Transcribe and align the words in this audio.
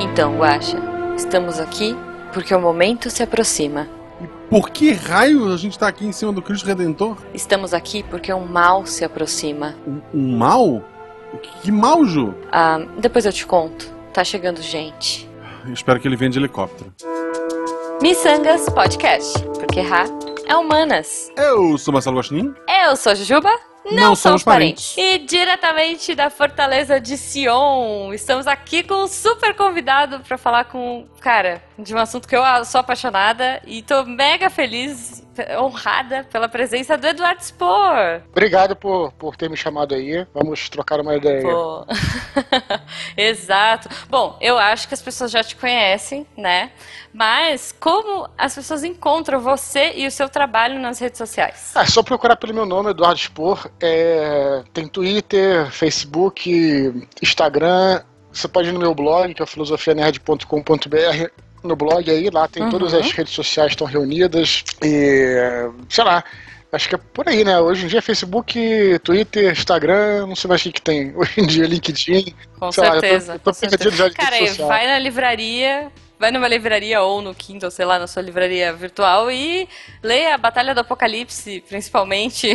Então, 0.00 0.36
Guaxa, 0.36 0.78
estamos 1.16 1.58
aqui 1.58 1.96
porque 2.32 2.54
o 2.54 2.60
momento 2.60 3.08
se 3.08 3.22
aproxima. 3.22 3.88
E 4.20 4.26
por 4.50 4.70
que 4.70 4.92
raio 4.92 5.52
a 5.52 5.56
gente 5.56 5.78
tá 5.78 5.88
aqui 5.88 6.06
em 6.06 6.12
cima 6.12 6.32
do 6.32 6.42
Cristo 6.42 6.66
Redentor? 6.66 7.16
Estamos 7.32 7.72
aqui 7.72 8.02
porque 8.04 8.32
um 8.32 8.46
mal 8.46 8.84
se 8.86 9.04
aproxima. 9.04 9.74
Um, 9.86 10.00
um 10.12 10.36
mal? 10.36 10.82
Que 11.62 11.72
mal, 11.72 12.04
Ju? 12.04 12.34
Ah, 12.50 12.78
depois 12.98 13.24
eu 13.24 13.32
te 13.32 13.46
conto. 13.46 13.90
Tá 14.12 14.22
chegando 14.22 14.60
gente. 14.60 15.28
Eu 15.66 15.72
espero 15.72 15.98
que 15.98 16.06
ele 16.06 16.16
venha 16.16 16.30
de 16.30 16.38
helicóptero. 16.38 16.92
Missangas 18.02 18.68
Podcast, 18.68 19.42
porque 19.58 19.80
Ra 19.80 20.04
é 20.46 20.56
humanas. 20.56 21.30
Eu 21.36 21.78
sou 21.78 21.92
Marcelo 21.94 22.16
Guaxinim. 22.16 22.52
Eu 22.84 22.96
sou 22.96 23.14
Jujuba. 23.14 23.71
Não, 23.84 23.92
Não 23.92 24.02
somos 24.14 24.18
somos 24.18 24.44
parentes. 24.44 24.94
E 24.96 25.18
diretamente 25.18 26.14
da 26.14 26.30
Fortaleza 26.30 27.00
de 27.00 27.16
Sion, 27.16 28.12
estamos 28.14 28.46
aqui 28.46 28.82
com 28.82 29.04
um 29.04 29.08
super 29.08 29.54
convidado 29.54 30.20
para 30.20 30.38
falar 30.38 30.64
com, 30.64 31.06
cara, 31.20 31.62
de 31.78 31.94
um 31.94 31.98
assunto 31.98 32.28
que 32.28 32.36
eu 32.36 32.42
sou 32.64 32.80
apaixonada 32.80 33.60
e 33.66 33.82
tô 33.82 34.04
mega 34.04 34.48
feliz, 34.48 35.21
honrada 35.58 36.24
pela 36.30 36.48
presença 36.48 36.96
do 36.96 37.06
Eduardo 37.06 37.42
Spor. 37.42 38.22
Obrigado 38.30 38.76
por, 38.76 39.12
por 39.12 39.36
ter 39.36 39.48
me 39.48 39.56
chamado 39.56 39.94
aí. 39.94 40.26
Vamos 40.34 40.68
trocar 40.68 41.00
uma 41.00 41.14
ideia. 41.16 41.42
Pô. 41.42 41.86
Exato. 43.16 43.88
Bom, 44.08 44.36
eu 44.40 44.58
acho 44.58 44.88
que 44.88 44.94
as 44.94 45.02
pessoas 45.02 45.30
já 45.30 45.42
te 45.42 45.56
conhecem, 45.56 46.26
né? 46.36 46.72
Mas 47.12 47.72
como 47.78 48.28
as 48.36 48.54
pessoas 48.54 48.84
encontram 48.84 49.40
você 49.40 49.92
e 49.96 50.06
o 50.06 50.10
seu 50.10 50.28
trabalho 50.28 50.78
nas 50.78 50.98
redes 50.98 51.18
sociais? 51.18 51.72
Ah, 51.74 51.82
é 51.82 51.86
só 51.86 52.02
procurar 52.02 52.36
pelo 52.36 52.54
meu 52.54 52.66
nome, 52.66 52.90
Eduardo 52.90 53.18
Spor. 53.18 53.70
É, 53.80 54.62
tem 54.72 54.86
Twitter, 54.88 55.70
Facebook, 55.70 57.06
Instagram. 57.22 58.02
Você 58.32 58.48
pode 58.48 58.68
ir 58.68 58.72
no 58.72 58.80
meu 58.80 58.94
blog, 58.94 59.34
que 59.34 59.42
é 59.42 59.46
filosofianerd.com.br. 59.46 61.42
No 61.62 61.76
blog 61.76 62.10
aí, 62.10 62.28
lá 62.30 62.48
tem 62.48 62.62
Uhum. 62.64 62.70
todas 62.70 62.92
as 62.94 63.10
redes 63.12 63.32
sociais 63.32 63.72
estão 63.72 63.86
reunidas. 63.86 64.64
E, 64.82 65.36
sei 65.88 66.02
lá, 66.04 66.24
acho 66.72 66.88
que 66.88 66.94
é 66.94 66.98
por 66.98 67.28
aí, 67.28 67.44
né? 67.44 67.60
Hoje 67.60 67.84
em 67.84 67.88
dia, 67.88 68.02
Facebook, 68.02 68.98
Twitter, 69.04 69.52
Instagram, 69.52 70.26
não 70.26 70.34
sei 70.34 70.48
mais 70.48 70.60
o 70.60 70.64
que, 70.64 70.72
que 70.72 70.82
tem. 70.82 71.12
Hoje 71.16 71.32
em 71.40 71.46
dia, 71.46 71.66
LinkedIn. 71.66 72.34
Com 72.58 72.72
Sei 72.72 72.82
lá, 72.82 72.94
tô- 72.94 73.00
certeza. 73.00 73.32
eu 73.34 73.38
tô 73.38 73.50
com 73.50 73.54
certeza. 73.54 74.10
Cara, 74.10 74.36
vai 74.66 74.86
na 74.86 74.98
livraria, 74.98 75.90
vai 76.18 76.30
numa 76.32 76.48
livraria 76.48 77.00
ou 77.02 77.22
no 77.22 77.34
Kindle, 77.34 77.70
sei 77.70 77.84
lá, 77.84 77.98
na 77.98 78.06
sua 78.06 78.22
livraria 78.22 78.72
virtual 78.72 79.30
e 79.30 79.68
leia 80.02 80.34
a 80.34 80.38
Batalha 80.38 80.74
do 80.74 80.80
Apocalipse, 80.80 81.62
principalmente, 81.68 82.52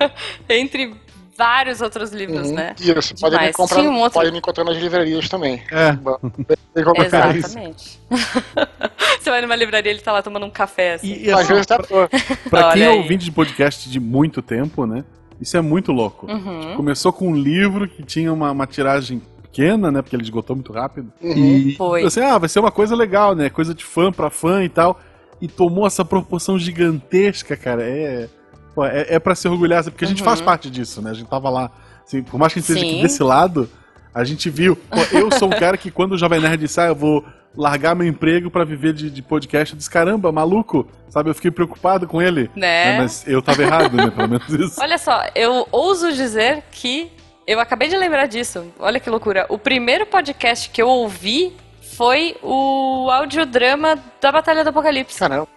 entre 0.48 0.94
vários 1.40 1.80
outros 1.80 2.12
livros, 2.12 2.48
Uhum. 2.48 2.54
né? 2.54 2.74
Isso, 2.78 3.14
pode 3.18 3.38
me, 3.38 3.50
comprar, 3.52 3.80
um 3.80 3.98
outro- 3.98 4.12
pode 4.20 4.30
me 4.30 4.36
encontrar 4.38 4.62
nas 4.62 4.76
livrarias 4.76 5.26
também. 5.26 5.62
É. 5.72 5.96
Exatamente. 7.06 7.98
Você 9.20 9.30
vai 9.30 9.40
numa 9.40 9.56
livraria, 9.56 9.90
ele 9.90 10.00
tá 10.00 10.12
lá 10.12 10.22
tomando 10.22 10.44
um 10.44 10.50
café, 10.50 10.94
assim. 10.94 11.06
E, 11.12 11.26
e 11.26 11.32
Às 11.32 11.48
vezes 11.48 11.66
tá 11.66 11.78
pra 11.78 12.72
quem 12.74 12.82
é 12.82 12.90
ouvinte 12.90 13.24
de 13.24 13.32
podcast 13.32 13.88
de 13.88 13.98
muito 13.98 14.42
tempo, 14.42 14.84
né? 14.86 15.02
Isso 15.40 15.56
é 15.56 15.60
muito 15.62 15.92
louco. 15.92 16.26
Uhum. 16.30 16.74
Começou 16.76 17.10
com 17.12 17.28
um 17.28 17.34
livro 17.36 17.88
que 17.88 18.02
tinha 18.02 18.30
uma, 18.32 18.50
uma 18.50 18.66
tiragem 18.66 19.22
pequena, 19.42 19.90
né? 19.90 20.02
Porque 20.02 20.14
ele 20.14 20.22
esgotou 20.22 20.54
muito 20.54 20.72
rápido. 20.72 21.10
Uhum. 21.22 21.34
E 21.34 21.74
Foi. 21.76 22.04
assim, 22.04 22.20
ah, 22.20 22.36
vai 22.36 22.48
ser 22.50 22.60
uma 22.60 22.70
coisa 22.70 22.94
legal, 22.94 23.34
né? 23.34 23.48
Coisa 23.48 23.74
de 23.74 23.82
fã 23.84 24.12
pra 24.12 24.28
fã 24.28 24.62
e 24.62 24.68
tal. 24.68 25.00
E 25.40 25.48
tomou 25.48 25.86
essa 25.86 26.04
proporção 26.04 26.58
gigantesca, 26.58 27.56
cara. 27.56 27.82
É, 27.82 28.28
pô, 28.74 28.84
é, 28.84 29.06
é 29.08 29.18
pra 29.18 29.34
se 29.34 29.46
orgulhar, 29.48 29.82
porque 29.84 30.04
a 30.04 30.08
gente 30.08 30.20
Uhum. 30.20 30.24
faz 30.28 30.40
parte 30.40 30.70
disso, 30.70 31.00
né? 31.02 31.10
A 31.10 31.14
gente 31.14 31.28
tava 31.28 31.48
lá. 31.50 31.70
assim, 32.06 32.22
por 32.22 32.38
mais 32.38 32.52
que 32.52 32.58
a 32.58 32.62
gente 32.62 32.68
esteja 32.70 32.86
Sim. 32.86 32.92
aqui 32.94 33.02
desse 33.02 33.22
lado, 33.22 33.68
a 34.14 34.24
gente 34.24 34.50
viu. 34.50 34.74
Pô, 34.76 34.96
eu 35.16 35.30
sou 35.32 35.48
um 35.48 35.52
cara 35.58 35.76
que 35.76 35.90
quando 35.90 36.12
o 36.12 36.18
Jovem 36.18 36.40
Nerd 36.40 36.56
disse, 36.60 36.80
ah, 36.80 36.86
eu 36.86 36.94
vou 36.94 37.24
largar 37.56 37.94
meu 37.96 38.06
emprego 38.06 38.50
pra 38.50 38.64
viver 38.64 38.92
de, 38.92 39.10
de 39.10 39.22
podcast, 39.22 39.74
eu 39.74 39.78
disse, 39.78 39.90
caramba, 39.90 40.30
maluco, 40.32 40.88
sabe? 41.08 41.30
Eu 41.30 41.34
fiquei 41.34 41.50
preocupado 41.50 42.06
com 42.06 42.20
ele. 42.22 42.48
Né? 42.54 42.98
Mas 42.98 43.26
eu 43.26 43.42
tava 43.42 43.62
errado, 43.62 43.96
né? 43.96 44.10
Pelo 44.10 44.28
menos 44.28 44.48
isso. 44.48 44.80
Olha 44.80 44.98
só, 44.98 45.20
eu 45.34 45.66
ouso 45.72 46.12
dizer 46.12 46.62
que 46.70 47.10
eu 47.46 47.58
acabei 47.58 47.88
de 47.88 47.96
lembrar 47.96 48.26
disso. 48.26 48.64
Olha 48.78 49.00
que 49.00 49.10
loucura. 49.10 49.46
O 49.48 49.58
primeiro 49.58 50.06
podcast 50.06 50.70
que 50.70 50.80
eu 50.80 50.88
ouvi 50.88 51.52
foi 51.96 52.36
o 52.42 53.08
audiodrama 53.10 53.98
da 54.20 54.30
Batalha 54.32 54.62
do 54.62 54.70
Apocalipse. 54.70 55.18
Caramba. 55.18 55.48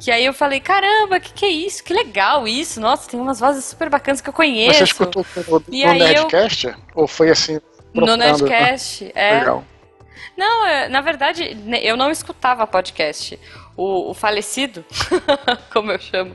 Que 0.00 0.10
aí 0.10 0.24
eu 0.24 0.32
falei, 0.32 0.60
caramba, 0.60 1.20
que 1.20 1.32
que 1.32 1.44
é 1.44 1.50
isso? 1.50 1.84
Que 1.84 1.92
legal 1.92 2.48
isso. 2.48 2.80
Nossa, 2.80 3.08
tem 3.10 3.20
umas 3.20 3.38
vozes 3.38 3.64
super 3.66 3.88
bacanas 3.90 4.20
que 4.20 4.28
eu 4.28 4.32
conheço. 4.32 4.78
Você 4.78 4.84
escutou 4.84 5.24
no, 5.48 5.62
E 5.68 5.84
no 5.84 5.90
aí 5.90 5.98
eu- 6.00 6.06
Nerdcast? 6.06 6.74
Ou 6.94 7.06
foi 7.06 7.30
assim? 7.30 7.54
no 7.92 8.06
procurando? 8.06 8.18
Nerdcast. 8.20 9.12
É. 9.14 9.40
Legal. 9.40 9.64
Não, 10.36 10.66
é, 10.66 10.88
na 10.88 11.00
verdade, 11.02 11.56
eu 11.82 11.96
não 11.96 12.10
escutava 12.10 12.66
podcast. 12.66 13.38
O, 13.76 14.10
o 14.10 14.14
falecido, 14.14 14.84
como 15.72 15.90
eu 15.92 15.98
chamo, 15.98 16.34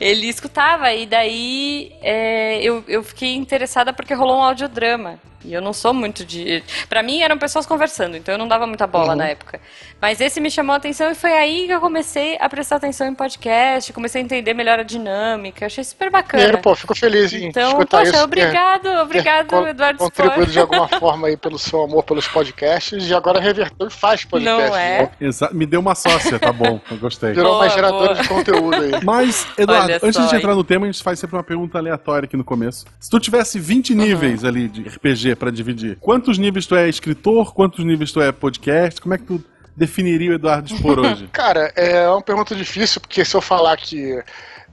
ele 0.00 0.26
escutava 0.28 0.92
e 0.92 1.06
daí 1.06 1.92
é, 2.02 2.60
eu, 2.62 2.84
eu 2.88 3.02
fiquei 3.02 3.34
interessada 3.34 3.92
porque 3.92 4.12
rolou 4.14 4.38
um 4.38 4.42
audiodrama. 4.42 5.18
E 5.44 5.52
eu 5.52 5.60
não 5.60 5.72
sou 5.72 5.92
muito 5.92 6.24
de. 6.24 6.62
Pra 6.88 7.02
mim 7.02 7.20
eram 7.20 7.36
pessoas 7.38 7.66
conversando, 7.66 8.16
então 8.16 8.34
eu 8.34 8.38
não 8.38 8.48
dava 8.48 8.66
muita 8.66 8.86
bola 8.86 9.10
Uhum. 9.10 9.16
na 9.18 9.28
época. 9.28 9.60
Mas 10.00 10.20
esse 10.20 10.40
me 10.40 10.50
chamou 10.50 10.74
a 10.74 10.76
atenção 10.76 11.10
e 11.10 11.14
foi 11.14 11.32
aí 11.32 11.66
que 11.66 11.72
eu 11.72 11.80
comecei 11.80 12.36
a 12.40 12.48
prestar 12.48 12.76
atenção 12.76 13.06
em 13.06 13.14
podcast, 13.14 13.92
comecei 13.92 14.20
a 14.20 14.24
entender 14.24 14.54
melhor 14.54 14.78
a 14.78 14.82
dinâmica. 14.82 15.64
Eu 15.64 15.66
achei 15.66 15.82
super 15.84 16.10
bacana. 16.10 16.44
aí, 16.44 16.56
pô, 16.58 16.74
fico 16.74 16.94
feliz 16.94 17.32
em 17.32 17.46
então, 17.46 17.78
poxa, 17.84 18.02
isso. 18.02 18.12
ter- 18.12 18.22
obrigado, 18.22 18.82
ter 18.82 18.98
obrigado, 18.98 19.46
con- 19.48 19.66
Eduardo 19.68 19.98
Contribuído 19.98 20.50
de 20.52 20.58
alguma 20.60 20.88
forma 21.00 21.28
aí 21.28 21.36
pelo 21.36 21.58
seu 21.58 21.82
amor 21.82 22.02
pelos 22.04 22.26
podcasts 22.28 23.08
e 23.08 23.14
agora 23.14 23.40
revertou 23.40 23.86
e 23.86 23.90
faz 23.90 24.24
podcast. 24.24 24.68
Não 24.70 24.76
é? 24.76 25.02
né? 25.02 25.10
Exa- 25.20 25.50
Me 25.52 25.66
deu 25.66 25.80
uma 25.80 25.94
sócia, 25.94 26.38
tá 26.38 26.52
bom, 26.52 26.80
eu 26.90 26.96
gostei. 26.98 27.32
Virou 27.32 27.52
Boa, 27.52 27.64
uma 27.64 27.68
geradora 27.70 28.12
boa. 28.14 28.22
de 28.22 28.28
conteúdo 28.28 28.76
aí. 28.76 28.92
Mas, 29.04 29.46
Eduardo, 29.56 29.84
Olha 29.86 30.00
antes 30.02 30.14
só, 30.22 30.26
de 30.28 30.36
entrar 30.36 30.50
hein? 30.50 30.56
no 30.56 30.64
tema, 30.64 30.86
a 30.86 30.90
gente 30.90 31.02
faz 31.02 31.18
sempre 31.18 31.36
uma 31.36 31.42
pergunta 31.44 31.78
aleatória 31.78 32.26
aqui 32.26 32.36
no 32.36 32.44
começo. 32.44 32.84
Se 33.00 33.08
tu 33.10 33.18
tivesse 33.20 33.58
20 33.58 33.92
Uhum. 33.92 34.00
níveis 34.00 34.44
ali 34.44 34.68
de 34.68 34.82
RPG 34.88 35.33
pra 35.34 35.50
dividir, 35.50 35.96
quantos 36.00 36.38
níveis 36.38 36.66
tu 36.66 36.74
é 36.74 36.88
escritor, 36.88 37.52
quantos 37.54 37.84
níveis 37.84 38.12
tu 38.12 38.20
é 38.20 38.32
podcast? 38.32 39.00
Como 39.00 39.14
é 39.14 39.18
que 39.18 39.24
tu 39.24 39.44
definiria 39.76 40.30
o 40.30 40.34
Eduardo 40.34 40.68
Spor 40.68 40.98
hoje? 41.00 41.28
Cara, 41.32 41.72
é 41.74 42.08
uma 42.08 42.22
pergunta 42.22 42.54
difícil, 42.54 43.00
porque 43.00 43.24
se 43.24 43.36
eu 43.36 43.40
falar 43.40 43.76
que 43.76 44.22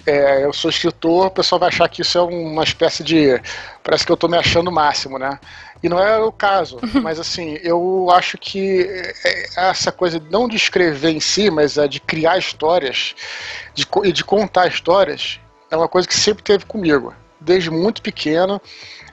é, 0.05 0.45
eu 0.45 0.53
sou 0.53 0.69
escritor, 0.69 1.27
o 1.27 1.31
pessoal 1.31 1.59
vai 1.59 1.69
achar 1.69 1.87
que 1.87 2.01
isso 2.01 2.17
é 2.17 2.21
uma 2.21 2.63
espécie 2.63 3.03
de. 3.03 3.39
Parece 3.83 4.05
que 4.05 4.11
eu 4.11 4.17
tô 4.17 4.27
me 4.27 4.37
achando 4.37 4.69
o 4.69 4.73
máximo, 4.73 5.17
né? 5.17 5.39
E 5.83 5.89
não 5.89 5.99
é 5.99 6.17
o 6.19 6.31
caso. 6.31 6.79
Mas 7.01 7.19
assim, 7.19 7.57
eu 7.63 8.09
acho 8.11 8.37
que 8.37 8.81
é, 9.25 9.69
essa 9.69 9.91
coisa 9.91 10.21
não 10.29 10.47
de 10.47 10.55
escrever 10.55 11.11
em 11.11 11.19
si, 11.19 11.49
mas 11.49 11.77
é 11.77 11.87
de 11.87 11.99
criar 11.99 12.37
histórias 12.37 13.15
de, 13.73 13.85
e 14.03 14.11
de 14.11 14.23
contar 14.23 14.67
histórias, 14.67 15.39
é 15.69 15.75
uma 15.75 15.87
coisa 15.87 16.07
que 16.07 16.15
sempre 16.15 16.43
teve 16.43 16.65
comigo. 16.65 17.13
Desde 17.41 17.71
muito 17.71 18.01
pequeno, 18.03 18.61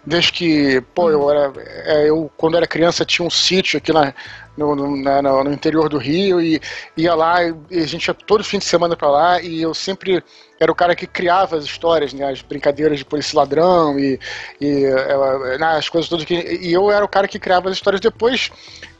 desde 0.04 0.32
que, 0.32 0.80
pô, 0.94 1.10
eu 1.10 1.30
era. 1.30 1.52
é, 1.86 2.08
eu, 2.10 2.30
quando 2.36 2.56
era 2.56 2.66
criança, 2.66 3.04
tinha 3.04 3.26
um 3.26 3.30
sítio 3.30 3.78
aqui 3.78 3.92
na, 3.92 4.12
no, 4.56 4.96
na- 5.02 5.22
no- 5.22 5.52
interior 5.52 5.88
do 5.88 5.98
Rio 5.98 6.40
e 6.40 6.60
ia 6.96 7.14
lá 7.14 7.42
e 7.42 7.54
a 7.82 7.86
gente 7.86 8.06
ia 8.06 8.14
todo 8.14 8.44
fim 8.44 8.58
de 8.58 8.64
semana 8.64 8.96
pra 8.96 9.08
lá 9.10 9.40
e 9.40 9.62
eu 9.62 9.72
sempre 9.72 10.22
era 10.60 10.70
o 10.70 10.74
cara 10.74 10.94
que 10.96 11.06
criava 11.06 11.56
as 11.56 11.64
histórias, 11.64 12.12
né, 12.12 12.28
as 12.30 12.42
brincadeiras 12.42 12.98
de 12.98 13.04
polícia 13.04 13.38
ladrão 13.38 13.98
e, 13.98 14.18
e 14.60 14.84
eh, 14.84 15.58
né, 15.58 15.66
as 15.78 15.88
coisas 15.88 16.08
todas 16.08 16.24
que 16.24 16.34
e 16.34 16.72
eu 16.72 16.90
era 16.90 17.04
o 17.04 17.08
cara 17.08 17.28
que 17.28 17.38
criava 17.38 17.68
as 17.68 17.76
histórias. 17.76 18.00
Depois 18.00 18.50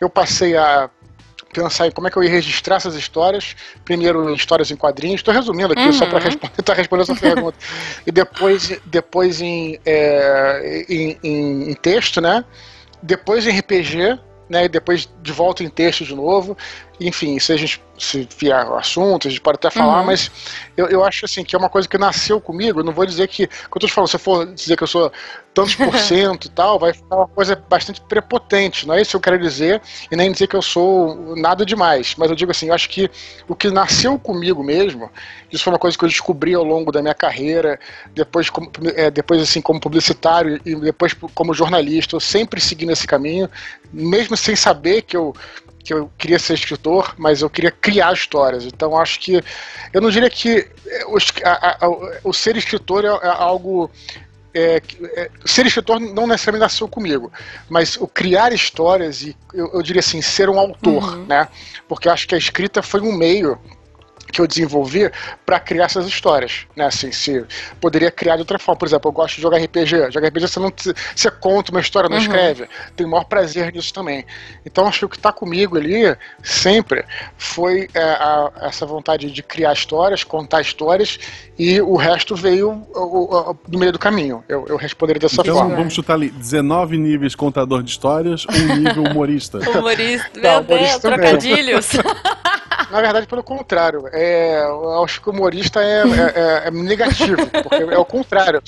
eu 0.01 0.09
passei 0.09 0.57
a 0.57 0.89
pensar 1.63 1.87
em 1.87 1.91
como 1.91 2.07
é 2.09 2.11
que 2.11 2.17
eu 2.17 2.23
ia 2.25 2.31
registrar 2.31 2.77
essas 2.77 2.95
histórias. 2.95 3.55
Primeiro, 3.85 4.33
histórias 4.35 4.71
em 4.71 4.77
quadrinhos. 4.77 5.21
Estou 5.21 5.35
resumindo 5.35 5.73
aqui, 5.73 5.93
só 5.93 6.07
para 6.07 6.19
responder, 6.21 6.55
tentar 6.57 6.75
responder 6.75 7.03
essa 7.03 7.15
pergunta. 7.17 7.59
E 8.07 8.11
depois, 8.13 8.81
depois 8.87 9.41
em, 9.41 9.79
é, 9.85 10.85
em, 10.89 11.19
em- 11.23 11.71
em 11.71 11.75
texto, 11.75 12.21
né? 12.21 12.45
Depois 13.03 13.47
em 13.47 13.59
RPG, 13.59 14.19
né? 14.49 14.65
E 14.65 14.69
depois 14.69 15.09
de 15.23 15.33
volta 15.33 15.63
em 15.63 15.69
texto 15.69 16.05
de 16.05 16.15
novo. 16.15 16.57
Enfim, 17.01 17.39
se 17.39 17.53
a 17.53 17.57
gente 17.57 17.81
se 17.99 18.29
vier 18.39 18.65
o 18.69 18.77
assunto, 18.77 19.27
a 19.27 19.31
gente 19.31 19.41
pode 19.41 19.57
até 19.57 19.71
falar, 19.71 20.01
Uhum. 20.01 20.07
mas 20.07 20.31
eu, 20.77 20.87
eu 20.87 21.05
acho 21.05 21.25
assim 21.25 21.43
que 21.43 21.55
é 21.55 21.59
uma 21.59 21.69
coisa 21.69 21.89
que 21.89 21.99
nasceu 21.99 22.41
comigo. 22.41 22.81
Eu 22.81 22.85
não 22.85 22.93
vou 22.93 23.05
dizer 23.05 23.27
que. 23.29 23.49
Quando 23.69 23.83
eu 23.83 23.89
te 23.89 23.95
falando, 23.95 24.09
se 24.09 24.17
eu 24.17 24.21
for 24.21 24.47
dizer 24.47 24.77
que 24.77 24.83
eu 24.85 24.87
sou 24.87 25.11
tantos 25.53 25.75
por 25.75 25.93
cento 25.99 26.47
e 26.47 26.51
tal, 26.51 26.79
vai 26.79 26.93
ficar 26.93 27.17
uma 27.17 27.27
coisa 27.29 27.57
bastante 27.69 28.01
prepotente. 28.01 28.87
Não 28.87 28.95
é 28.95 29.01
isso 29.01 29.11
que 29.11 29.17
eu 29.17 29.21
quero 29.21 29.39
dizer, 29.39 29.83
e 30.11 30.17
nem 30.17 30.31
dizer 30.31 30.47
que 30.47 30.55
eu 30.55 30.63
sou 30.63 31.35
nada 31.37 31.67
demais. 31.67 32.15
Mas 32.17 32.31
eu 32.31 32.37
digo 32.37 32.51
assim, 32.53 32.69
eu 32.69 32.75
acho 32.75 32.89
que 32.89 33.11
o 33.49 33.55
que 33.57 33.69
nasceu 33.71 34.17
comigo 34.19 34.63
mesmo, 34.63 35.11
isso 35.51 35.65
foi 35.65 35.73
uma 35.73 35.79
coisa 35.79 35.99
que 35.99 36.05
eu 36.05 36.09
descobri 36.09 36.55
ao 36.55 36.63
longo 36.65 36.93
da 36.93 37.03
minha 37.03 37.15
carreira, 37.15 37.79
depois, 38.15 38.49
como, 38.49 38.71
é, 38.95 39.11
depois 39.11 39.43
assim, 39.43 39.61
como 39.61 39.81
publicitário 39.81 40.61
e 40.65 40.77
depois 40.77 41.15
como 41.35 41.53
jornalista, 41.53 42.15
eu 42.15 42.21
sempre 42.21 42.61
segui 42.61 42.87
nesse 42.87 43.07
caminho, 43.07 43.49
mesmo 43.93 44.37
sem 44.37 44.55
saber 44.55 45.03
que 45.03 45.17
eu 45.17 45.35
que 45.89 45.95
eu 45.95 46.11
queria 46.19 46.39
ser 46.39 46.53
escritor, 46.53 47.15
mas 47.17 47.41
eu 47.41 47.49
queria 47.49 47.71
criar 47.71 48.13
histórias. 48.13 48.67
Então 48.67 48.95
acho 48.95 49.19
que 49.21 49.43
eu 49.91 50.01
não 50.03 50.11
diria 50.11 50.29
que 50.29 50.69
o, 51.07 51.17
es- 51.17 51.33
a- 51.43 51.79
a- 51.81 51.89
o 52.23 52.31
ser 52.35 52.59
escritor 52.59 53.07
é, 53.07 53.09
é 53.09 53.29
algo 53.29 53.91
é, 54.53 54.83
é, 55.17 55.31
ser 55.47 55.65
escritor 55.65 55.99
não 55.99 56.27
necessariamente 56.27 56.61
nasceu 56.61 56.89
comigo, 56.89 57.33
mas 57.71 57.97
o 57.97 58.07
criar 58.07 58.53
histórias 58.53 59.23
e 59.23 59.35
eu, 59.55 59.71
eu 59.73 59.83
diria 59.83 60.01
assim, 60.01 60.21
ser 60.21 60.51
um 60.51 60.59
autor, 60.59 61.15
uhum. 61.17 61.25
né? 61.25 61.49
Porque 61.89 62.07
eu 62.07 62.13
acho 62.13 62.29
que 62.29 62.35
a 62.35 62.39
escrita 62.39 62.83
foi 62.83 63.01
um 63.01 63.13
meio 63.17 63.59
que 64.31 64.41
eu 64.41 64.47
desenvolvi 64.47 65.11
para 65.45 65.59
criar 65.59 65.85
essas 65.85 66.07
histórias, 66.07 66.67
né? 66.77 66.87
Assim, 66.87 67.11
se 67.13 67.45
poderia 67.81 68.11
criar 68.11 68.37
de 68.37 68.43
outra 68.43 68.59
forma. 68.59 68.79
Por 68.79 68.87
exemplo, 68.87 69.09
eu 69.09 69.13
gosto 69.13 69.37
de 69.37 69.43
jogar 69.43 69.59
RPG. 69.59 70.11
Jogar 70.11 70.29
RPG 70.29 70.49
você 70.49 70.61
não 70.61 70.73
você 71.15 71.31
conta 71.31 71.71
uma 71.71 71.81
história, 71.81 72.09
não 72.09 72.17
uhum. 72.17 72.23
escreve. 72.23 72.69
Tenho 72.97 73.09
o 73.09 73.13
maior 73.13 73.25
prazer 73.25 73.73
nisso 73.73 73.93
também. 73.93 74.25
Então 74.65 74.87
acho 74.87 75.01
que 75.01 75.05
o 75.05 75.09
que 75.09 75.17
está 75.17 75.33
comigo 75.33 75.77
ali 75.77 76.17
sempre 76.43 77.05
foi 77.37 77.89
é, 77.95 78.03
a, 78.03 78.53
essa 78.63 78.87
vontade 78.87 79.31
de 79.31 79.43
criar 79.43 79.73
histórias, 79.73 80.25
contar 80.25 80.61
histórias 80.61 81.19
e 81.59 81.81
o 81.81 81.97
resto 81.97 82.37
veio 82.37 82.87
o, 82.95 83.51
o, 83.51 83.57
do 83.67 83.79
meio 83.79 83.93
do 83.93 83.99
caminho. 83.99 84.45
Eu, 84.49 84.67
eu 84.69 84.77
responderia 84.77 85.21
dessa 85.21 85.41
então, 85.41 85.57
forma. 85.57 85.77
vamos 85.77 85.95
chutar 85.95 86.15
ali: 86.15 86.31
19 86.31 86.97
níveis 86.99 87.35
contador 87.35 87.83
de 87.83 87.91
histórias, 87.91 88.47
um 88.47 88.77
nível 88.77 89.05
humorista. 89.05 89.59
humorista, 89.71 90.31
meu 90.35 90.43
não, 90.43 90.63
Deus, 90.63 90.81
humorista 90.81 91.01
trocadilhos. 91.01 91.89
Na 92.91 93.01
verdade, 93.01 93.27
pelo 93.27 93.43
contrário. 93.43 94.09
É, 94.13 94.63
eu 94.63 95.03
acho 95.05 95.21
que 95.21 95.29
o 95.29 95.33
humorista 95.33 95.81
é, 95.81 96.03
é, 96.03 96.65
é, 96.65 96.69
é 96.69 96.71
negativo, 96.71 97.47
porque 97.47 97.83
é 97.83 97.99
o 97.99 98.05
contrário. 98.05 98.63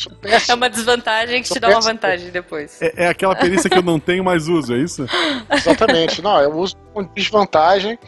É 0.49 0.55
uma 0.55 0.69
desvantagem 0.69 1.43
que 1.43 1.49
te 1.49 1.61
dá 1.61 1.69
uma 1.69 1.81
vantagem 1.81 2.31
depois. 2.31 2.81
É, 2.83 3.05
é, 3.05 3.09
aquela 3.09 3.35
perícia 3.35 3.71
que 3.71 3.79
eu 3.79 3.83
não 3.83 3.99
tenho, 3.99 4.25
mas 4.25 4.49
uso, 4.49 4.75
é 4.75 4.79
isso? 4.79 5.07
Exatamente. 5.51 6.23
Não, 6.23 6.41
eu 6.41 6.53
uso 6.53 6.77
com 6.93 7.03
desvantagem. 7.03 7.99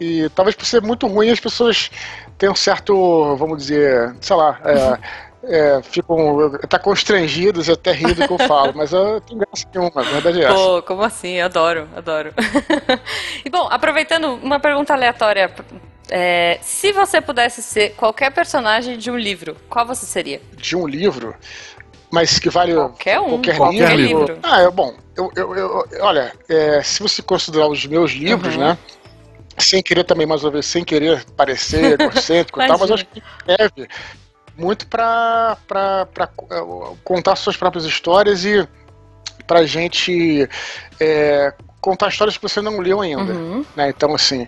E 0.00 0.28
talvez 0.30 0.56
por 0.56 0.64
ser 0.64 0.80
muito 0.80 1.06
ruim, 1.06 1.30
as 1.30 1.40
pessoas 1.40 1.90
tenham 2.38 2.52
um 2.52 2.56
certo, 2.56 3.36
vamos 3.36 3.58
dizer, 3.58 4.16
sei 4.20 4.34
lá, 4.34 4.58
é, 4.64 4.98
é, 5.42 5.80
ficam 5.82 6.50
tá 6.68 6.78
constrangidos 6.78 7.68
até 7.68 7.92
rindo 7.92 8.26
que 8.26 8.32
eu 8.32 8.38
falo, 8.38 8.72
mas 8.74 8.92
eu 8.92 9.20
tenho 9.20 9.40
graça 9.40 9.66
nenhuma, 9.74 10.00
a 10.00 10.02
verdade 10.02 10.42
é 10.42 10.44
essa. 10.44 10.54
Pô, 10.54 10.82
como 10.82 11.02
assim? 11.02 11.40
Adoro, 11.40 11.88
adoro. 11.96 12.32
e 13.44 13.48
bom, 13.48 13.66
aproveitando 13.70 14.34
uma 14.34 14.60
pergunta 14.60 14.92
aleatória, 14.92 15.50
é, 16.10 16.58
se 16.62 16.92
você 16.92 17.20
pudesse 17.20 17.62
ser 17.62 17.94
qualquer 17.94 18.30
personagem 18.32 18.98
de 18.98 19.10
um 19.10 19.16
livro, 19.16 19.56
qual 19.68 19.86
você 19.86 20.04
seria? 20.04 20.40
De 20.56 20.76
um 20.76 20.86
livro? 20.86 21.34
Mas 22.10 22.38
que 22.38 22.50
vale 22.50 22.74
qualquer 22.74 23.20
um, 23.20 23.28
qualquer, 23.28 23.56
qualquer 23.56 23.96
livro. 23.96 24.20
livro. 24.26 24.38
Ah, 24.42 24.62
é 24.62 24.70
bom. 24.70 24.94
Eu, 25.16 25.30
eu, 25.36 25.54
eu 25.54 25.86
olha, 26.00 26.32
é, 26.48 26.82
se 26.82 27.00
você 27.02 27.22
considerar 27.22 27.68
os 27.68 27.86
meus 27.86 28.10
livros, 28.12 28.56
uhum. 28.56 28.62
né? 28.62 28.78
sem 29.58 29.82
querer 29.82 30.04
também, 30.04 30.26
mais 30.26 30.42
uma 30.42 30.50
vez, 30.50 30.66
sem 30.66 30.84
querer 30.84 31.24
parecer 31.36 32.00
egocêntrico 32.00 32.60
e 32.60 32.66
tal, 32.66 32.78
mas 32.78 32.90
acho 32.90 33.06
que 33.06 33.22
deve 33.46 33.88
muito 34.60 34.86
para 34.86 35.56
é, 35.68 36.26
contar 37.02 37.34
suas 37.36 37.56
próprias 37.56 37.84
histórias 37.84 38.44
e 38.44 38.68
pra 39.46 39.64
gente 39.64 40.48
é, 41.00 41.52
contar 41.80 42.08
histórias 42.08 42.36
que 42.36 42.42
você 42.42 42.60
não 42.60 42.78
leu 42.78 43.00
ainda. 43.00 43.32
Uhum. 43.32 43.64
Né? 43.74 43.88
Então, 43.88 44.14
assim, 44.14 44.46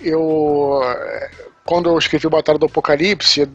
eu. 0.00 0.80
Quando 1.64 1.90
eu 1.90 1.98
escrevi 1.98 2.26
o 2.26 2.30
Batalha 2.30 2.58
do 2.58 2.64
Apocalipse, 2.64 3.46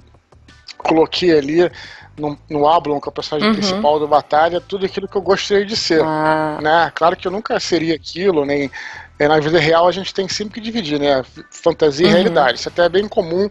coloquei 0.78 1.36
ali 1.36 1.72
no, 2.16 2.38
no 2.48 2.68
Ablon, 2.68 3.00
que 3.00 3.08
é 3.08 3.10
o 3.10 3.14
personagem 3.14 3.50
uhum. 3.50 3.56
principal 3.56 4.00
da 4.00 4.06
batalha, 4.06 4.62
tudo 4.62 4.86
aquilo 4.86 5.08
que 5.08 5.16
eu 5.16 5.22
gostaria 5.22 5.66
de 5.66 5.76
ser. 5.76 6.04
Ah. 6.04 6.60
Né? 6.62 6.92
Claro 6.94 7.16
que 7.16 7.28
eu 7.28 7.32
nunca 7.32 7.60
seria 7.60 7.96
aquilo, 7.96 8.46
nem 8.46 8.70
é, 9.18 9.28
na 9.28 9.40
vida 9.40 9.60
real 9.60 9.88
a 9.88 9.92
gente 9.92 10.14
tem 10.14 10.28
sempre 10.28 10.56
que 10.56 10.62
dividir, 10.62 11.00
né? 11.00 11.24
Fantasia 11.50 12.06
uhum. 12.06 12.12
e 12.12 12.16
realidade. 12.16 12.60
Isso 12.60 12.70
até 12.70 12.86
é 12.86 12.90
bem 12.90 13.08
comum. 13.08 13.50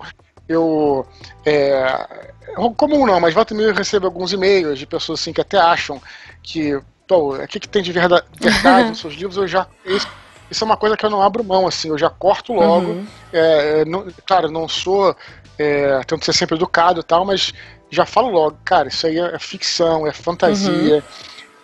Eu. 0.52 1.06
É, 1.44 2.30
comum 2.76 3.06
não, 3.06 3.20
mas 3.20 3.34
volta 3.34 3.54
e 3.54 3.56
meia 3.56 3.68
eu 3.68 3.74
recebo 3.74 4.06
alguns 4.06 4.32
e-mails 4.32 4.78
de 4.78 4.86
pessoas 4.86 5.20
assim 5.20 5.32
que 5.32 5.40
até 5.40 5.58
acham 5.58 6.00
que. 6.42 6.80
Pô, 7.06 7.34
o 7.34 7.48
que, 7.48 7.60
que 7.60 7.68
tem 7.68 7.82
de 7.82 7.92
verdade, 7.92 8.24
verdade 8.40 8.90
nos 8.90 9.00
seus 9.00 9.14
livros? 9.14 9.36
Eu 9.36 9.46
já. 9.46 9.66
Isso, 9.84 10.08
isso, 10.50 10.64
é 10.64 10.66
uma 10.66 10.76
coisa 10.76 10.96
que 10.96 11.04
eu 11.04 11.10
não 11.10 11.22
abro 11.22 11.44
mão, 11.44 11.66
assim, 11.66 11.88
eu 11.88 11.98
já 11.98 12.10
corto 12.10 12.52
logo. 12.52 12.92
Uhum. 12.92 13.06
É, 13.32 13.84
não, 13.84 14.06
claro, 14.26 14.50
não 14.50 14.68
sou. 14.68 15.16
É, 15.58 16.00
tento 16.04 16.24
ser 16.24 16.32
sempre 16.32 16.56
educado 16.56 17.00
e 17.00 17.02
tal, 17.02 17.24
mas 17.24 17.52
já 17.90 18.06
falo 18.06 18.30
logo, 18.30 18.56
cara, 18.64 18.88
isso 18.88 19.06
aí 19.06 19.18
é 19.18 19.38
ficção, 19.38 20.06
é 20.06 20.12
fantasia. 20.12 20.96
Uhum 20.96 21.02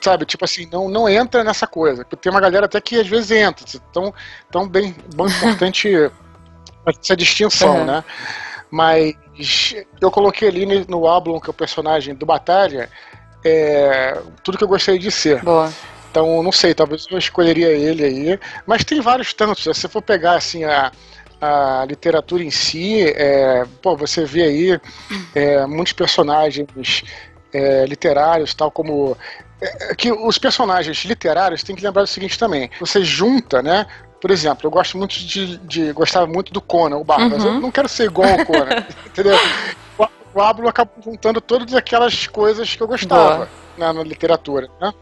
sabe? 0.00 0.25
Tipo 0.25 0.44
assim, 0.44 0.69
não, 0.70 0.88
não 0.88 1.08
entra 1.08 1.44
nessa 1.44 1.67
coisa. 1.67 2.05
Tem 2.05 2.31
uma 2.31 2.40
galera 2.40 2.67
até 2.67 2.81
que 2.81 3.00
às 3.00 3.06
vezes 3.06 3.31
entra. 3.31 3.64
Então, 3.90 4.14
então 4.49 4.69
bem, 4.69 4.94
bem 5.14 5.26
importante 5.26 5.88
essa 6.87 7.17
distinção, 7.17 7.79
uhum. 7.79 7.85
né? 7.85 8.05
Mas 8.70 9.75
eu 10.00 10.11
coloquei 10.11 10.49
ali 10.49 10.85
no 10.87 11.09
Ablon, 11.09 11.41
que 11.41 11.49
é 11.49 11.50
o 11.50 11.55
personagem 11.55 12.15
do 12.15 12.26
Batalha, 12.26 12.91
é, 13.44 14.20
tudo 14.43 14.59
que 14.59 14.65
eu 14.65 14.69
gostaria 14.69 15.00
de 15.00 15.11
ser. 15.11 15.43
Boa. 15.43 15.73
Então, 16.11 16.43
não 16.43 16.53
sei, 16.53 16.75
talvez 16.75 17.06
eu 17.11 17.19
escolheria 17.19 17.69
ele 17.69 18.05
aí. 18.05 18.41
Mas 18.67 18.85
tem 18.85 19.00
vários 19.00 19.32
tantos. 19.32 19.62
Se 19.62 19.73
você 19.73 19.88
for 19.88 20.03
pegar 20.03 20.35
assim 20.35 20.65
a, 20.65 20.91
a 21.41 21.85
literatura 21.87 22.43
em 22.43 22.50
si, 22.50 23.03
é, 23.05 23.65
pô, 23.82 23.97
você 23.97 24.25
vê 24.25 24.43
aí 24.43 24.81
é, 25.35 25.67
muitos 25.67 25.93
personagens 25.93 27.05
é, 27.53 27.85
literários, 27.87 28.55
tal 28.55 28.71
como 28.71 29.17
é, 29.61 29.91
é, 29.91 29.94
que 29.94 30.12
os 30.12 30.38
personagens 30.38 31.05
literários 31.05 31.62
tem 31.62 31.75
que 31.75 31.82
lembrar 31.82 32.03
do 32.03 32.09
seguinte 32.09 32.38
também. 32.38 32.71
Você 32.81 33.05
junta, 33.05 33.62
né? 33.62 33.87
Por 34.20 34.31
exemplo, 34.31 34.67
eu 34.67 34.70
gosto 34.70 34.99
muito 34.99 35.12
de. 35.12 35.59
de 35.59 35.93
gostava 35.93 36.26
muito 36.26 36.53
do 36.53 36.61
Conan, 36.61 36.97
o 36.97 37.05
Barbas. 37.05 37.44
Uhum. 37.44 37.55
Eu 37.55 37.61
não 37.61 37.70
quero 37.70 37.88
ser 37.88 38.05
igual 38.05 38.29
ao 38.29 38.44
Conan, 38.44 38.85
entendeu? 39.06 39.37
O, 40.35 40.41
Ablo 40.41 40.69
acabou 40.69 41.03
juntando 41.03 41.41
todas 41.41 41.75
aquelas 41.75 42.26
coisas 42.26 42.75
que 42.75 42.82
eu 42.82 42.87
gostava 42.87 43.49
na, 43.76 43.93
na, 43.93 44.03
literatura, 44.03 44.69
né? 44.81 44.93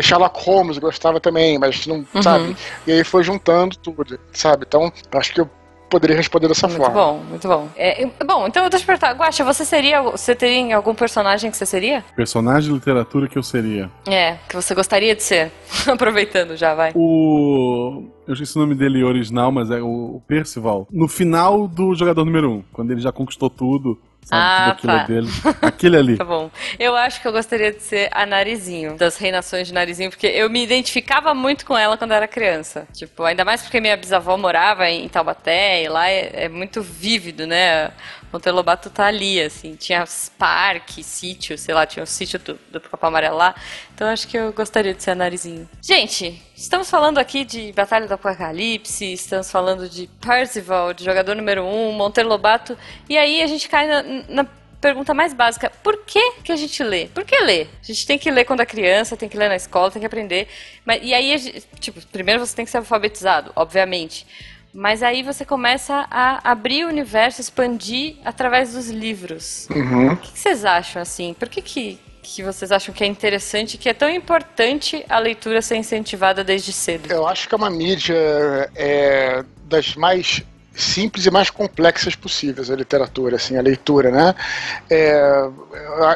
Sherlock 0.00 0.44
Holmes 0.44 0.78
gostava 0.78 1.18
também, 1.18 1.58
mas 1.58 1.84
não, 1.86 2.06
uhum. 2.14 2.22
sabe? 2.22 2.56
E 2.86 2.92
aí 2.92 3.02
foi 3.02 3.24
juntando 3.24 3.76
tudo, 3.76 4.18
sabe? 4.32 4.64
Então, 4.68 4.92
acho 5.12 5.34
que 5.34 5.40
eu 5.40 5.50
poderia 5.88 6.16
responder 6.16 6.48
dessa 6.48 6.66
muito 6.68 6.80
forma. 6.80 7.12
Muito 7.12 7.22
bom, 7.22 7.30
muito 7.30 7.48
bom. 7.48 7.68
É, 7.76 8.06
bom, 8.24 8.46
então 8.46 8.64
eu 8.64 8.70
te 8.70 8.84
perguntar, 8.84 9.12
Guaxa, 9.12 9.44
você 9.44 9.64
seria. 9.64 10.02
Você 10.02 10.34
teria 10.34 10.76
algum 10.76 10.94
personagem 10.94 11.50
que 11.50 11.56
você 11.56 11.66
seria? 11.66 12.04
Personagem 12.14 12.68
de 12.70 12.74
literatura 12.74 13.28
que 13.28 13.38
eu 13.38 13.42
seria. 13.42 13.90
É, 14.06 14.36
que 14.48 14.54
você 14.54 14.74
gostaria 14.74 15.14
de 15.14 15.22
ser. 15.22 15.50
Aproveitando 15.86 16.56
já, 16.56 16.74
vai. 16.74 16.92
O. 16.94 18.04
Eu 18.26 18.34
esqueci 18.34 18.56
o 18.56 18.60
nome 18.60 18.74
dele 18.74 19.02
original, 19.02 19.50
mas 19.50 19.70
é 19.70 19.80
o 19.80 20.20
Percival. 20.26 20.86
No 20.90 21.08
final 21.08 21.66
do 21.66 21.94
jogador 21.94 22.24
número 22.24 22.50
1, 22.50 22.52
um, 22.52 22.64
quando 22.72 22.90
ele 22.90 23.00
já 23.00 23.10
conquistou 23.10 23.48
tudo 23.48 23.98
Sabe, 24.22 24.42
ah, 24.42 24.76
tá. 24.80 25.04
dele. 25.04 25.28
Aquele 25.62 25.96
ali. 25.96 26.16
tá 26.18 26.24
bom. 26.24 26.50
Eu 26.78 26.94
acho 26.94 27.22
que 27.22 27.26
eu 27.26 27.32
gostaria 27.32 27.72
de 27.72 27.82
ser 27.82 28.10
a 28.12 28.26
Narizinho, 28.26 28.94
das 28.98 29.16
Reinações 29.16 29.66
de 29.68 29.72
Narizinho, 29.72 30.10
porque 30.10 30.26
eu 30.26 30.50
me 30.50 30.62
identificava 30.62 31.32
muito 31.32 31.64
com 31.64 31.76
ela 31.76 31.96
quando 31.96 32.12
era 32.12 32.28
criança. 32.28 32.86
Tipo, 32.92 33.22
ainda 33.22 33.42
mais 33.42 33.62
porque 33.62 33.80
minha 33.80 33.96
bisavó 33.96 34.36
morava 34.36 34.88
em 34.90 35.08
Taubaté, 35.08 35.82
e 35.84 35.88
lá 35.88 36.10
é, 36.10 36.44
é 36.44 36.48
muito 36.50 36.82
vívido, 36.82 37.46
né? 37.46 37.90
Monteiro 38.32 38.56
Lobato 38.56 38.90
tá 38.90 39.06
ali, 39.06 39.40
assim. 39.40 39.74
Tinha 39.74 40.04
parque, 40.38 41.02
sítio, 41.02 41.56
sei 41.56 41.74
lá, 41.74 41.86
tinha 41.86 42.02
o 42.02 42.06
sítio 42.06 42.38
do, 42.38 42.58
do 42.70 42.80
Capão 42.80 43.08
Amarelo 43.08 43.36
lá. 43.36 43.54
Então 43.94 44.08
acho 44.08 44.28
que 44.28 44.36
eu 44.36 44.52
gostaria 44.52 44.94
de 44.94 45.02
ser 45.02 45.12
a 45.12 45.14
Narizinho. 45.14 45.68
Gente, 45.82 46.42
estamos 46.56 46.90
falando 46.90 47.18
aqui 47.18 47.44
de 47.44 47.72
Batalha 47.72 48.06
do 48.06 48.14
Apocalipse, 48.14 49.12
estamos 49.12 49.50
falando 49.50 49.88
de 49.88 50.06
Percival, 50.20 50.92
de 50.92 51.04
jogador 51.04 51.34
número 51.34 51.62
1, 51.62 51.88
um, 51.88 51.92
Monteiro 51.92 52.28
Lobato. 52.28 52.76
E 53.08 53.16
aí 53.16 53.42
a 53.42 53.46
gente 53.46 53.68
cai 53.68 53.86
na, 53.86 54.02
na 54.28 54.46
pergunta 54.80 55.12
mais 55.14 55.32
básica: 55.32 55.70
por 55.82 56.04
que, 56.04 56.40
que 56.42 56.52
a 56.52 56.56
gente 56.56 56.82
lê? 56.82 57.06
Por 57.08 57.24
que 57.24 57.38
ler? 57.40 57.68
A 57.82 57.86
gente 57.86 58.06
tem 58.06 58.18
que 58.18 58.30
ler 58.30 58.44
quando 58.44 58.60
é 58.60 58.66
criança, 58.66 59.16
tem 59.16 59.28
que 59.28 59.36
ler 59.36 59.48
na 59.48 59.56
escola, 59.56 59.90
tem 59.90 60.00
que 60.00 60.06
aprender. 60.06 60.48
Mas, 60.84 61.00
e 61.02 61.12
aí, 61.14 61.62
tipo, 61.80 62.04
primeiro 62.08 62.44
você 62.44 62.54
tem 62.54 62.64
que 62.64 62.70
ser 62.70 62.78
alfabetizado, 62.78 63.52
obviamente. 63.54 64.26
Mas 64.78 65.02
aí 65.02 65.24
você 65.24 65.44
começa 65.44 66.06
a 66.08 66.38
abrir 66.48 66.84
o 66.84 66.88
universo, 66.88 67.40
expandir 67.40 68.14
através 68.24 68.74
dos 68.74 68.88
livros. 68.88 69.66
Uhum. 69.74 70.12
O 70.12 70.16
que, 70.16 70.38
vocês 70.38 70.64
acham, 70.64 71.02
assim? 71.02 71.34
Por 71.34 71.48
que, 71.48 71.60
que, 71.60 71.98
que 72.22 72.44
vocês 72.44 72.70
acham 72.70 72.94
que 72.94 73.02
é 73.02 73.06
interessante, 73.08 73.76
que 73.76 73.88
é 73.88 73.92
tão 73.92 74.08
importante 74.08 75.04
a 75.08 75.18
leitura 75.18 75.60
ser 75.60 75.78
incentivada 75.78 76.44
desde 76.44 76.72
cedo? 76.72 77.10
Eu 77.10 77.26
acho 77.26 77.48
que 77.48 77.56
é 77.56 77.58
uma 77.58 77.68
mídia 77.68 78.70
é, 78.76 79.44
das 79.64 79.96
mais 79.96 80.44
simples 80.78 81.26
e 81.26 81.30
mais 81.30 81.50
complexas 81.50 82.14
possíveis 82.14 82.70
a 82.70 82.76
literatura, 82.76 83.36
assim, 83.36 83.56
a 83.56 83.62
leitura, 83.62 84.10
né? 84.10 84.34
É, 84.88 85.48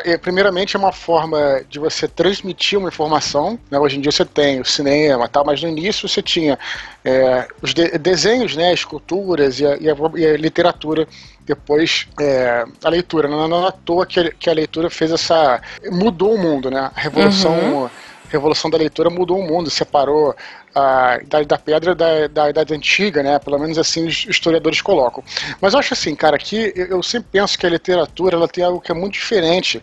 é, 0.05 0.17
primeiramente 0.17 0.77
é 0.77 0.79
uma 0.79 0.93
forma 0.93 1.63
de 1.69 1.81
você 1.81 2.07
transmitir 2.07 2.79
uma 2.79 2.89
informação. 2.89 3.59
Né? 3.69 3.79
Hoje 3.79 3.99
em 3.99 4.01
dia 4.01 4.13
você 4.13 4.25
tem 4.25 4.61
o 4.61 4.65
cinema, 4.65 5.29
tal, 5.29 5.45
mas 5.45 5.61
no 5.61 5.69
início 5.69 6.09
você 6.09 6.23
tinha 6.23 6.57
é, 7.05 7.49
os 7.61 7.75
de 7.75 7.99
desenhos, 7.99 8.55
né, 8.55 8.73
esculturas 8.73 9.59
e 9.59 9.67
a, 9.67 9.77
e 9.79 9.91
a, 9.91 9.95
e 10.17 10.27
a 10.27 10.37
literatura 10.37 11.09
depois 11.45 12.07
é, 12.21 12.65
a 12.85 12.89
leitura. 12.89 13.27
Não, 13.27 13.65
é 13.65 13.69
à 13.69 13.73
toa 13.73 14.07
que 14.07 14.21
a, 14.21 14.31
que 14.31 14.49
a 14.49 14.53
leitura 14.53 14.89
fez 14.89 15.11
essa 15.11 15.61
mudou 15.91 16.35
o 16.35 16.39
mundo, 16.39 16.71
né? 16.71 16.89
A 16.95 17.01
revolução 17.01 17.53
uhum 17.53 17.91
revolução 18.33 18.71
da 18.71 18.79
leitura 18.79 19.11
mudou 19.11 19.39
o 19.39 19.47
mundo, 19.47 19.71
separou 19.71 20.35
a 20.75 21.19
Idade 21.23 21.47
da 21.47 21.59
Pedra 21.59 21.95
da, 21.95 22.27
da 22.27 22.51
Idade 22.51 22.75
Antiga, 22.75 23.23
né? 23.23 23.39
Pelo 23.39 23.59
menos 23.59 23.79
assim 23.79 24.07
os 24.07 24.27
historiadores 24.27 24.81
colocam. 24.81 25.23
Mas 25.61 25.75
eu 25.75 25.79
acho 25.79 25.93
assim, 25.95 26.15
cara, 26.15 26.39
que 26.39 26.73
eu 26.75 27.03
sempre 27.03 27.29
penso 27.33 27.59
que 27.59 27.67
a 27.67 27.71
literatura 27.71 28.37
ela 28.37 28.49
tem 28.49 28.65
algo 28.65 28.81
que 28.81 28.91
é 28.91 28.95
muito 28.95 29.15
diferente 29.15 29.83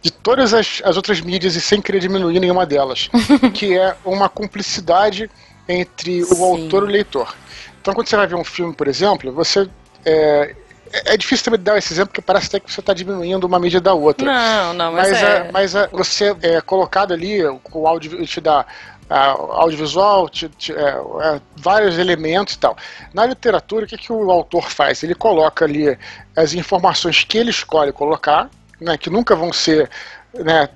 de 0.00 0.10
todas 0.10 0.52
as, 0.52 0.82
as 0.84 0.96
outras 0.96 1.20
mídias 1.20 1.54
e 1.54 1.60
sem 1.60 1.80
querer 1.80 2.00
diminuir 2.00 2.40
nenhuma 2.40 2.66
delas, 2.66 3.08
que 3.54 3.78
é 3.78 3.94
uma 4.04 4.28
cumplicidade 4.28 5.30
entre 5.68 6.24
o 6.24 6.44
autor 6.44 6.82
e 6.82 6.86
o 6.86 6.90
leitor. 6.90 7.36
Então, 7.80 7.94
quando 7.94 8.08
você 8.08 8.16
vai 8.16 8.26
ver 8.26 8.34
um 8.34 8.44
filme, 8.44 8.74
por 8.74 8.88
exemplo, 8.88 9.32
você. 9.32 9.68
É, 10.04 10.56
é 10.92 11.16
difícil 11.16 11.44
também 11.44 11.60
dar 11.60 11.78
esse 11.78 11.92
exemplo, 11.92 12.10
porque 12.10 12.22
parece 12.22 12.48
até 12.48 12.60
que 12.60 12.72
você 12.72 12.80
está 12.80 12.92
diminuindo 12.92 13.44
uma 13.44 13.58
mídia 13.58 13.80
da 13.80 13.94
outra. 13.94 14.26
Não, 14.26 14.74
não, 14.74 14.92
mas, 14.92 15.10
mas, 15.10 15.22
é... 15.22 15.36
a, 15.36 15.52
mas 15.52 15.76
a, 15.76 15.86
você 15.88 16.36
é 16.42 16.60
colocado 16.60 17.12
ali, 17.12 17.42
o 17.44 17.86
áudio 17.86 18.24
te 18.26 18.40
dá 18.40 18.66
audiovisual, 19.08 20.28
te, 20.28 20.48
te, 20.48 20.72
é, 20.72 20.78
é, 20.78 21.40
vários 21.56 21.98
elementos 21.98 22.54
e 22.54 22.58
tal. 22.58 22.76
Na 23.12 23.26
literatura, 23.26 23.84
o 23.84 23.88
que, 23.88 23.98
que 23.98 24.12
o 24.12 24.30
autor 24.30 24.70
faz? 24.70 25.02
Ele 25.02 25.14
coloca 25.14 25.64
ali 25.64 25.96
as 26.36 26.54
informações 26.54 27.24
que 27.24 27.36
ele 27.36 27.50
escolhe 27.50 27.92
colocar, 27.92 28.48
né, 28.80 28.96
que 28.96 29.10
nunca 29.10 29.36
vão 29.36 29.52
ser 29.52 29.90
né, 30.34 30.68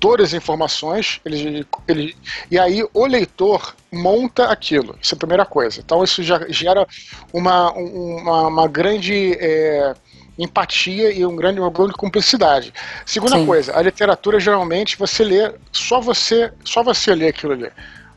todas 0.00 0.28
as 0.28 0.34
informações, 0.34 1.20
ele, 1.24 1.66
ele, 1.86 2.16
e 2.50 2.58
aí 2.58 2.84
o 2.92 3.06
leitor 3.06 3.74
monta 3.92 4.46
aquilo. 4.46 4.96
Isso 5.00 5.14
é 5.14 5.16
a 5.16 5.18
primeira 5.18 5.46
coisa. 5.46 5.80
Então 5.80 6.02
isso 6.02 6.22
já 6.22 6.46
gera 6.48 6.86
uma, 7.32 7.70
uma, 7.72 8.48
uma 8.48 8.68
grande 8.68 9.36
é, 9.40 9.94
empatia 10.38 11.12
e 11.12 11.24
um 11.24 11.36
grande, 11.36 11.60
uma 11.60 11.70
grande 11.70 11.92
cumplicidade. 11.92 12.72
Segunda 13.04 13.36
Sim. 13.36 13.46
coisa, 13.46 13.76
a 13.76 13.82
literatura 13.82 14.40
geralmente 14.40 14.96
você 14.96 15.24
lê, 15.24 15.52
só 15.72 16.00
você, 16.00 16.52
só 16.64 16.82
você 16.82 17.14
lê 17.14 17.28
aquilo 17.28 17.52
ali. 17.52 17.70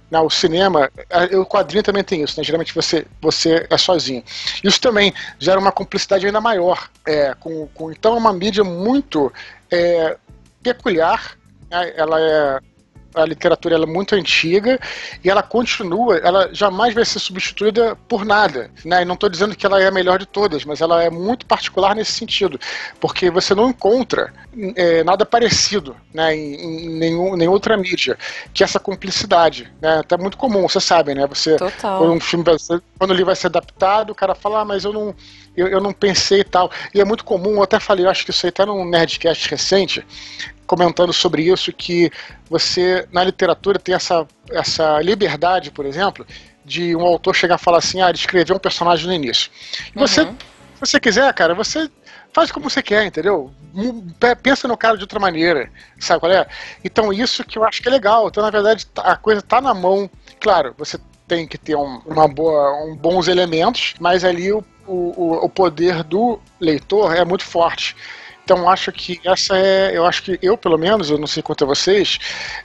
Não, 0.09 0.25
o 0.25 0.29
cinema, 0.29 0.89
o 1.39 1.45
quadrinho 1.45 1.83
também 1.83 2.03
tem 2.03 2.23
isso, 2.23 2.39
né? 2.39 2.43
Geralmente 2.43 2.73
você, 2.73 3.05
você 3.21 3.67
é 3.69 3.77
sozinho. 3.77 4.23
Isso 4.63 4.81
também 4.81 5.13
gera 5.37 5.59
uma 5.59 5.71
cumplicidade 5.71 6.25
ainda 6.25 6.41
maior. 6.41 6.89
É, 7.05 7.35
com, 7.39 7.67
com, 7.75 7.91
então 7.91 8.15
é 8.15 8.17
uma 8.17 8.33
mídia 8.33 8.63
muito 8.63 9.31
é, 9.69 10.17
peculiar, 10.61 11.37
né? 11.69 11.93
ela 11.95 12.19
é 12.19 12.59
a 13.21 13.25
literatura 13.25 13.75
é 13.75 13.85
muito 13.85 14.15
antiga 14.15 14.79
e 15.23 15.29
ela 15.29 15.43
continua, 15.43 16.17
ela 16.17 16.49
jamais 16.53 16.93
vai 16.93 17.05
ser 17.05 17.19
substituída 17.19 17.95
por 18.07 18.25
nada. 18.25 18.71
Né? 18.83 19.01
E 19.01 19.05
não 19.05 19.13
estou 19.13 19.29
dizendo 19.29 19.55
que 19.55 19.65
ela 19.65 19.81
é 19.81 19.87
a 19.87 19.91
melhor 19.91 20.19
de 20.19 20.25
todas, 20.25 20.65
mas 20.65 20.81
ela 20.81 21.03
é 21.03 21.09
muito 21.09 21.45
particular 21.45 21.95
nesse 21.95 22.13
sentido, 22.13 22.59
porque 22.99 23.29
você 23.29 23.53
não 23.53 23.69
encontra 23.69 24.33
é, 24.75 25.03
nada 25.03 25.25
parecido 25.25 25.95
né, 26.13 26.35
em, 26.35 26.85
em 26.85 26.89
nenhum, 26.89 27.35
nenhuma 27.35 27.55
outra 27.55 27.77
mídia, 27.77 28.17
que 28.53 28.63
essa 28.63 28.79
cumplicidade. 28.79 29.71
Né? 29.81 29.99
Até 29.99 30.17
muito 30.17 30.37
comum, 30.37 30.67
você 30.67 30.79
sabe, 30.79 31.13
né? 31.13 31.27
Você, 31.27 31.57
Total. 31.57 31.99
Quando 31.99 32.13
um 32.13 32.19
filme 32.19 32.43
quando 32.97 33.13
ele 33.13 33.23
vai 33.23 33.35
ser 33.35 33.47
adaptado, 33.47 34.11
o 34.11 34.15
cara 34.15 34.33
fala, 34.33 34.61
ah, 34.61 34.65
mas 34.65 34.85
eu 34.85 34.93
não, 34.93 35.15
eu, 35.55 35.67
eu 35.67 35.81
não 35.81 35.91
pensei 35.91 36.41
e 36.41 36.43
tal. 36.43 36.71
E 36.93 37.01
é 37.01 37.05
muito 37.05 37.23
comum, 37.25 37.55
eu 37.55 37.63
até 37.63 37.79
falei, 37.79 38.05
eu 38.05 38.09
acho 38.09 38.23
que 38.23 38.31
isso 38.31 38.45
aí 38.45 38.51
tá 38.51 38.65
num 38.65 38.85
Nerdcast 38.85 39.49
recente, 39.49 40.05
comentando 40.69 41.11
sobre 41.11 41.41
isso, 41.41 41.73
que 41.73 42.11
você, 42.47 43.07
na 43.11 43.23
literatura, 43.23 43.79
tem 43.79 43.95
essa, 43.95 44.27
essa 44.51 45.01
liberdade, 45.01 45.71
por 45.71 45.83
exemplo, 45.83 46.27
de 46.63 46.95
um 46.95 47.01
autor 47.01 47.35
chegar 47.35 47.55
a 47.55 47.57
falar 47.57 47.79
assim, 47.79 48.03
ah, 48.03 48.11
escrever 48.11 48.53
um 48.53 48.59
personagem 48.59 49.07
no 49.07 49.13
início. 49.13 49.49
E 49.95 49.97
você, 49.97 50.21
uhum. 50.21 50.35
se 50.75 50.79
você 50.79 50.99
quiser, 50.99 51.33
cara, 51.33 51.55
você 51.55 51.89
faz 52.31 52.51
como 52.51 52.69
você 52.69 52.83
quer, 52.83 53.03
entendeu? 53.03 53.51
Pensa 54.43 54.67
no 54.67 54.77
cara 54.77 54.95
de 54.95 55.03
outra 55.03 55.19
maneira, 55.19 55.71
sabe 55.97 56.19
qual 56.19 56.31
é? 56.31 56.45
Então 56.83 57.11
isso 57.11 57.43
que 57.43 57.57
eu 57.57 57.63
acho 57.63 57.81
que 57.81 57.87
é 57.87 57.91
legal. 57.91 58.27
Então, 58.27 58.43
na 58.43 58.51
verdade, 58.51 58.85
tá, 58.85 59.01
a 59.01 59.17
coisa 59.17 59.41
tá 59.41 59.59
na 59.59 59.73
mão. 59.73 60.07
Claro, 60.39 60.75
você 60.77 60.99
tem 61.27 61.47
que 61.47 61.57
ter 61.57 61.75
um, 61.75 61.99
uma 62.05 62.27
boa, 62.27 62.83
um 62.83 62.95
bons 62.95 63.27
elementos, 63.27 63.95
mas 63.99 64.23
ali 64.23 64.51
o, 64.51 64.63
o, 64.85 65.45
o 65.45 65.49
poder 65.49 66.03
do 66.03 66.39
leitor 66.59 67.15
é 67.15 67.25
muito 67.25 67.43
forte. 67.43 67.95
Então 68.49 68.67
acho 68.67 68.91
que 68.91 69.21
essa 69.23 69.55
é, 69.55 69.95
eu 69.95 70.07
acho 70.07 70.23
que 70.23 70.39
eu 70.41 70.57
pelo 70.57 70.75
menos, 70.75 71.11
eu 71.11 71.19
não 71.19 71.27
sei 71.27 71.43
quanto 71.43 71.63
a 71.63 71.67
vocês, 71.67 72.17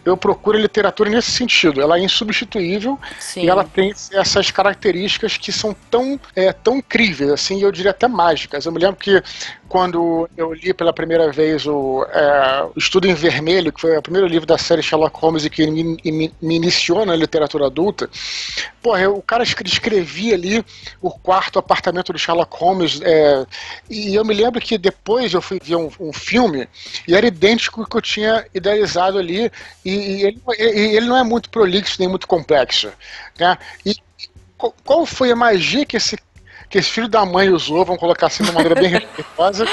eu 0.03 0.17
procuro 0.17 0.57
a 0.57 0.61
literatura 0.63 1.11
nesse 1.11 1.31
sentido. 1.31 1.79
Ela 1.79 1.99
é 1.99 2.01
insubstituível 2.01 2.99
Sim. 3.21 3.43
e 3.43 3.51
ela 3.51 3.65
tem 3.65 3.93
essas 4.13 4.51
características 4.51 5.37
que 5.37 5.53
são 5.53 5.77
tão, 5.91 6.19
é, 6.35 6.55
tão 6.55 6.79
incríveis, 6.79 7.31
assim, 7.31 7.63
eu 7.63 7.71
diria 7.71 7.91
até 7.91 8.09
mágicas. 8.09 8.65
Eu 8.65 8.73
me 8.73 8.79
lembro 8.79 8.97
que 8.97 9.23
quando 9.69 10.31
eu 10.37 10.55
li 10.55 10.73
pela 10.73 10.93
primeira 10.93 11.33
vez 11.33 11.67
o, 11.67 12.07
é, 12.11 12.67
Estudo 12.77 13.09
em 13.09 13.15
Vermelho, 13.15 13.73
que 13.73 13.81
foi 13.81 13.97
o 13.97 14.03
primeiro 14.03 14.27
livro 14.27 14.47
da 14.47 14.57
série 14.57 14.83
Sherlock 14.83 15.19
Holmes 15.19 15.45
e 15.45 15.51
que 15.51 15.67
me, 15.67 15.99
me, 16.05 16.35
me 16.41 16.55
iniciou 16.55 17.05
na 17.05 17.17
literatura 17.17 17.67
adulta, 17.67 18.09
porra, 18.81 19.11
o 19.11 19.21
cara 19.21 19.43
escrevia 19.43 20.35
ali 20.35 20.65
o 21.03 21.11
quarto 21.11 21.59
apartamento 21.59 22.13
do 22.13 22.19
Sherlock 22.19 22.57
Holmes, 22.57 23.01
é, 23.03 23.45
e 23.91 24.15
eu 24.15 24.25
me 24.25 24.33
lembro 24.33 24.61
que 24.61 24.79
depois 24.79 25.35
eu 25.35 25.43
fui 25.43 25.59
ver 25.61 25.74
um, 25.77 25.91
um, 26.01 26.13
filme 26.13 26.69
e 27.07 27.15
era 27.15 27.27
idêntico 27.27 27.81
ao 27.81 27.87
que 27.87 27.97
eu 27.97 28.03
tinha 28.03 28.47
idealizado 28.55 29.19
ali, 29.19 29.51
e, 29.85 29.91
e 29.91 30.23
ele, 30.23 30.43
e, 30.59 30.97
ele 30.97 31.07
não 31.07 31.17
é 31.17 31.23
muito 31.23 31.51
prolixo 31.51 31.97
nem 31.99 32.09
muito 32.09 32.27
complexo. 32.27 32.93
Né? 33.39 33.57
E 33.85 33.97
qual 34.85 35.05
foi 35.05 35.31
a 35.31 35.37
magia 35.37 35.85
que 35.85 35.97
esse 35.97 36.17
que 36.69 36.79
esse 36.79 36.91
filho 36.91 37.09
da 37.09 37.25
mãe 37.25 37.51
usou, 37.51 37.85
vamos 37.85 38.01
colocar 38.01 38.27
assim 38.27 38.43
de 38.43 38.51
uma 38.51 38.61
maneira 38.61 38.75
bem 38.75 38.91
respeitosa, 38.99 39.65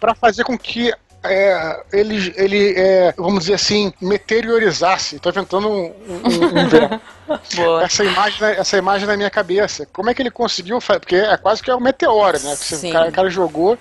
para 0.00 0.14
fazer 0.14 0.44
com 0.44 0.56
que 0.56 0.94
é, 1.22 1.82
ele, 1.92 2.32
ele 2.36 2.74
é, 2.78 3.12
vamos 3.16 3.40
dizer 3.40 3.54
assim, 3.54 3.92
meteorizasse. 4.00 5.16
Estou 5.16 5.32
inventando 5.32 5.68
um, 5.68 5.86
um, 5.86 6.60
um 6.60 6.68
verbo. 6.68 7.00
essa, 7.82 8.04
imagem, 8.04 8.48
essa 8.48 8.78
imagem 8.78 9.06
na 9.06 9.16
minha 9.16 9.30
cabeça. 9.30 9.86
Como 9.92 10.08
é 10.08 10.14
que 10.14 10.22
ele 10.22 10.30
conseguiu 10.30 10.80
fazer? 10.80 11.00
Porque 11.00 11.16
é 11.16 11.36
quase 11.36 11.62
que 11.62 11.70
é 11.70 11.74
um 11.74 11.80
meteoro, 11.80 12.38
né? 12.40 12.56
Que 12.56 12.74
o 12.74 12.92
cara, 12.92 13.08
o 13.08 13.12
cara 13.12 13.30
jogou. 13.30 13.76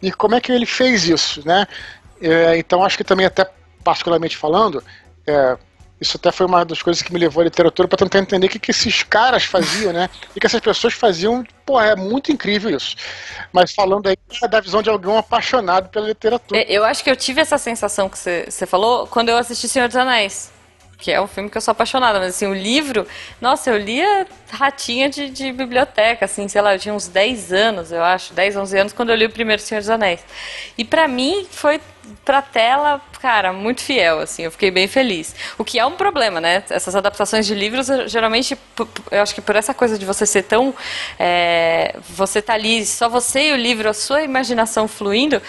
E 0.00 0.10
como 0.10 0.34
é 0.34 0.40
que 0.40 0.50
ele 0.50 0.66
fez 0.66 1.04
isso, 1.04 1.46
né? 1.46 1.66
É, 2.20 2.58
então 2.58 2.82
acho 2.82 2.96
que 2.96 3.04
também, 3.04 3.26
até 3.26 3.48
particularmente 3.84 4.36
falando, 4.36 4.82
é, 5.26 5.56
isso 6.00 6.16
até 6.16 6.30
foi 6.30 6.46
uma 6.46 6.64
das 6.64 6.80
coisas 6.80 7.02
que 7.02 7.12
me 7.12 7.18
levou 7.18 7.40
à 7.40 7.44
literatura 7.44 7.88
para 7.88 7.98
tentar 7.98 8.18
entender 8.18 8.46
o 8.46 8.50
que, 8.50 8.58
que 8.58 8.70
esses 8.70 9.02
caras 9.02 9.44
faziam, 9.44 9.92
né? 9.92 10.08
O 10.34 10.40
que 10.40 10.46
essas 10.46 10.60
pessoas 10.60 10.94
faziam. 10.94 11.44
Pô, 11.66 11.80
é 11.80 11.96
muito 11.96 12.30
incrível 12.32 12.74
isso. 12.74 12.96
Mas 13.52 13.72
falando 13.72 14.06
aí 14.06 14.16
da 14.48 14.60
visão 14.60 14.82
de 14.82 14.88
alguém 14.88 15.16
apaixonado 15.16 15.88
pela 15.88 16.06
literatura. 16.06 16.62
Eu 16.62 16.84
acho 16.84 17.02
que 17.02 17.10
eu 17.10 17.16
tive 17.16 17.40
essa 17.40 17.58
sensação 17.58 18.08
que 18.08 18.18
você 18.18 18.66
falou 18.66 19.06
quando 19.06 19.28
eu 19.28 19.36
assisti 19.36 19.68
Senhor 19.68 19.88
dos 19.88 19.96
Anéis 19.96 20.52
que 20.98 21.12
é 21.12 21.20
um 21.20 21.28
filme 21.28 21.48
que 21.48 21.56
eu 21.56 21.60
sou 21.60 21.70
apaixonada, 21.70 22.18
mas 22.18 22.34
assim, 22.34 22.46
o 22.46 22.52
livro, 22.52 23.06
nossa, 23.40 23.70
eu 23.70 23.78
lia 23.78 24.26
ratinha 24.50 25.08
de, 25.08 25.30
de, 25.30 25.52
biblioteca, 25.52 26.24
assim, 26.24 26.48
sei 26.48 26.60
lá, 26.60 26.74
eu 26.74 26.78
tinha 26.78 26.92
uns 26.92 27.06
10 27.06 27.52
anos, 27.52 27.92
eu 27.92 28.02
acho, 28.02 28.34
10, 28.34 28.56
11 28.56 28.78
anos, 28.78 28.92
quando 28.92 29.10
eu 29.10 29.14
li 29.16 29.24
o 29.24 29.30
primeiro 29.30 29.62
Senhor 29.62 29.80
dos 29.80 29.88
Anéis. 29.88 30.24
E 30.76 30.84
para 30.84 31.06
mim 31.06 31.46
foi 31.48 31.80
pra 32.24 32.42
tela, 32.42 33.00
cara, 33.20 33.52
muito 33.52 33.82
fiel, 33.82 34.20
assim, 34.20 34.42
eu 34.42 34.50
fiquei 34.50 34.70
bem 34.70 34.86
feliz. 34.86 35.34
O 35.56 35.64
que 35.64 35.78
é 35.78 35.86
um 35.86 35.92
problema, 35.92 36.40
né? 36.40 36.62
Essas 36.70 36.94
adaptações 36.94 37.46
de 37.46 37.54
livros, 37.54 37.88
geralmente, 38.06 38.56
eu 39.10 39.22
acho 39.22 39.34
que 39.34 39.40
por 39.40 39.56
essa 39.56 39.74
coisa 39.74 39.98
de 39.98 40.04
você 40.04 40.26
ser 40.26 40.42
tão. 40.42 40.74
É, 41.18 41.96
você 42.08 42.40
tá 42.40 42.54
ali, 42.54 42.84
só 42.84 43.08
você 43.08 43.50
e 43.50 43.52
o 43.52 43.56
livro, 43.56 43.88
a 43.88 43.94
sua 43.94 44.22
imaginação 44.22 44.86
fluindo, 44.86 45.42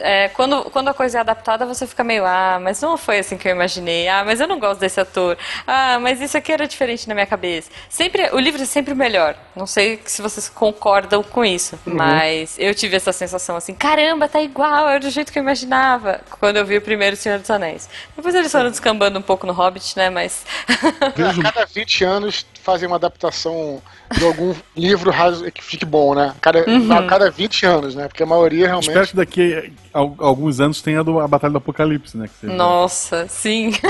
é, 0.00 0.28
quando, 0.28 0.64
quando 0.70 0.88
a 0.88 0.94
coisa 0.94 1.18
é 1.18 1.20
adaptada, 1.20 1.66
você 1.66 1.86
fica 1.86 2.02
meio, 2.02 2.24
ah, 2.24 2.58
mas 2.60 2.80
não 2.80 2.96
foi 2.96 3.18
assim 3.18 3.36
que 3.36 3.46
eu 3.46 3.52
imaginei, 3.52 4.08
ah, 4.08 4.24
mas 4.24 4.40
eu 4.40 4.48
não 4.48 4.58
gosto 4.58 4.80
desse 4.80 5.00
ator, 5.00 5.36
ah, 5.66 5.98
mas 6.00 6.20
isso 6.20 6.36
aqui 6.36 6.52
era 6.52 6.66
diferente 6.66 7.08
na 7.08 7.14
minha 7.14 7.26
cabeça. 7.26 7.70
Sempre, 7.88 8.30
o 8.32 8.38
livro 8.38 8.62
é 8.62 8.66
sempre 8.66 8.94
melhor. 8.94 9.36
Não 9.54 9.66
sei 9.66 10.00
se 10.04 10.22
vocês 10.22 10.48
concordam 10.48 11.22
com 11.22 11.44
isso, 11.44 11.78
uhum. 11.86 11.94
mas 11.94 12.56
eu 12.58 12.74
tive 12.74 12.96
essa 12.96 13.12
sensação 13.12 13.56
assim, 13.56 13.74
caramba, 13.74 14.28
tá 14.28 14.40
igual, 14.40 14.88
é 14.88 14.98
do 14.98 15.10
jeito 15.10 15.32
que 15.32 15.38
eu 15.38 15.42
imaginava, 15.42 15.93
quando 16.40 16.56
eu 16.56 16.64
vi 16.64 16.76
o 16.76 16.82
primeiro 16.82 17.16
Senhor 17.16 17.38
dos 17.38 17.50
Anéis. 17.50 17.88
Depois 18.16 18.34
eles 18.34 18.50
foram 18.50 18.70
descambando 18.70 19.18
um 19.18 19.22
pouco 19.22 19.46
no 19.46 19.52
Hobbit, 19.52 19.96
né, 19.96 20.10
mas... 20.10 20.44
a 21.00 21.42
cada 21.42 21.66
20 21.66 22.04
anos 22.04 22.46
fazem 22.62 22.86
uma 22.86 22.96
adaptação 22.96 23.82
de 24.16 24.24
algum 24.24 24.54
livro 24.76 25.12
que 25.52 25.62
fique 25.62 25.84
bom, 25.84 26.14
né? 26.14 26.34
Cada, 26.40 26.64
uhum. 26.68 26.92
a 26.92 27.02
cada 27.06 27.30
20 27.30 27.66
anos, 27.66 27.94
né? 27.94 28.08
Porque 28.08 28.22
a 28.22 28.26
maioria 28.26 28.66
realmente. 28.66 28.88
Espero 28.88 29.06
que 29.06 29.16
daqui 29.16 29.72
a 29.92 29.98
alguns 29.98 30.60
anos 30.60 30.80
tenha 30.80 31.00
a 31.00 31.28
Batalha 31.28 31.52
do 31.52 31.58
Apocalipse, 31.58 32.16
né? 32.16 32.28
Nossa, 32.42 33.26
sim. 33.28 33.72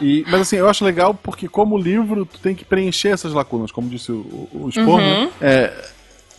E, 0.00 0.24
mas 0.28 0.42
assim, 0.42 0.56
eu 0.56 0.68
acho 0.68 0.84
legal 0.84 1.12
porque, 1.12 1.48
como 1.48 1.76
livro, 1.76 2.24
tu 2.24 2.38
tem 2.38 2.54
que 2.54 2.64
preencher 2.64 3.08
essas 3.08 3.32
lacunas, 3.32 3.72
como 3.72 3.88
disse 3.88 4.12
o, 4.12 4.48
o 4.52 4.70
Spor, 4.70 5.00
né? 5.00 5.18
uhum. 5.18 5.24
né? 5.24 5.30
É, 5.40 5.88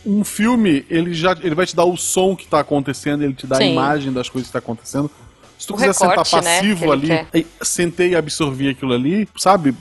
um 0.04 0.24
filme, 0.24 0.84
ele 0.88 1.12
já 1.12 1.36
ele 1.42 1.54
vai 1.54 1.66
te 1.66 1.76
dar 1.76 1.84
o 1.84 1.96
som 1.96 2.34
que 2.34 2.44
está 2.44 2.60
acontecendo, 2.60 3.22
ele 3.22 3.34
te 3.34 3.46
dá 3.46 3.56
Sim. 3.56 3.64
a 3.64 3.66
imagem 3.66 4.12
das 4.12 4.28
coisas 4.28 4.46
que 4.46 4.56
está 4.56 4.58
acontecendo. 4.58 5.10
Se 5.58 5.66
tu 5.66 5.74
o 5.74 5.76
quiser 5.76 5.92
recorte, 5.92 6.28
sentar 6.28 6.42
né, 6.42 6.56
passivo 6.56 6.96
né, 6.96 7.26
ali, 7.32 7.46
sentei 7.60 8.10
e 8.10 8.16
absorvi 8.16 8.70
aquilo 8.70 8.94
ali, 8.94 9.28
sabe? 9.36 9.74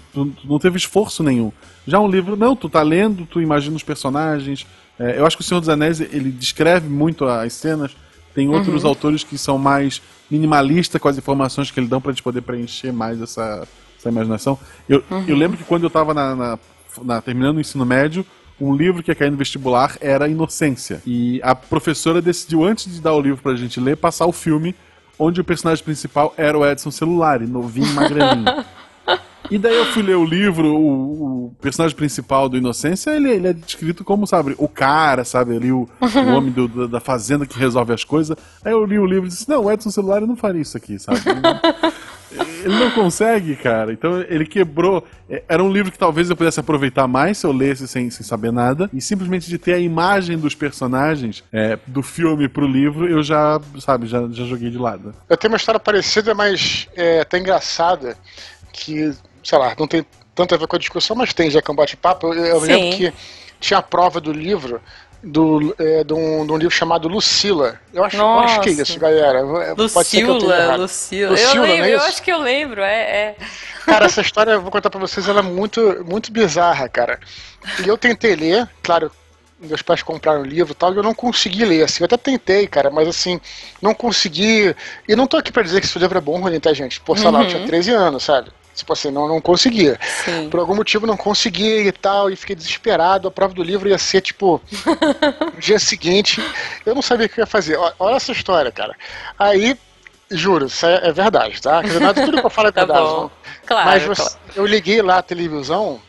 Não 0.43 0.59
teve 0.59 0.77
esforço 0.77 1.23
nenhum. 1.23 1.53
Já 1.87 1.99
um 1.99 2.07
livro, 2.07 2.35
não, 2.35 2.53
tu 2.53 2.67
tá 2.67 2.81
lendo, 2.81 3.25
tu 3.25 3.41
imagina 3.41 3.75
os 3.75 3.83
personagens. 3.83 4.67
É, 4.99 5.17
eu 5.17 5.25
acho 5.25 5.37
que 5.37 5.41
o 5.41 5.45
Senhor 5.45 5.61
dos 5.61 5.69
Anéis, 5.69 6.01
ele 6.01 6.31
descreve 6.31 6.89
muito 6.89 7.25
as 7.25 7.53
cenas. 7.53 7.95
Tem 8.35 8.49
outros 8.49 8.83
uhum. 8.83 8.89
autores 8.89 9.23
que 9.23 9.37
são 9.37 9.57
mais 9.57 10.01
minimalistas 10.29 11.01
com 11.01 11.07
as 11.07 11.17
informações 11.17 11.71
que 11.71 11.79
ele 11.79 11.87
dão 11.87 12.01
pra 12.01 12.11
gente 12.11 12.21
poder 12.21 12.41
preencher 12.41 12.91
mais 12.91 13.21
essa, 13.21 13.67
essa 13.97 14.09
imaginação. 14.09 14.59
Eu, 14.87 15.03
uhum. 15.09 15.23
eu 15.27 15.35
lembro 15.35 15.57
que 15.57 15.63
quando 15.63 15.83
eu 15.83 15.89
tava 15.89 16.13
na, 16.13 16.35
na, 16.35 16.59
na, 17.01 17.21
terminando 17.21 17.57
o 17.57 17.61
ensino 17.61 17.85
médio, 17.85 18.25
um 18.59 18.75
livro 18.75 19.01
que 19.01 19.11
ia 19.11 19.15
cair 19.15 19.31
no 19.31 19.37
vestibular 19.37 19.97
era 20.01 20.27
Inocência. 20.27 21.01
E 21.05 21.39
a 21.43 21.55
professora 21.55 22.21
decidiu, 22.21 22.63
antes 22.63 22.93
de 22.93 23.01
dar 23.01 23.13
o 23.13 23.21
livro 23.21 23.41
pra 23.41 23.55
gente 23.55 23.79
ler, 23.79 23.97
passar 23.97 24.25
o 24.25 24.31
filme 24.31 24.75
onde 25.17 25.41
o 25.41 25.43
personagem 25.43 25.83
principal 25.83 26.33
era 26.37 26.57
o 26.57 26.65
Edson 26.65 26.91
Celulari, 26.91 27.45
novinho, 27.45 27.93
magrelinho. 27.93 28.45
E 29.49 29.57
daí 29.57 29.75
eu 29.75 29.85
fui 29.85 30.03
ler 30.03 30.15
o 30.15 30.25
livro, 30.25 30.75
o, 30.75 31.45
o 31.47 31.55
personagem 31.61 31.95
principal 31.95 32.47
do 32.47 32.57
Inocência, 32.57 33.11
ele, 33.11 33.29
ele, 33.29 33.47
é 33.47 33.53
descrito 33.53 34.03
como, 34.03 34.27
sabe, 34.27 34.55
o 34.57 34.67
cara, 34.67 35.23
sabe, 35.23 35.55
ali 35.55 35.71
o, 35.71 35.89
o 35.99 36.29
homem 36.35 36.51
do, 36.51 36.87
da 36.87 36.99
fazenda 36.99 37.45
que 37.45 37.57
resolve 37.57 37.93
as 37.93 38.03
coisas. 38.03 38.37
Aí 38.63 38.71
eu 38.71 38.85
li 38.85 38.99
o 38.99 39.05
livro 39.05 39.25
e 39.25 39.29
disse, 39.29 39.49
não, 39.49 39.65
o 39.65 39.71
Edson 39.71 39.89
Celular 39.89 40.21
não 40.21 40.35
faria 40.35 40.61
isso 40.61 40.77
aqui, 40.77 40.99
sabe? 40.99 41.21
Ele 41.25 41.39
não, 41.39 41.59
ele 42.63 42.79
não 42.79 42.91
consegue, 42.91 43.55
cara. 43.55 43.91
Então 43.91 44.21
ele 44.21 44.45
quebrou. 44.45 45.03
É, 45.29 45.43
era 45.47 45.63
um 45.63 45.71
livro 45.71 45.91
que 45.91 45.97
talvez 45.97 46.29
eu 46.29 46.35
pudesse 46.35 46.59
aproveitar 46.59 47.07
mais 47.07 47.37
se 47.37 47.47
eu 47.47 47.51
lesse 47.51 47.87
sem, 47.87 48.09
sem 48.09 48.25
saber 48.25 48.51
nada. 48.51 48.89
E 48.93 49.01
simplesmente 49.01 49.49
de 49.49 49.57
ter 49.57 49.73
a 49.73 49.79
imagem 49.79 50.37
dos 50.37 50.53
personagens 50.53 51.43
é, 51.51 51.77
do 51.87 52.03
filme 52.03 52.47
pro 52.47 52.67
livro, 52.67 53.07
eu 53.07 53.23
já, 53.23 53.59
sabe, 53.79 54.07
já, 54.07 54.27
já 54.29 54.45
joguei 54.45 54.69
de 54.69 54.77
lado. 54.77 55.13
Eu 55.27 55.37
tenho 55.37 55.51
uma 55.51 55.57
história 55.57 55.79
parecida, 55.79 56.33
mas 56.35 56.87
é 56.95 57.21
até 57.21 57.39
engraçada, 57.39 58.15
que 58.71 59.11
sei 59.43 59.57
lá, 59.57 59.75
não 59.77 59.87
tem 59.87 60.05
tanto 60.35 60.55
a 60.55 60.57
ver 60.57 60.67
com 60.67 60.75
a 60.75 60.79
discussão, 60.79 61.15
mas 61.15 61.33
tem 61.33 61.49
já 61.49 61.61
que 61.61 61.69
é 61.69 61.73
um 61.73 61.75
bate-papo. 61.75 62.33
Eu, 62.33 62.45
eu 62.45 62.59
lembro 62.59 62.97
que 62.97 63.13
tinha 63.59 63.79
a 63.79 63.83
prova 63.83 64.19
do 64.21 64.31
livro. 64.31 64.81
Do, 65.21 65.75
é, 65.77 66.01
de, 66.01 66.13
um, 66.13 66.45
de 66.45 66.51
um 66.53 66.55
livro 66.55 66.73
chamado 66.73 67.09
Lucila. 67.09 67.77
Eu 67.93 68.05
acho, 68.05 68.15
eu 68.15 68.39
acho 68.39 68.61
que 68.61 68.69
é 68.69 68.71
isso, 68.71 68.97
galera. 68.97 69.41
Lucila, 69.41 69.89
Pode 69.89 70.07
ser 70.07 70.17
que 70.17 70.23
eu 70.23 70.33
Lucila. 70.77 70.77
Lucila 70.77 71.57
eu, 71.57 71.61
lembro, 71.61 71.85
é 71.85 71.93
eu 71.93 72.01
acho 72.03 72.23
que 72.23 72.31
eu 72.31 72.39
lembro, 72.39 72.81
é, 72.81 73.01
é. 73.01 73.35
Cara, 73.85 74.05
essa 74.05 74.21
história, 74.21 74.51
eu 74.51 74.61
vou 74.61 74.71
contar 74.71 74.89
pra 74.89 74.97
vocês, 74.97 75.27
ela 75.27 75.39
é 75.39 75.43
muito, 75.43 76.05
muito 76.07 76.31
bizarra, 76.31 76.87
cara. 76.87 77.19
E 77.83 77.87
eu 77.89 77.97
tentei 77.97 78.33
ler, 78.33 78.65
claro, 78.81 79.11
meus 79.59 79.81
pais 79.81 80.01
compraram 80.01 80.41
o 80.41 80.45
livro 80.45 80.71
e 80.71 80.75
tal, 80.75 80.93
e 80.93 80.97
eu 80.97 81.03
não 81.03 81.13
consegui 81.13 81.65
ler, 81.65 81.83
assim, 81.83 82.01
eu 82.01 82.05
até 82.05 82.15
tentei, 82.15 82.65
cara, 82.65 82.89
mas 82.89 83.07
assim, 83.07 83.41
não 83.81 83.93
consegui. 83.93 84.73
E 85.07 85.15
não 85.15 85.27
tô 85.27 85.37
aqui 85.37 85.51
pra 85.51 85.63
dizer 85.63 85.81
que 85.81 85.85
esse 85.85 85.99
livro 85.99 86.17
é 86.17 86.21
bom 86.21 86.39
ruim, 86.39 86.59
tá, 86.59 86.71
gente? 86.71 87.01
Pô, 87.01 87.15
sei 87.15 87.25
uhum. 87.25 87.31
lá, 87.33 87.43
eu 87.43 87.49
tinha 87.49 87.67
13 87.67 87.91
uhum. 87.91 87.99
anos, 87.99 88.23
sabe? 88.23 88.51
Tipo 88.79 88.93
assim, 88.93 89.11
não, 89.11 89.27
não 89.27 89.41
conseguia. 89.41 89.99
Sim. 90.25 90.49
Por 90.49 90.59
algum 90.59 90.75
motivo 90.75 91.05
não 91.05 91.17
conseguia 91.17 91.81
e 91.81 91.91
tal, 91.91 92.29
e 92.29 92.35
fiquei 92.35 92.55
desesperado. 92.55 93.27
A 93.27 93.31
prova 93.31 93.53
do 93.53 93.63
livro 93.63 93.89
ia 93.89 93.97
ser, 93.97 94.21
tipo, 94.21 94.61
no 95.53 95.59
dia 95.59 95.79
seguinte. 95.79 96.43
Eu 96.85 96.95
não 96.95 97.01
sabia 97.01 97.27
o 97.27 97.29
que 97.29 97.39
ia 97.39 97.45
fazer. 97.45 97.77
Olha 97.99 98.15
essa 98.15 98.31
história, 98.31 98.71
cara. 98.71 98.95
Aí, 99.37 99.77
juro, 100.31 100.67
isso 100.67 100.85
é, 100.85 101.07
é 101.07 101.11
verdade, 101.11 101.61
tá? 101.61 101.81
Dizer, 101.81 101.99
nada, 101.99 102.25
tudo 102.25 102.39
que 102.39 102.45
eu 102.45 102.49
falo 102.49 102.69
é 102.69 102.71
tá 102.73 102.85
verdade. 102.85 103.05
Tá 103.05 103.29
claro, 103.65 103.89
Mas 103.89 104.03
você, 104.03 104.21
claro. 104.21 104.39
eu 104.55 104.65
liguei 104.65 105.01
lá 105.01 105.17
a 105.17 105.23
televisão 105.23 105.99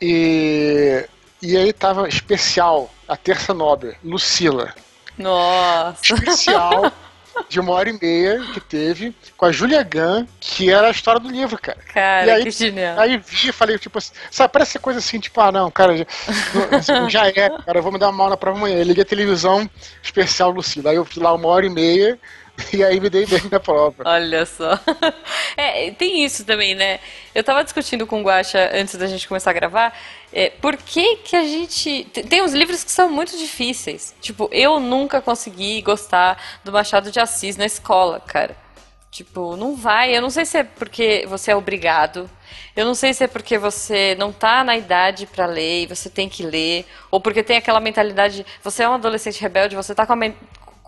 e, 0.00 1.06
e 1.40 1.56
aí 1.56 1.72
tava 1.72 2.08
especial, 2.08 2.90
a 3.06 3.16
terça 3.16 3.54
nobre, 3.54 3.96
Lucila. 4.02 4.74
Nossa! 5.18 6.14
Especial. 6.14 6.92
de 7.48 7.60
uma 7.60 7.72
hora 7.72 7.88
e 7.88 7.98
meia 8.00 8.40
que 8.52 8.60
teve 8.60 9.14
com 9.36 9.44
a 9.44 9.52
Julia 9.52 9.82
Gunn, 9.82 10.26
que 10.40 10.70
era 10.70 10.88
a 10.88 10.90
história 10.90 11.20
do 11.20 11.30
livro, 11.30 11.58
cara. 11.58 11.78
Cara, 11.92 12.26
e 12.26 12.30
aí, 12.30 12.42
que 12.44 12.50
genial. 12.50 12.98
Aí 12.98 13.16
vi 13.18 13.48
e 13.48 13.52
falei, 13.52 13.78
tipo 13.78 13.98
assim, 13.98 14.12
sabe, 14.30 14.52
parece 14.52 14.78
coisa 14.78 14.98
assim, 14.98 15.18
tipo, 15.18 15.40
ah, 15.40 15.52
não, 15.52 15.70
cara, 15.70 15.96
já, 15.96 16.06
assim, 16.76 17.10
já 17.10 17.26
é, 17.26 17.32
cara, 17.32 17.78
eu 17.78 17.82
vou 17.82 17.92
me 17.92 17.98
dar 17.98 18.10
uma 18.10 18.24
aula 18.24 18.36
pra 18.36 18.50
amanhã. 18.50 18.76
Eu 18.76 18.84
liguei 18.84 19.02
a 19.02 19.06
televisão 19.06 19.68
especial 20.02 20.50
Lucila. 20.50 20.90
Aí 20.90 20.96
eu 20.96 21.04
fui 21.04 21.22
lá 21.22 21.32
uma 21.32 21.48
hora 21.48 21.66
e 21.66 21.70
meia 21.70 22.18
E 22.72 22.84
aí 22.84 23.00
me 23.00 23.10
dei 23.10 23.26
bem 23.26 23.42
na 23.50 23.60
prova. 23.60 24.02
Olha 24.04 24.44
só. 24.46 24.78
É, 25.54 25.90
tem 25.90 26.24
isso 26.24 26.46
também, 26.46 26.74
né? 26.74 26.98
Eu 27.34 27.44
tava 27.44 27.62
discutindo 27.62 28.06
com 28.06 28.20
o 28.20 28.24
Guaxa 28.24 28.70
antes 28.72 28.96
da 28.96 29.06
gente 29.06 29.28
começar 29.28 29.50
a 29.50 29.54
gravar. 29.54 29.94
É, 30.32 30.50
por 30.50 30.76
que 30.76 31.16
que 31.16 31.36
a 31.36 31.44
gente... 31.44 32.04
Tem 32.28 32.42
uns 32.42 32.52
livros 32.52 32.82
que 32.82 32.90
são 32.90 33.10
muito 33.10 33.36
difíceis. 33.36 34.14
Tipo, 34.20 34.48
eu 34.50 34.80
nunca 34.80 35.20
consegui 35.20 35.82
gostar 35.82 36.40
do 36.64 36.72
Machado 36.72 37.10
de 37.10 37.20
Assis 37.20 37.56
na 37.56 37.66
escola, 37.66 38.18
cara. 38.20 38.56
Tipo, 39.10 39.56
não 39.56 39.76
vai. 39.76 40.16
Eu 40.16 40.22
não 40.22 40.30
sei 40.30 40.46
se 40.46 40.58
é 40.58 40.64
porque 40.64 41.26
você 41.28 41.50
é 41.50 41.56
obrigado. 41.56 42.30
Eu 42.74 42.86
não 42.86 42.94
sei 42.94 43.12
se 43.12 43.24
é 43.24 43.26
porque 43.26 43.58
você 43.58 44.16
não 44.18 44.32
tá 44.32 44.64
na 44.64 44.74
idade 44.76 45.26
para 45.26 45.44
ler 45.44 45.82
e 45.82 45.86
você 45.86 46.08
tem 46.08 46.28
que 46.28 46.42
ler, 46.42 46.86
ou 47.10 47.20
porque 47.20 47.42
tem 47.42 47.58
aquela 47.58 47.80
mentalidade, 47.80 48.46
você 48.62 48.82
é 48.82 48.88
um 48.88 48.94
adolescente 48.94 49.40
rebelde, 49.40 49.76
você 49.76 49.94
tá 49.94 50.06
com 50.06 50.14
a, 50.14 50.16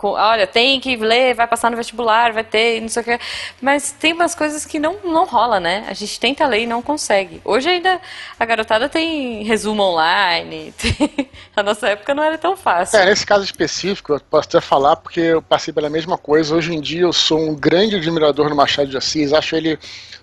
olha, 0.09 0.47
tem 0.47 0.81
que 0.81 0.97
ler, 0.97 1.35
vai 1.35 1.47
passar 1.47 1.71
no 1.71 1.77
vestibular, 1.77 2.33
vai 2.33 2.45
ter, 2.45 2.81
não 2.81 2.89
sei 2.89 3.03
o 3.03 3.05
que. 3.05 3.19
Mas 3.61 3.93
tem 3.93 4.13
umas 4.13 4.35
coisas 4.35 4.65
que 4.65 4.79
não, 4.79 4.97
não 5.05 5.25
rola, 5.25 5.59
né? 5.59 5.85
A 5.89 5.95
gente 5.95 6.19
tenta 6.19 6.47
ler 6.47 6.63
e 6.63 6.67
não 6.67 6.83
consegue. 6.83 7.41
Hoje 7.45 7.69
ainda 7.69 8.01
a 8.39 8.45
garotada 8.45 8.89
tem 8.89 9.43
resumo 9.43 9.83
online. 9.83 10.73
Tem... 10.85 11.31
A 11.57 11.63
nossa 11.63 11.89
época 11.89 12.15
não 12.15 12.23
era 12.23 12.37
tão 12.37 12.57
fácil. 12.57 12.99
É, 12.99 13.07
nesse 13.07 13.25
caso 13.25 13.45
específico, 13.45 14.13
eu 14.13 14.21
posso 14.21 14.49
até 14.49 14.61
falar 14.61 14.97
porque 14.97 15.21
eu 15.21 15.43
passei 15.43 15.73
pela 15.73 15.89
mesma 15.89 16.19
coisa. 16.19 16.55
Hoje 16.55 16.75
em 16.75 16.81
dia 16.81 17.03
eu 17.03 17.13
sou 17.13 17.39
um 17.39 17.55
grande 17.55 17.97
admirador 17.97 18.49
do 18.49 18.57
Machado 18.57 18.89
de 18.89 18.97
Assis. 18.97 19.33
Acho 19.33 19.57
ele 19.57 19.79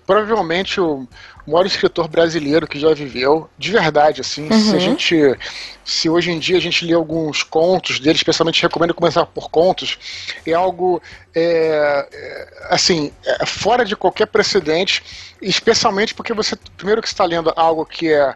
provavelmente 0.06 0.80
o 0.80 1.06
o 1.31 1.31
maior 1.46 1.66
escritor 1.66 2.08
brasileiro 2.08 2.66
que 2.66 2.78
já 2.78 2.92
viveu, 2.94 3.48
de 3.58 3.70
verdade, 3.72 4.20
assim, 4.20 4.48
uhum. 4.48 4.60
se 4.60 4.70
a 4.70 4.72
uhum. 4.74 4.80
gente, 4.80 5.38
se 5.84 6.08
hoje 6.08 6.30
em 6.30 6.38
dia 6.38 6.56
a 6.56 6.60
gente 6.60 6.84
lê 6.84 6.92
alguns 6.92 7.42
contos 7.42 7.98
dele, 7.98 8.16
especialmente 8.16 8.62
recomendo 8.62 8.94
começar 8.94 9.26
por 9.26 9.50
contos, 9.50 9.98
é 10.46 10.52
algo, 10.52 11.02
é, 11.34 12.08
é, 12.12 12.48
assim, 12.70 13.12
é 13.24 13.46
fora 13.46 13.84
de 13.84 13.96
qualquer 13.96 14.26
precedente, 14.26 15.02
especialmente 15.40 16.14
porque 16.14 16.32
você, 16.32 16.56
primeiro 16.76 17.02
que 17.02 17.08
está 17.08 17.24
lendo 17.24 17.52
algo 17.56 17.84
que 17.84 18.12
é, 18.12 18.34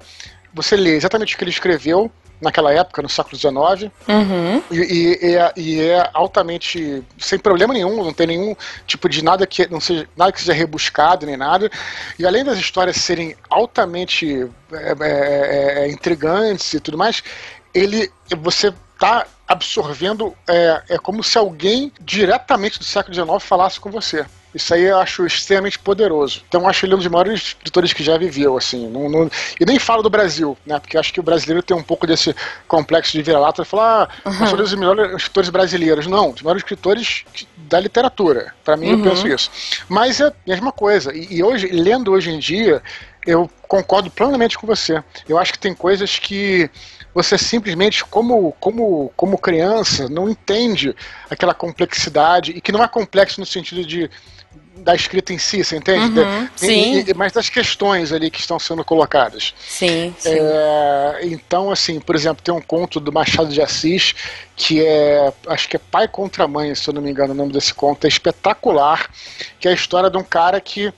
você 0.52 0.76
lê 0.76 0.96
exatamente 0.96 1.34
o 1.34 1.38
que 1.38 1.44
ele 1.44 1.50
escreveu, 1.50 2.10
naquela 2.40 2.72
época, 2.72 3.02
no 3.02 3.08
século 3.08 3.36
XIX, 3.36 3.90
uhum. 4.08 4.62
e, 4.70 5.18
e, 5.22 5.36
é, 5.36 5.52
e, 5.56 5.80
é, 5.80 6.10
altamente 6.12 7.02
sem 7.18 7.38
problema 7.38 7.72
nenhum, 7.72 8.04
não 8.04 8.12
tem 8.12 8.26
nenhum 8.26 8.54
tipo 8.86 9.08
de 9.08 9.22
nada 9.24 9.46
que 9.46 9.70
não 9.70 9.80
seja 9.80 10.08
nada 10.16 10.32
que 10.32 10.40
seja 10.40 10.52
rebuscado 10.52 11.26
nem 11.26 11.36
nada. 11.36 11.70
E 12.18 12.26
além 12.26 12.44
das 12.44 12.58
histórias 12.58 12.96
serem 12.96 13.34
altamente 13.48 14.48
é, 14.72 14.76
é, 14.76 14.94
é, 15.00 15.84
é 15.84 15.90
intrigantes 15.90 16.72
e 16.74 16.80
tudo 16.80 16.98
mais, 16.98 17.22
ele 17.72 18.10
você 18.38 18.72
está 18.94 19.26
absorvendo 19.46 20.34
é 20.48 20.98
como 20.98 21.22
se 21.22 21.38
alguém 21.38 21.92
diretamente 22.00 22.78
do 22.78 22.84
século 22.84 23.14
XIX 23.14 23.42
falasse 23.42 23.78
com 23.78 23.90
você. 23.90 24.26
Isso 24.56 24.72
aí 24.72 24.84
eu 24.84 24.98
acho 24.98 25.26
extremamente 25.26 25.78
poderoso. 25.78 26.42
Então 26.48 26.62
eu 26.62 26.68
acho 26.68 26.86
ele 26.86 26.94
um 26.94 26.98
dos 26.98 27.06
maiores 27.06 27.40
escritores 27.42 27.92
que 27.92 28.02
já 28.02 28.16
viveu, 28.16 28.56
assim. 28.56 28.88
Não, 28.88 29.08
não, 29.08 29.30
e 29.60 29.64
nem 29.66 29.78
falo 29.78 30.02
do 30.02 30.08
Brasil, 30.08 30.56
né? 30.64 30.78
Porque 30.80 30.96
eu 30.96 31.00
acho 31.00 31.12
que 31.12 31.20
o 31.20 31.22
brasileiro 31.22 31.62
tem 31.62 31.76
um 31.76 31.82
pouco 31.82 32.06
desse 32.06 32.34
complexo 32.66 33.12
de 33.12 33.22
vira-lata 33.22 33.62
e 33.62 33.64
falar, 33.66 34.08
ah, 34.24 34.28
uhum. 34.28 34.46
somos 34.46 34.72
os 34.72 34.74
melhores 34.74 35.14
escritores 35.14 35.50
brasileiros. 35.50 36.06
Não, 36.06 36.30
os 36.30 36.40
maiores 36.40 36.62
escritores 36.62 37.24
da 37.56 37.78
literatura. 37.78 38.54
Para 38.64 38.76
mim, 38.76 38.92
uhum. 38.92 39.04
eu 39.04 39.10
penso 39.10 39.28
isso. 39.28 39.50
Mas 39.88 40.20
é 40.20 40.28
a 40.28 40.32
mesma 40.46 40.72
coisa. 40.72 41.14
E, 41.14 41.36
e 41.36 41.42
hoje, 41.44 41.66
lendo 41.68 42.12
hoje 42.12 42.30
em 42.30 42.38
dia, 42.38 42.82
eu 43.26 43.50
concordo 43.68 44.10
plenamente 44.10 44.56
com 44.56 44.66
você. 44.66 45.02
Eu 45.28 45.38
acho 45.38 45.52
que 45.52 45.58
tem 45.58 45.74
coisas 45.74 46.18
que 46.18 46.70
você 47.16 47.38
simplesmente, 47.38 48.04
como, 48.04 48.52
como, 48.60 49.10
como 49.16 49.38
criança, 49.38 50.06
não 50.06 50.28
entende 50.28 50.94
aquela 51.30 51.54
complexidade, 51.54 52.52
e 52.52 52.60
que 52.60 52.70
não 52.70 52.84
é 52.84 52.88
complexo 52.88 53.40
no 53.40 53.46
sentido 53.46 53.86
de 53.86 54.10
da 54.76 54.94
escrita 54.94 55.32
em 55.32 55.38
si, 55.38 55.64
você 55.64 55.76
entende? 55.76 56.20
Uhum, 56.20 56.48
sim. 56.54 57.04
E, 57.06 57.14
mas 57.14 57.32
das 57.32 57.48
questões 57.48 58.12
ali 58.12 58.30
que 58.30 58.40
estão 58.40 58.58
sendo 58.58 58.84
colocadas. 58.84 59.54
Sim, 59.58 60.14
sim. 60.18 60.30
É, 60.30 61.20
então, 61.22 61.70
assim, 61.70 61.98
por 61.98 62.14
exemplo, 62.14 62.42
tem 62.42 62.54
um 62.54 62.60
conto 62.60 63.00
do 63.00 63.12
Machado 63.12 63.48
de 63.48 63.60
Assis 63.60 64.14
que 64.54 64.84
é, 64.84 65.32
acho 65.48 65.68
que 65.68 65.76
é 65.76 65.80
Pai 65.90 66.08
contra 66.08 66.46
Mãe, 66.46 66.74
se 66.74 66.88
eu 66.88 66.94
não 66.94 67.02
me 67.02 67.10
engano, 67.10 67.32
o 67.32 67.36
nome 67.36 67.52
desse 67.52 67.74
conto 67.74 68.04
é 68.04 68.08
espetacular, 68.08 69.10
que 69.58 69.68
é 69.68 69.70
a 69.70 69.74
história 69.74 70.08
de 70.08 70.16
um 70.16 70.24
cara 70.24 70.60
que 70.60 70.92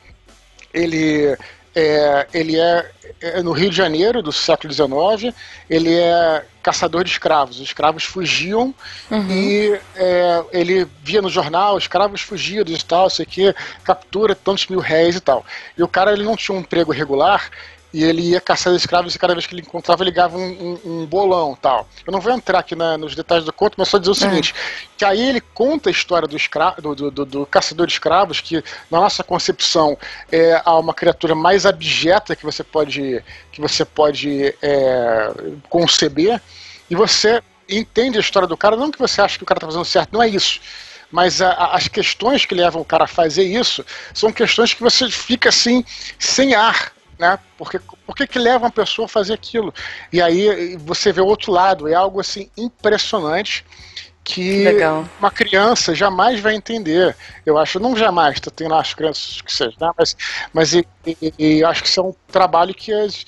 ele 0.72 1.36
é, 1.78 2.26
ele 2.34 2.58
é, 2.58 2.90
é, 3.20 3.42
no 3.42 3.52
Rio 3.52 3.70
de 3.70 3.76
Janeiro 3.76 4.20
do 4.20 4.32
século 4.32 4.72
XIX, 4.72 5.34
ele 5.70 5.94
é 5.94 6.44
caçador 6.60 7.04
de 7.04 7.10
escravos. 7.10 7.56
Os 7.56 7.62
escravos 7.62 8.02
fugiam 8.02 8.74
uhum. 9.08 9.30
e 9.30 9.80
é, 9.94 10.44
ele 10.52 10.88
via 11.04 11.22
no 11.22 11.30
jornal, 11.30 11.78
escravos 11.78 12.20
fugidos 12.20 12.80
e 12.80 12.84
tal, 12.84 13.08
sei 13.08 13.24
que, 13.24 13.54
captura 13.84 14.34
tantos 14.34 14.66
mil 14.66 14.80
réis 14.80 15.14
e 15.14 15.20
tal. 15.20 15.46
E 15.76 15.82
o 15.82 15.88
cara 15.88 16.12
ele 16.12 16.24
não 16.24 16.36
tinha 16.36 16.56
um 16.56 16.60
emprego 16.60 16.90
regular 16.90 17.48
e 17.92 18.04
ele 18.04 18.22
ia 18.22 18.40
caçar 18.40 18.74
escravos 18.74 19.14
e 19.14 19.18
cada 19.18 19.34
vez 19.34 19.46
que 19.46 19.54
ele 19.54 19.62
encontrava 19.62 20.02
ele 20.02 20.10
ligava 20.10 20.36
um, 20.36 20.78
um, 20.84 21.02
um 21.02 21.06
bolão 21.06 21.56
tal. 21.60 21.88
Eu 22.06 22.12
não 22.12 22.20
vou 22.20 22.32
entrar 22.32 22.58
aqui 22.58 22.74
na, 22.74 22.98
nos 22.98 23.14
detalhes 23.14 23.44
do 23.44 23.52
conto, 23.52 23.76
mas 23.78 23.88
só 23.88 23.98
dizer 23.98 24.10
o 24.10 24.12
é. 24.12 24.16
seguinte, 24.16 24.54
que 24.96 25.04
aí 25.04 25.28
ele 25.28 25.40
conta 25.40 25.88
a 25.88 25.92
história 25.92 26.28
do, 26.28 26.36
escra 26.36 26.74
do, 26.78 26.94
do, 26.94 27.10
do, 27.10 27.24
do, 27.24 27.46
caçador 27.46 27.86
de 27.86 27.92
escravos, 27.94 28.40
que 28.40 28.62
na 28.90 29.00
nossa 29.00 29.24
concepção 29.24 29.96
é 30.30 30.60
uma 30.66 30.92
criatura 30.92 31.34
mais 31.34 31.64
abjeta 31.64 32.36
que 32.36 32.44
você 32.44 32.62
pode, 32.62 33.24
que 33.50 33.60
você 33.60 33.84
pode 33.84 34.54
é, 34.60 35.30
conceber, 35.68 36.40
e 36.90 36.94
você 36.94 37.42
entende 37.68 38.18
a 38.18 38.20
história 38.20 38.48
do 38.48 38.56
cara, 38.56 38.76
não 38.76 38.90
que 38.90 38.98
você 38.98 39.20
acha 39.20 39.38
que 39.38 39.44
o 39.44 39.46
cara 39.46 39.58
está 39.58 39.66
fazendo 39.66 39.84
certo, 39.84 40.12
não 40.12 40.22
é 40.22 40.28
isso 40.28 40.60
mas 41.10 41.40
a, 41.40 41.52
a, 41.52 41.76
as 41.76 41.88
questões 41.88 42.44
que 42.44 42.54
levam 42.54 42.82
o 42.82 42.84
cara 42.84 43.04
a 43.04 43.06
fazer 43.06 43.44
isso 43.44 43.82
são 44.12 44.30
questões 44.30 44.74
que 44.74 44.82
você 44.82 45.10
fica 45.10 45.48
assim, 45.48 45.82
sem 46.18 46.54
ar 46.54 46.92
né? 47.18 47.38
Porque 47.56 47.78
por 47.78 48.14
que, 48.14 48.26
que 48.26 48.38
leva 48.38 48.64
uma 48.64 48.70
pessoa 48.70 49.06
a 49.06 49.08
fazer 49.08 49.34
aquilo? 49.34 49.72
E 50.12 50.22
aí 50.22 50.76
você 50.76 51.12
vê 51.12 51.20
o 51.20 51.26
outro 51.26 51.52
lado, 51.52 51.88
é 51.88 51.94
algo 51.94 52.20
assim 52.20 52.50
impressionante 52.56 53.64
que 54.28 54.64
Legal. 54.64 55.08
uma 55.18 55.30
criança 55.30 55.94
jamais 55.94 56.38
vai 56.38 56.54
entender. 56.54 57.16
Eu 57.46 57.56
acho, 57.56 57.80
não 57.80 57.96
jamais, 57.96 58.38
tem 58.54 58.68
lá 58.68 58.80
as 58.80 58.92
crianças 58.92 59.40
que 59.40 59.50
seja, 59.50 59.74
né? 59.80 59.90
mas, 59.96 60.16
mas 60.52 60.74
e, 60.74 60.86
e, 61.06 61.32
e 61.38 61.64
acho 61.64 61.82
que 61.82 61.88
isso 61.88 62.00
é 62.00 62.02
um 62.02 62.14
trabalho 62.30 62.74
que 62.74 62.92
as 62.92 63.24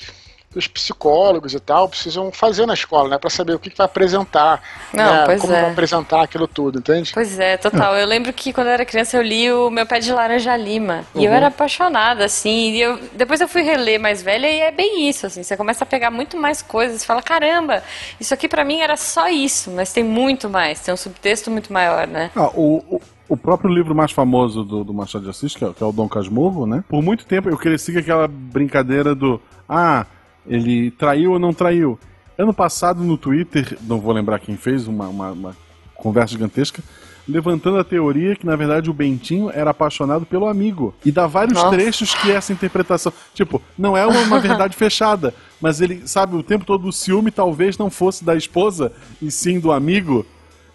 os 0.54 0.66
psicólogos 0.66 1.54
e 1.54 1.60
tal 1.60 1.88
precisam 1.88 2.32
fazer 2.32 2.66
na 2.66 2.74
escola, 2.74 3.10
né? 3.10 3.18
Pra 3.18 3.30
saber 3.30 3.54
o 3.54 3.58
que, 3.58 3.70
que 3.70 3.78
vai 3.78 3.84
apresentar. 3.84 4.60
Não, 4.92 5.26
né, 5.26 5.38
como 5.38 5.52
é. 5.52 5.62
vai 5.62 5.70
apresentar 5.70 6.22
aquilo 6.22 6.48
tudo, 6.48 6.80
entende? 6.80 7.12
Pois 7.14 7.38
é, 7.38 7.56
total. 7.56 7.96
Eu 7.96 8.06
lembro 8.06 8.32
que 8.32 8.52
quando 8.52 8.66
eu 8.66 8.72
era 8.72 8.84
criança 8.84 9.16
eu 9.16 9.22
li 9.22 9.50
o 9.52 9.70
Meu 9.70 9.86
Pé 9.86 10.00
de 10.00 10.12
Laranja 10.12 10.56
Lima. 10.56 11.04
Uhum. 11.14 11.20
E 11.20 11.24
eu 11.24 11.30
uhum. 11.30 11.36
era 11.36 11.46
apaixonada, 11.46 12.24
assim. 12.24 12.72
E 12.72 12.80
eu, 12.80 12.98
depois 13.14 13.40
eu 13.40 13.46
fui 13.46 13.62
reler 13.62 14.00
mais 14.00 14.22
velha 14.22 14.50
e 14.50 14.60
é 14.60 14.72
bem 14.72 15.08
isso, 15.08 15.24
assim. 15.26 15.44
Você 15.44 15.56
começa 15.56 15.84
a 15.84 15.86
pegar 15.86 16.10
muito 16.10 16.36
mais 16.36 16.62
coisas. 16.62 17.04
Fala, 17.04 17.22
caramba, 17.22 17.84
isso 18.18 18.34
aqui 18.34 18.48
para 18.48 18.64
mim 18.64 18.80
era 18.80 18.96
só 18.96 19.28
isso, 19.28 19.70
mas 19.70 19.92
tem 19.92 20.02
muito 20.02 20.50
mais. 20.50 20.80
Tem 20.80 20.92
um 20.92 20.96
subtexto 20.96 21.48
muito 21.48 21.72
maior, 21.72 22.08
né? 22.08 22.30
Ah, 22.34 22.50
o, 22.54 22.78
o 22.96 23.00
o 23.30 23.36
próprio 23.36 23.72
livro 23.72 23.94
mais 23.94 24.10
famoso 24.10 24.64
do, 24.64 24.82
do 24.82 24.92
Machado 24.92 25.22
de 25.22 25.30
Assis, 25.30 25.54
que 25.54 25.64
é, 25.64 25.72
que 25.72 25.80
é, 25.80 25.86
o 25.86 25.92
Dom 25.92 26.08
Casmurro, 26.08 26.66
né? 26.66 26.82
Por 26.88 27.00
muito 27.00 27.24
tempo 27.24 27.48
eu 27.48 27.56
cresci 27.56 27.92
com 27.92 28.00
aquela 28.00 28.26
brincadeira 28.26 29.14
do 29.14 29.40
ah, 29.68 30.04
ele 30.46 30.90
traiu 30.92 31.32
ou 31.32 31.38
não 31.38 31.52
traiu? 31.52 31.98
Ano 32.36 32.54
passado 32.54 33.02
no 33.02 33.16
Twitter, 33.16 33.76
não 33.82 34.00
vou 34.00 34.12
lembrar 34.12 34.38
quem 34.38 34.56
fez, 34.56 34.86
uma, 34.88 35.08
uma, 35.08 35.32
uma 35.32 35.56
conversa 35.94 36.32
gigantesca, 36.32 36.82
levantando 37.28 37.78
a 37.78 37.84
teoria 37.84 38.34
que, 38.34 38.44
na 38.46 38.56
verdade, 38.56 38.90
o 38.90 38.94
Bentinho 38.94 39.50
era 39.50 39.70
apaixonado 39.70 40.26
pelo 40.26 40.46
amigo. 40.46 40.94
E 41.04 41.12
dá 41.12 41.26
vários 41.26 41.54
Nossa. 41.54 41.76
trechos 41.76 42.14
que 42.14 42.30
essa 42.30 42.52
interpretação. 42.52 43.12
Tipo, 43.34 43.62
não 43.78 43.96
é 43.96 44.06
uma, 44.06 44.20
uma, 44.20 44.40
verdade 44.40 44.76
fechada, 44.76 45.34
mas 45.60 45.80
ele, 45.80 46.02
sabe, 46.06 46.36
o 46.36 46.42
tempo 46.42 46.64
todo 46.64 46.88
o 46.88 46.92
ciúme 46.92 47.30
talvez 47.30 47.78
não 47.78 47.90
fosse 47.90 48.24
da 48.24 48.34
esposa, 48.34 48.92
e 49.20 49.30
sim 49.30 49.60
do 49.60 49.70
amigo. 49.70 50.26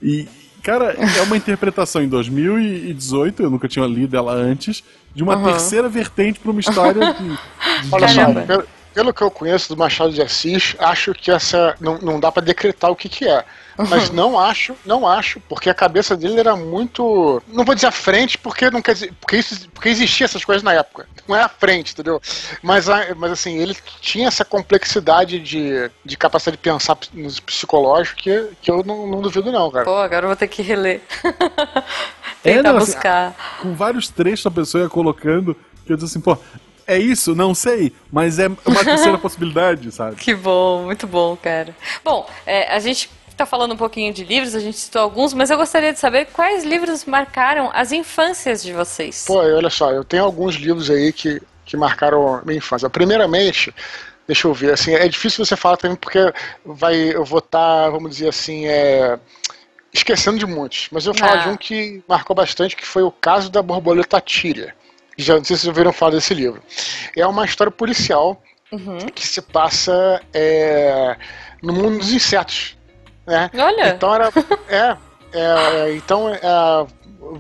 E, 0.02 0.28
cara, 0.64 0.92
é 0.94 1.22
uma 1.24 1.38
interpretação 1.38 2.02
em 2.02 2.08
2018, 2.08 3.44
eu 3.44 3.50
nunca 3.50 3.68
tinha 3.68 3.86
lido 3.86 4.16
ela 4.16 4.34
antes, 4.34 4.84
de 5.14 5.24
uma 5.24 5.36
uhum. 5.38 5.44
terceira 5.46 5.90
vertente 5.90 6.40
para 6.40 6.52
uma 6.52 6.60
história 6.60 7.14
de 7.14 7.38
Olha 7.92 8.08
pelo 8.96 9.14
que 9.14 9.22
eu 9.22 9.30
conheço 9.30 9.68
do 9.68 9.78
Machado 9.78 10.14
de 10.14 10.22
Assis, 10.22 10.74
acho 10.80 11.14
que 11.14 11.30
essa 11.30 11.76
não, 11.82 11.98
não 11.98 12.18
dá 12.18 12.32
para 12.32 12.42
decretar 12.42 12.90
o 12.90 12.96
que, 12.96 13.10
que 13.10 13.28
é. 13.28 13.44
Mas 13.78 14.10
não 14.10 14.40
acho, 14.40 14.74
não 14.86 15.06
acho, 15.06 15.42
porque 15.42 15.70
a 15.70 15.74
cabeça 15.74 16.16
dele 16.16 16.40
era 16.40 16.56
muito. 16.56 17.44
Não 17.46 17.66
vou 17.66 17.76
dizer 17.76 17.88
à 17.88 17.92
frente, 17.92 18.38
porque 18.38 18.72
não 18.72 18.82
quer 18.82 18.94
dizer. 18.94 19.14
Porque, 19.20 19.36
isso, 19.36 19.70
porque 19.72 19.90
existia 19.90 20.24
essas 20.24 20.46
coisas 20.46 20.64
na 20.64 20.72
época. 20.72 21.06
Não 21.28 21.36
é 21.36 21.42
à 21.42 21.50
frente, 21.50 21.92
entendeu? 21.92 22.22
Mas, 22.64 22.86
mas 23.18 23.32
assim, 23.34 23.58
ele 23.58 23.76
tinha 24.00 24.30
essa 24.30 24.46
complexidade 24.46 25.42
de, 25.42 25.92
de 26.06 26.16
capacidade 26.16 26.56
de 26.56 26.64
pensar 26.64 26.98
no 27.14 27.30
psicológico 27.42 28.22
que, 28.22 28.50
que 28.62 28.72
eu 28.72 28.82
não, 28.82 29.06
não 29.08 29.22
duvido, 29.22 29.52
não, 29.52 29.70
cara. 29.70 29.84
Pô, 29.84 29.98
agora 29.98 30.24
eu 30.24 30.30
vou 30.30 30.38
ter 30.38 30.48
que 30.48 30.62
reler. 30.62 31.02
Tentar 32.42 32.60
é, 32.60 32.62
não, 32.62 32.78
assim, 32.78 32.94
buscar. 32.94 33.28
Assim, 33.28 33.62
com 33.62 33.74
vários 33.74 34.08
trechos 34.08 34.46
a 34.46 34.52
pessoa 34.52 34.84
ia 34.84 34.90
colocando, 34.90 35.54
que 35.86 35.92
eu 35.92 35.98
disse 35.98 36.18
assim, 36.18 36.22
pô, 36.22 36.38
é 36.88 36.98
isso? 36.98 37.36
Não 37.36 37.54
sei, 37.56 37.94
mas 38.12 38.40
é 38.40 38.48
uma 38.48 38.58
terceira 38.86 39.18
possibilidade, 39.18 39.92
sabe? 39.92 40.16
Que 40.18 40.36
bom, 40.36 40.84
muito 40.84 41.08
bom, 41.08 41.36
cara. 41.36 41.76
Bom, 42.04 42.28
é, 42.46 42.74
a 42.74 42.80
gente 42.80 43.10
está 43.30 43.46
falando 43.46 43.74
um 43.74 43.78
pouquinho 43.78 44.14
de 44.14 44.24
livros, 44.24 44.56
a 44.56 44.60
gente 44.60 44.78
citou 44.78 45.02
alguns, 45.02 45.34
mas 45.34 45.50
eu 45.50 45.58
gostaria 45.58 45.92
de 45.92 46.00
saber 46.00 46.28
quais 46.28 46.64
livros 46.64 47.04
marcaram 47.06 47.70
as 47.74 47.92
infâncias 47.92 48.64
de 48.64 48.72
vocês. 48.72 49.26
Pô, 49.28 49.38
olha 49.38 49.70
só, 49.70 49.92
eu 49.92 50.04
tenho 50.04 50.24
alguns 50.24 50.56
livros 50.56 50.90
aí 50.90 51.12
que, 51.12 51.42
que 51.66 51.76
marcaram 51.76 52.36
a 52.36 52.42
minha 52.44 52.58
infância. 52.58 52.90
Primeiramente, 52.90 53.74
deixa 54.26 54.48
eu 54.48 54.54
ver, 54.54 54.74
assim, 54.74 54.94
é 54.94 55.08
difícil 55.08 55.44
você 55.44 55.56
falar 55.56 55.78
também 55.78 55.98
porque 55.98 56.20
vai, 56.64 56.96
eu 56.96 57.26
vou 57.26 57.40
estar, 57.40 57.86
tá, 57.86 57.90
vamos 57.90 58.12
dizer 58.12 58.30
assim, 58.30 58.68
é, 58.68 59.20
esquecendo 59.92 60.40
de 60.40 60.46
muitos, 60.46 60.88
mas 60.92 61.06
eu 61.06 61.14
vou 61.14 61.20
falar 61.20 61.42
ah. 61.42 61.44
de 61.44 61.50
um 61.50 61.58
que 61.58 62.02
marcou 62.08 62.36
bastante, 62.36 62.76
que 62.76 62.86
foi 62.86 63.04
o 63.04 63.12
caso 63.12 63.50
da 63.50 63.62
borboleta 63.62 64.22
tíria 64.22 64.74
já 65.18 65.36
não 65.36 65.44
sei 65.44 65.56
se 65.56 65.64
vocês 65.64 65.68
ouviram 65.68 65.94
falar 65.94 66.12
desse 66.12 66.34
livro. 66.34 66.62
É 67.16 67.26
uma 67.26 67.46
história 67.46 67.72
policial 67.72 68.42
uhum. 68.72 68.98
que 69.14 69.26
se 69.26 69.42
passa 69.42 70.22
é, 70.34 71.16
no 71.62 71.74
mundo 71.74 72.00
dos 72.00 72.12
insetos. 72.12 72.78
Né? 73.26 73.50
Olha! 73.56 73.90
Então 73.90 74.14
era. 74.14 74.30
É, 74.68 74.98
é 75.34 75.96
então, 75.96 76.30
é, 76.30 76.42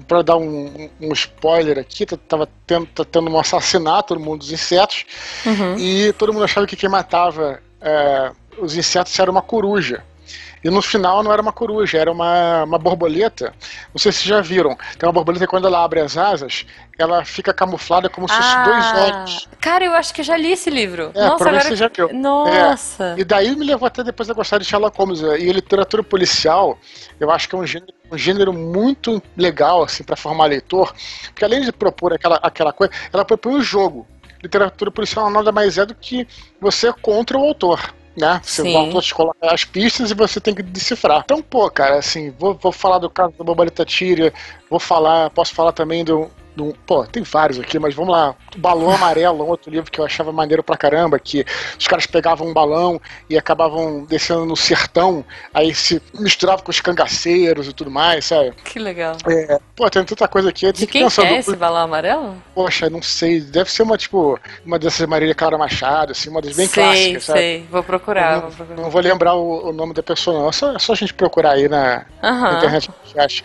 para 0.07 0.21
dar 0.21 0.37
um, 0.37 0.89
um, 0.99 1.13
spoiler 1.13 1.77
aqui, 1.77 2.05
tava 2.05 2.47
tendo, 2.65 2.85
tá 2.87 3.05
tendo 3.05 3.29
um 3.29 3.39
assassinato 3.39 4.15
no 4.15 4.21
mundo 4.21 4.39
dos 4.39 4.51
insetos 4.51 5.05
uhum. 5.45 5.77
e 5.77 6.13
todo 6.13 6.33
mundo 6.33 6.43
achava 6.45 6.65
que 6.65 6.75
quem 6.75 6.89
matava 6.89 7.61
é, 7.81 8.31
os 8.57 8.75
insetos 8.75 9.17
era 9.19 9.29
uma 9.29 9.41
coruja. 9.41 10.03
E 10.63 10.69
no 10.69 10.81
final 10.81 11.21
não 11.21 11.31
era 11.31 11.41
uma 11.41 11.53
coruja, 11.53 11.97
era 11.97 12.11
uma, 12.11 12.63
uma 12.63 12.79
borboleta. 12.79 13.53
Não 13.93 13.99
sei 13.99 14.11
se 14.11 14.19
vocês 14.19 14.29
já 14.29 14.41
viram. 14.41 14.75
Tem 14.97 15.07
uma 15.07 15.13
borboleta 15.13 15.45
que 15.45 15.49
quando 15.49 15.67
ela 15.67 15.83
abre 15.83 15.99
as 15.99 16.17
asas, 16.17 16.65
ela 16.97 17.23
fica 17.23 17.53
camuflada 17.53 18.09
como 18.09 18.27
se 18.27 18.35
fosse 18.35 18.55
ah, 18.55 18.63
dois 18.63 18.93
olhos. 18.93 19.49
Cara, 19.59 19.85
eu 19.85 19.93
acho 19.93 20.13
que 20.13 20.21
eu 20.21 20.25
já 20.25 20.35
li 20.35 20.51
esse 20.51 20.69
livro. 20.69 21.11
É, 21.13 21.27
Nossa, 21.27 21.49
agora... 21.49 21.61
você 21.63 21.75
já 21.75 21.87
viu. 21.87 22.11
Nossa. 22.13 23.15
É. 23.17 23.21
E 23.21 23.23
daí 23.23 23.55
me 23.55 23.65
levou 23.65 23.85
até 23.85 24.03
depois 24.03 24.29
a 24.29 24.33
gostar 24.33 24.57
de 24.57 24.65
Sherlock 24.65 24.97
Holmes. 24.97 25.21
E 25.21 25.51
literatura 25.51 26.01
policial, 26.01 26.79
eu 27.19 27.29
acho 27.29 27.47
que 27.47 27.55
é 27.55 27.57
um 27.57 27.67
gênero, 27.67 27.93
um 28.11 28.17
gênero 28.17 28.53
muito 28.53 29.21
legal 29.37 29.83
assim 29.83 30.03
para 30.03 30.15
formar 30.15 30.45
leitor, 30.45 30.93
porque 31.27 31.45
além 31.45 31.61
de 31.61 31.71
propor 31.71 32.13
aquela, 32.13 32.37
aquela 32.37 32.73
coisa, 32.73 32.91
ela 33.13 33.23
propõe 33.23 33.53
um 33.53 33.61
jogo. 33.61 34.07
Literatura 34.41 34.89
policial 34.91 35.29
nada 35.29 35.51
mais 35.51 35.77
é 35.77 35.85
do 35.85 35.93
que 35.95 36.27
você 36.59 36.91
contra 36.93 37.37
o 37.37 37.43
autor 37.43 37.93
né? 38.15 38.41
Você 38.43 38.61
Sim. 38.61 38.73
volta 38.73 38.99
colocar 39.13 39.53
as 39.53 39.63
pistas 39.65 40.11
e 40.11 40.13
você 40.13 40.39
tem 40.39 40.55
que 40.55 40.63
decifrar. 40.63 41.21
Então, 41.25 41.41
pô, 41.41 41.69
cara, 41.69 41.97
assim, 41.99 42.31
vou, 42.31 42.53
vou 42.53 42.71
falar 42.71 42.99
do 42.99 43.09
caso 43.09 43.33
da 43.37 43.43
Borboleta 43.43 43.85
Tíria, 43.85 44.33
vou 44.69 44.79
falar, 44.79 45.29
posso 45.31 45.53
falar 45.53 45.71
também 45.71 46.03
do, 46.03 46.29
do. 46.55 46.75
Pô, 46.85 47.05
tem 47.05 47.23
vários 47.23 47.59
aqui, 47.59 47.77
mas 47.77 47.93
vamos 47.93 48.11
lá. 48.11 48.35
O 48.55 48.59
Balão 48.59 48.89
Amarelo, 48.91 49.43
um 49.43 49.47
outro 49.47 49.71
livro 49.71 49.91
que 49.91 49.99
eu 49.99 50.05
achava 50.05 50.31
maneiro 50.31 50.63
pra 50.63 50.77
caramba, 50.77 51.19
que 51.19 51.45
os 51.77 51.87
caras 51.87 52.05
pegavam 52.05 52.47
um 52.47 52.53
balão 52.53 52.99
e 53.29 53.37
acabavam 53.37 54.05
descendo 54.05 54.45
no 54.45 54.55
sertão, 54.55 55.23
aí 55.53 55.73
se 55.73 56.01
misturava 56.13 56.61
com 56.61 56.71
os 56.71 56.79
cangaceiros 56.79 57.67
e 57.67 57.73
tudo 57.73 57.91
mais, 57.91 58.25
sabe? 58.25 58.53
Que 58.63 58.79
legal. 58.79 59.17
É, 59.27 59.59
pô, 59.75 59.89
tem 59.89 60.03
tanta 60.03 60.27
coisa 60.27 60.49
aqui. 60.49 60.71
De 60.71 60.87
quem 60.87 61.07
que 61.07 61.21
é 61.21 61.39
esse 61.39 61.55
balão 61.55 61.83
amarelo? 61.83 62.35
Poxa, 62.53 62.89
não 62.89 63.01
sei. 63.01 63.41
Deve 63.41 63.71
ser 63.71 63.83
uma, 63.83 63.97
tipo, 63.97 64.39
uma 64.65 64.79
dessas 64.79 65.07
Marília 65.07 65.35
Clara 65.35 65.57
Machado, 65.57 66.11
assim, 66.11 66.29
uma 66.29 66.41
das 66.41 66.55
bem 66.55 66.67
sei, 66.67 66.83
clássicas, 66.83 67.23
sabe? 67.25 67.39
Sei, 67.39 67.67
vou 67.69 67.83
procurar, 67.83 68.35
não, 68.35 68.41
vou 68.41 68.51
procurar. 68.51 68.81
Não 68.81 68.89
vou 68.89 69.01
lembrar 69.01 69.33
o, 69.35 69.69
o, 69.69 69.73
nome 69.73 69.93
da 69.93 70.03
pessoa, 70.03 70.39
não. 70.39 70.49
É 70.49 70.51
só, 70.51 70.75
é 70.75 70.79
só 70.79 70.93
a 70.93 70.95
gente 70.95 71.13
procurar 71.13 71.51
aí 71.51 71.67
na, 71.67 72.05
uhum. 72.23 72.41
na 72.41 72.57
internet. 72.57 72.89
Acho. 73.17 73.43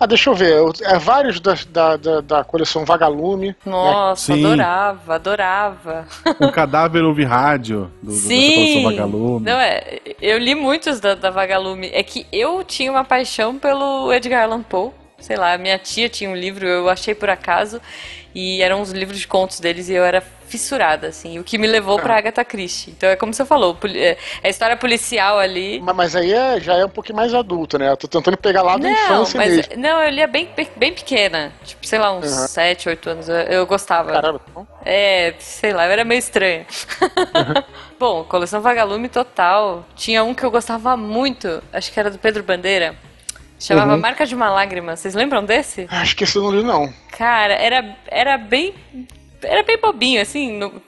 Ah, 0.00 0.06
deixa 0.06 0.30
eu 0.30 0.34
ver. 0.34 0.56
É 0.82 0.98
vários 0.98 1.40
da, 1.40 1.54
da, 1.68 1.96
da, 1.96 2.39
da 2.40 2.44
coleção 2.44 2.84
Vagalume. 2.84 3.48
Né? 3.48 3.54
Nossa, 3.66 4.34
né? 4.34 4.44
adorava, 4.44 5.14
adorava. 5.14 6.06
O 6.40 6.50
Cadáver 6.50 7.04
Ouve 7.04 7.24
Rádio, 7.24 7.90
do, 8.02 8.12
Sim. 8.12 8.48
da 8.48 8.54
coleção 8.54 8.82
Vagalume. 8.82 9.46
Não, 9.46 9.58
é, 9.58 10.00
eu 10.20 10.38
li 10.38 10.54
muitos 10.54 11.00
da, 11.00 11.14
da 11.14 11.30
Vagalume. 11.30 11.90
É 11.92 12.02
que 12.02 12.26
eu 12.32 12.64
tinha 12.64 12.90
uma 12.90 13.04
paixão 13.04 13.58
pelo 13.58 14.12
Edgar 14.12 14.44
Allan 14.44 14.62
Poe. 14.62 14.90
Sei 15.20 15.36
lá, 15.36 15.56
minha 15.58 15.78
tia 15.78 16.08
tinha 16.08 16.30
um 16.30 16.36
livro, 16.36 16.66
eu 16.66 16.88
achei 16.88 17.14
por 17.14 17.30
acaso. 17.30 17.80
E 18.34 18.62
eram 18.62 18.80
os 18.80 18.92
livros 18.92 19.18
de 19.18 19.26
contos 19.26 19.58
deles 19.58 19.88
e 19.88 19.94
eu 19.94 20.04
era 20.04 20.22
fissurada, 20.50 21.06
assim. 21.06 21.38
O 21.38 21.44
que 21.44 21.56
me 21.56 21.66
levou 21.66 21.98
ah. 21.98 22.02
pra 22.02 22.16
Agatha 22.16 22.44
Christie. 22.44 22.90
Então 22.90 23.08
é 23.08 23.16
como 23.16 23.32
você 23.32 23.44
falou, 23.44 23.78
é, 23.94 24.10
é 24.10 24.16
a 24.42 24.48
história 24.48 24.76
policial 24.76 25.38
ali. 25.38 25.80
Mas, 25.80 25.96
mas 25.96 26.16
aí 26.16 26.32
é, 26.32 26.60
já 26.60 26.76
é 26.76 26.84
um 26.84 26.88
pouquinho 26.88 27.16
mais 27.16 27.32
adulto, 27.32 27.78
né? 27.78 27.90
Eu 27.90 27.96
tô 27.96 28.08
tentando 28.08 28.36
pegar 28.36 28.62
lá 28.62 28.76
da 28.76 28.88
não, 28.88 28.90
infância 28.90 29.38
mas, 29.38 29.56
mesmo. 29.56 29.76
Não, 29.76 30.02
eu 30.02 30.10
lia 30.10 30.26
bem, 30.26 30.48
bem 30.76 30.92
pequena. 30.92 31.52
Tipo, 31.64 31.86
sei 31.86 31.98
lá, 31.98 32.12
uns 32.12 32.26
uhum. 32.26 32.48
7, 32.48 32.88
8 32.88 33.10
anos. 33.10 33.28
Eu, 33.28 33.36
eu 33.36 33.66
gostava. 33.66 34.12
Caramba, 34.12 34.38
tá 34.40 34.52
bom. 34.52 34.66
É, 34.84 35.34
sei 35.38 35.72
lá, 35.72 35.86
eu 35.86 35.92
era 35.92 36.04
meio 36.04 36.18
estranha. 36.18 36.66
Uhum. 37.00 37.62
bom, 37.98 38.24
coleção 38.24 38.60
Vagalume 38.60 39.08
total. 39.08 39.86
Tinha 39.94 40.24
um 40.24 40.34
que 40.34 40.44
eu 40.44 40.50
gostava 40.50 40.96
muito, 40.96 41.62
acho 41.72 41.92
que 41.92 41.98
era 42.00 42.10
do 42.10 42.18
Pedro 42.18 42.42
Bandeira. 42.42 42.96
Chamava 43.60 43.92
uhum. 43.92 44.00
Marca 44.00 44.24
de 44.24 44.34
uma 44.34 44.50
Lágrima. 44.50 44.96
Vocês 44.96 45.14
lembram 45.14 45.44
desse? 45.44 45.86
Acho 45.90 46.16
que 46.16 46.24
esse 46.24 46.34
eu 46.34 46.42
não 46.42 46.50
li, 46.50 46.62
não. 46.62 46.92
Cara, 47.10 47.52
era, 47.52 47.96
era 48.06 48.38
bem. 48.38 48.74
Era 49.42 49.62
bem 49.62 49.78
bobinho, 49.78 50.20
assim. 50.20 50.58
No, 50.58 50.82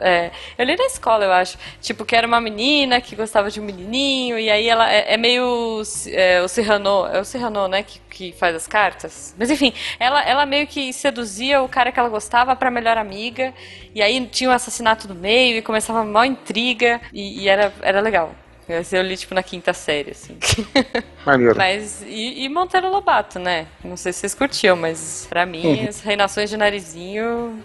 é, 0.00 0.30
eu 0.56 0.64
li 0.64 0.76
na 0.76 0.84
escola, 0.86 1.24
eu 1.24 1.32
acho. 1.32 1.58
Tipo, 1.80 2.04
que 2.04 2.14
era 2.14 2.26
uma 2.26 2.40
menina 2.40 3.00
que 3.00 3.16
gostava 3.16 3.50
de 3.50 3.60
um 3.60 3.64
menininho, 3.64 4.38
e 4.38 4.48
aí 4.48 4.68
ela 4.68 4.90
é, 4.92 5.14
é 5.14 5.16
meio 5.16 5.82
é, 6.06 6.40
o 6.40 6.48
Serrano. 6.48 7.06
É 7.06 7.20
o 7.20 7.24
Serrano, 7.24 7.66
né? 7.66 7.82
Que, 7.82 8.00
que 8.08 8.32
faz 8.38 8.54
as 8.54 8.68
cartas. 8.68 9.34
Mas 9.36 9.50
enfim, 9.50 9.72
ela, 9.98 10.22
ela 10.22 10.46
meio 10.46 10.66
que 10.68 10.92
seduzia 10.92 11.60
o 11.60 11.68
cara 11.68 11.90
que 11.90 11.98
ela 11.98 12.08
gostava 12.08 12.54
pra 12.54 12.70
melhor 12.70 12.96
amiga. 12.96 13.52
E 13.92 14.00
aí 14.00 14.24
tinha 14.26 14.50
um 14.50 14.52
assassinato 14.52 15.08
no 15.08 15.14
meio 15.16 15.56
e 15.56 15.62
começava 15.62 16.02
uma 16.02 16.26
intriga. 16.26 17.00
E, 17.12 17.42
e 17.42 17.48
era, 17.48 17.72
era 17.82 18.00
legal. 18.00 18.32
Esse 18.80 18.96
eu 18.96 19.02
li, 19.02 19.16
tipo, 19.16 19.34
na 19.34 19.42
quinta 19.42 19.72
série, 19.72 20.12
assim. 20.12 20.36
Maneiro. 21.24 21.56
Mas, 21.56 22.02
e, 22.06 22.44
e 22.44 22.48
Monteiro 22.48 22.90
Lobato, 22.90 23.38
né? 23.38 23.66
Não 23.84 23.96
sei 23.96 24.12
se 24.12 24.20
vocês 24.20 24.34
curtiam, 24.34 24.76
mas 24.76 25.26
pra 25.28 25.46
mim, 25.46 25.66
uhum. 25.66 25.88
as 25.88 26.00
reinações 26.00 26.50
de 26.50 26.56
narizinho 26.56 27.58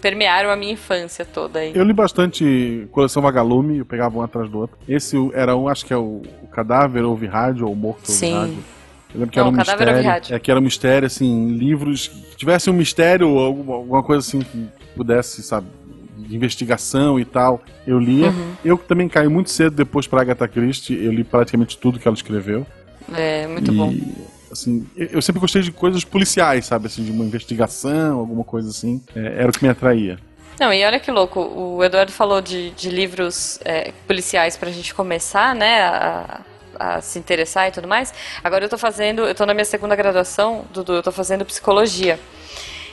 permearam 0.00 0.50
a 0.50 0.56
minha 0.56 0.72
infância 0.72 1.24
toda 1.24 1.60
aí. 1.60 1.72
Eu 1.74 1.84
li 1.84 1.92
bastante 1.92 2.88
coleção 2.90 3.22
Vagalume, 3.22 3.78
eu 3.78 3.86
pegava 3.86 4.18
um 4.18 4.22
atrás 4.22 4.48
do 4.50 4.58
outro. 4.58 4.76
Esse 4.88 5.16
era 5.32 5.56
um, 5.56 5.68
acho 5.68 5.84
que 5.86 5.92
é 5.92 5.96
o, 5.96 6.22
o 6.42 6.48
Cadáver 6.48 7.04
Ouve 7.04 7.26
Rádio, 7.26 7.66
ou 7.66 7.72
o 7.72 7.76
Morto 7.76 8.10
Ouve 8.10 8.30
Rádio. 8.32 8.64
Eu 9.14 9.20
lembro 9.20 9.32
que 9.32 9.38
não, 9.38 9.46
era 9.46 9.54
um 9.54 9.56
mistério. 9.56 10.34
É, 10.34 10.38
que 10.40 10.50
era 10.50 10.60
um 10.60 10.62
mistério, 10.62 11.06
assim, 11.06 11.48
livros 11.50 12.08
que 12.08 12.36
tivessem 12.36 12.72
um 12.72 12.76
mistério 12.76 13.28
ou 13.28 13.38
alguma, 13.38 13.74
alguma 13.76 14.02
coisa 14.02 14.26
assim 14.26 14.40
que 14.40 14.68
pudesse, 14.96 15.42
sabe, 15.42 15.68
de 16.16 16.36
investigação 16.36 17.18
e 17.18 17.24
tal, 17.24 17.62
eu 17.86 17.98
lia. 17.98 18.28
Uhum. 18.28 18.54
Eu 18.64 18.78
também 18.78 19.08
caí 19.08 19.28
muito 19.28 19.50
cedo 19.50 19.76
depois 19.76 20.06
para 20.06 20.22
Agatha 20.22 20.48
Christie, 20.48 21.04
eu 21.04 21.12
li 21.12 21.24
praticamente 21.24 21.76
tudo 21.78 21.98
que 21.98 22.06
ela 22.06 22.16
escreveu. 22.16 22.66
É, 23.12 23.46
muito 23.46 23.72
e, 23.72 23.74
bom. 23.74 23.94
Assim, 24.50 24.86
eu 24.96 25.20
sempre 25.20 25.40
gostei 25.40 25.62
de 25.62 25.72
coisas 25.72 26.04
policiais, 26.04 26.66
sabe, 26.66 26.86
assim, 26.86 27.02
de 27.02 27.10
uma 27.10 27.24
investigação, 27.24 28.18
alguma 28.18 28.44
coisa 28.44 28.70
assim. 28.70 29.02
É, 29.14 29.42
era 29.42 29.50
o 29.50 29.52
que 29.52 29.64
me 29.64 29.68
atraía. 29.68 30.18
Não, 30.58 30.72
e 30.72 30.84
olha 30.84 31.00
que 31.00 31.10
louco, 31.10 31.40
o 31.40 31.82
Eduardo 31.82 32.12
falou 32.12 32.40
de, 32.40 32.70
de 32.70 32.88
livros 32.88 33.58
é, 33.64 33.92
policiais 34.06 34.56
pra 34.56 34.70
gente 34.70 34.94
começar, 34.94 35.52
né, 35.54 35.82
a, 35.82 36.40
a, 36.78 37.00
se 37.00 37.18
interessar 37.18 37.68
e 37.68 37.72
tudo 37.72 37.88
mais. 37.88 38.14
Agora 38.42 38.64
eu 38.64 38.68
tô 38.68 38.78
fazendo, 38.78 39.22
eu 39.22 39.34
tô 39.34 39.44
na 39.44 39.52
minha 39.52 39.64
segunda 39.64 39.96
graduação, 39.96 40.64
Dudu, 40.72 40.94
eu 40.94 41.02
tô 41.02 41.10
fazendo 41.10 41.44
psicologia. 41.44 42.20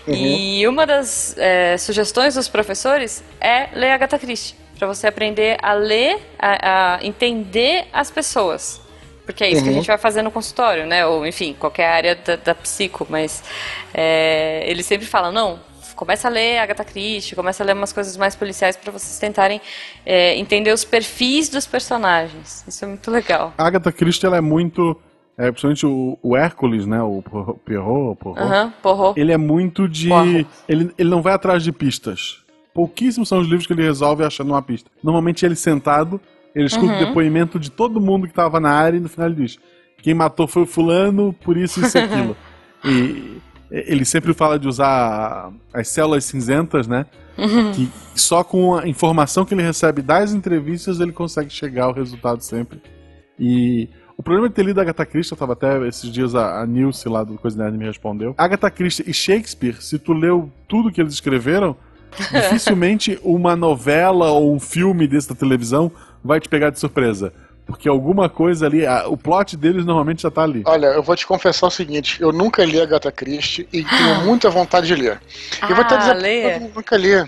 Uhum. 0.07 0.13
E 0.15 0.67
uma 0.67 0.85
das 0.85 1.37
é, 1.37 1.77
sugestões 1.77 2.35
dos 2.35 2.47
professores 2.47 3.23
é 3.39 3.69
ler 3.73 3.91
Agatha 3.91 4.17
Christie, 4.17 4.55
para 4.77 4.87
você 4.87 5.07
aprender 5.07 5.57
a 5.61 5.73
ler, 5.73 6.19
a, 6.39 6.95
a, 6.95 7.05
entender 7.05 7.85
as 7.93 8.09
pessoas. 8.09 8.81
Porque 9.25 9.43
é 9.43 9.49
isso 9.49 9.57
uhum. 9.57 9.63
que 9.63 9.69
a 9.69 9.71
uhum. 9.71 9.77
gente 9.79 9.87
vai 9.87 9.97
fazer 9.97 10.21
no 10.23 10.31
consultório, 10.31 10.85
né? 10.85 11.05
Ou, 11.05 11.25
enfim, 11.25 11.55
qualquer 11.57 11.87
área 11.87 12.15
da, 12.15 12.35
da 12.35 12.55
psico. 12.55 13.05
Mas 13.09 13.43
é, 13.93 14.63
ele 14.65 14.81
sempre 14.81 15.05
fala, 15.05 15.31
não, 15.31 15.59
começa 15.95 16.27
a 16.27 16.31
ler 16.31 16.57
Agatha 16.57 16.83
Christie, 16.83 17.35
começa 17.35 17.61
a 17.61 17.65
ler 17.65 17.73
umas 17.73 17.93
coisas 17.93 18.17
mais 18.17 18.35
policiais 18.35 18.75
para 18.75 18.91
vocês 18.91 19.19
tentarem 19.19 19.61
é, 20.03 20.35
entender 20.35 20.71
os 20.71 20.83
perfis 20.83 21.47
dos 21.47 21.67
personagens. 21.67 22.63
Isso 22.67 22.83
é 22.83 22.87
muito 22.87 23.11
legal. 23.11 23.53
A 23.55 23.67
Agatha 23.67 23.91
Christie 23.91 24.25
ela 24.25 24.37
é 24.37 24.41
muito 24.41 24.99
é, 25.37 25.49
principalmente 25.51 25.85
o, 25.85 26.17
o 26.21 26.35
Hércules, 26.35 26.85
né? 26.85 27.01
O 27.01 27.21
Perro, 27.65 28.15
Porro, 28.15 28.15
Porro. 28.81 29.13
Ele 29.17 29.31
é 29.31 29.37
muito 29.37 29.87
de. 29.87 30.09
Ele, 30.67 30.91
ele 30.97 31.09
não 31.09 31.21
vai 31.21 31.33
atrás 31.33 31.63
de 31.63 31.71
pistas. 31.71 32.41
Pouquíssimos 32.73 33.27
são 33.27 33.39
os 33.39 33.47
livros 33.47 33.67
que 33.67 33.73
ele 33.73 33.83
resolve 33.83 34.23
achando 34.23 34.49
uma 34.49 34.61
pista. 34.61 34.89
Normalmente 35.03 35.45
ele 35.45 35.55
sentado, 35.55 36.21
ele 36.55 36.65
escuta 36.65 36.93
uhum. 36.93 37.01
o 37.01 37.05
depoimento 37.05 37.59
de 37.59 37.69
todo 37.69 37.99
mundo 37.99 38.23
que 38.23 38.31
estava 38.31 38.59
na 38.59 38.71
área 38.71 38.97
e 38.97 38.99
no 38.99 39.09
final 39.09 39.27
ele 39.27 39.35
diz: 39.35 39.57
quem 40.01 40.13
matou 40.13 40.47
foi 40.47 40.63
o 40.63 40.67
fulano, 40.67 41.33
por 41.43 41.57
isso 41.57 41.81
isso 41.81 41.97
e 41.97 42.01
aquilo. 42.01 42.37
e 42.85 43.41
ele 43.71 44.03
sempre 44.03 44.33
fala 44.33 44.59
de 44.59 44.67
usar 44.67 45.51
as 45.73 45.87
células 45.87 46.25
cinzentas, 46.25 46.87
né? 46.87 47.05
Uhum. 47.37 47.71
Que 47.71 47.89
só 48.13 48.43
com 48.43 48.77
a 48.77 48.87
informação 48.87 49.45
que 49.45 49.53
ele 49.53 49.63
recebe 49.63 50.01
das 50.01 50.33
entrevistas 50.33 50.99
ele 50.99 51.13
consegue 51.13 51.49
chegar 51.49 51.85
ao 51.85 51.93
resultado 51.93 52.41
sempre. 52.41 52.81
E 53.39 53.89
o 54.21 54.23
problema 54.23 54.47
de 54.47 54.53
ter 54.53 54.63
lido 54.63 54.79
Agatha 54.79 55.03
Christie, 55.03 55.33
eu 55.33 55.37
tava 55.37 55.53
até 55.53 55.87
esses 55.87 56.11
dias 56.11 56.35
a, 56.35 56.61
a 56.61 56.65
Nilce 56.67 57.09
lá 57.09 57.23
do 57.23 57.39
Coisa 57.39 57.57
Nerd 57.57 57.75
me 57.75 57.85
respondeu. 57.85 58.35
Agatha 58.37 58.69
Christie 58.69 59.03
e 59.07 59.13
Shakespeare, 59.13 59.81
se 59.81 59.97
tu 59.97 60.13
leu 60.13 60.51
tudo 60.67 60.91
que 60.91 61.01
eles 61.01 61.13
escreveram, 61.13 61.75
dificilmente 62.31 63.19
uma 63.23 63.55
novela 63.55 64.29
ou 64.29 64.53
um 64.53 64.59
filme 64.59 65.07
desse 65.07 65.27
da 65.27 65.33
televisão 65.33 65.91
vai 66.23 66.39
te 66.39 66.47
pegar 66.47 66.69
de 66.69 66.79
surpresa. 66.79 67.33
Porque 67.65 67.89
alguma 67.89 68.29
coisa 68.29 68.67
ali, 68.67 68.85
a, 68.85 69.07
o 69.07 69.17
plot 69.17 69.57
deles 69.57 69.85
normalmente 69.85 70.21
já 70.21 70.29
tá 70.29 70.43
ali. 70.43 70.61
Olha, 70.65 70.87
eu 70.87 71.01
vou 71.01 71.15
te 71.15 71.25
confessar 71.25 71.65
o 71.65 71.71
seguinte: 71.71 72.21
eu 72.21 72.31
nunca 72.31 72.63
li 72.63 72.79
Agatha 72.79 73.11
Christie 73.11 73.67
e 73.73 73.83
tenho 73.83 74.21
muita 74.23 74.51
vontade 74.51 74.85
de 74.85 74.95
ler. 74.95 75.19
Ah, 75.59 75.67
eu 75.67 75.75
vou 75.75 75.83
até 75.83 75.97
dizer 75.97 76.15
que 76.15 76.65
eu 76.65 76.71
nunca 76.75 76.95
li. 76.95 77.27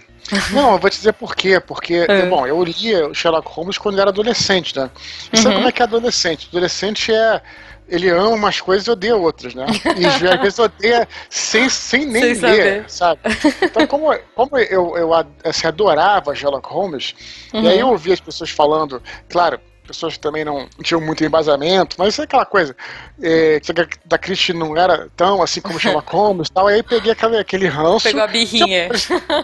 Não, 0.51 0.73
eu 0.73 0.77
vou 0.79 0.89
te 0.89 0.97
dizer 0.97 1.13
por 1.13 1.35
quê. 1.35 1.59
Porque, 1.59 2.05
é. 2.07 2.25
bom, 2.25 2.47
eu 2.47 2.63
lia 2.63 3.07
o 3.07 3.13
Sherlock 3.13 3.47
Holmes 3.49 3.77
quando 3.77 3.95
eu 3.95 4.01
era 4.01 4.09
adolescente, 4.09 4.75
né? 4.75 4.89
E 5.31 5.37
uhum. 5.37 5.43
sabe 5.43 5.55
como 5.55 5.67
é 5.67 5.71
que 5.71 5.81
é 5.81 5.85
adolescente? 5.85 6.47
Adolescente 6.49 7.11
é 7.13 7.41
ele 7.87 8.09
ama 8.09 8.29
umas 8.29 8.61
coisas 8.61 8.87
e 8.87 8.91
odeia 8.91 9.15
outras, 9.15 9.53
né? 9.53 9.65
E 9.97 10.05
às 10.05 10.17
vezes 10.17 10.57
odeia 10.57 11.07
sem, 11.29 11.67
sem 11.69 12.05
nem 12.05 12.33
sem 12.33 12.51
ler, 12.51 12.89
sabe? 12.89 13.19
Então, 13.61 13.85
como, 13.85 14.17
como 14.35 14.57
eu, 14.57 14.97
eu 14.97 15.11
assim, 15.43 15.67
adorava 15.67 16.33
Sherlock 16.33 16.67
Holmes, 16.69 17.13
uhum. 17.53 17.63
e 17.63 17.67
aí 17.67 17.79
eu 17.79 17.89
ouvia 17.89 18.13
as 18.13 18.19
pessoas 18.19 18.49
falando, 18.49 19.01
claro, 19.29 19.59
pessoas 19.83 20.17
também 20.17 20.43
não 20.45 20.67
tinham 20.81 21.01
muito 21.01 21.23
embasamento, 21.23 21.95
mas 21.99 22.17
é 22.17 22.23
aquela 22.23 22.45
coisa, 22.45 22.75
é, 23.21 23.59
da 24.05 24.17
Christie 24.17 24.53
não 24.53 24.75
era 24.75 25.09
tão 25.15 25.41
assim 25.41 25.61
como 25.61 25.77
Sherlock 25.79 26.11
Holmes 26.11 26.47
e 26.47 26.51
tal, 26.51 26.67
aí 26.67 26.81
peguei 26.81 27.11
aquele, 27.11 27.37
aquele 27.37 27.67
ranço. 27.67 28.03
Pegou 28.03 28.23
a 28.23 28.27
birrinha. 28.27 28.89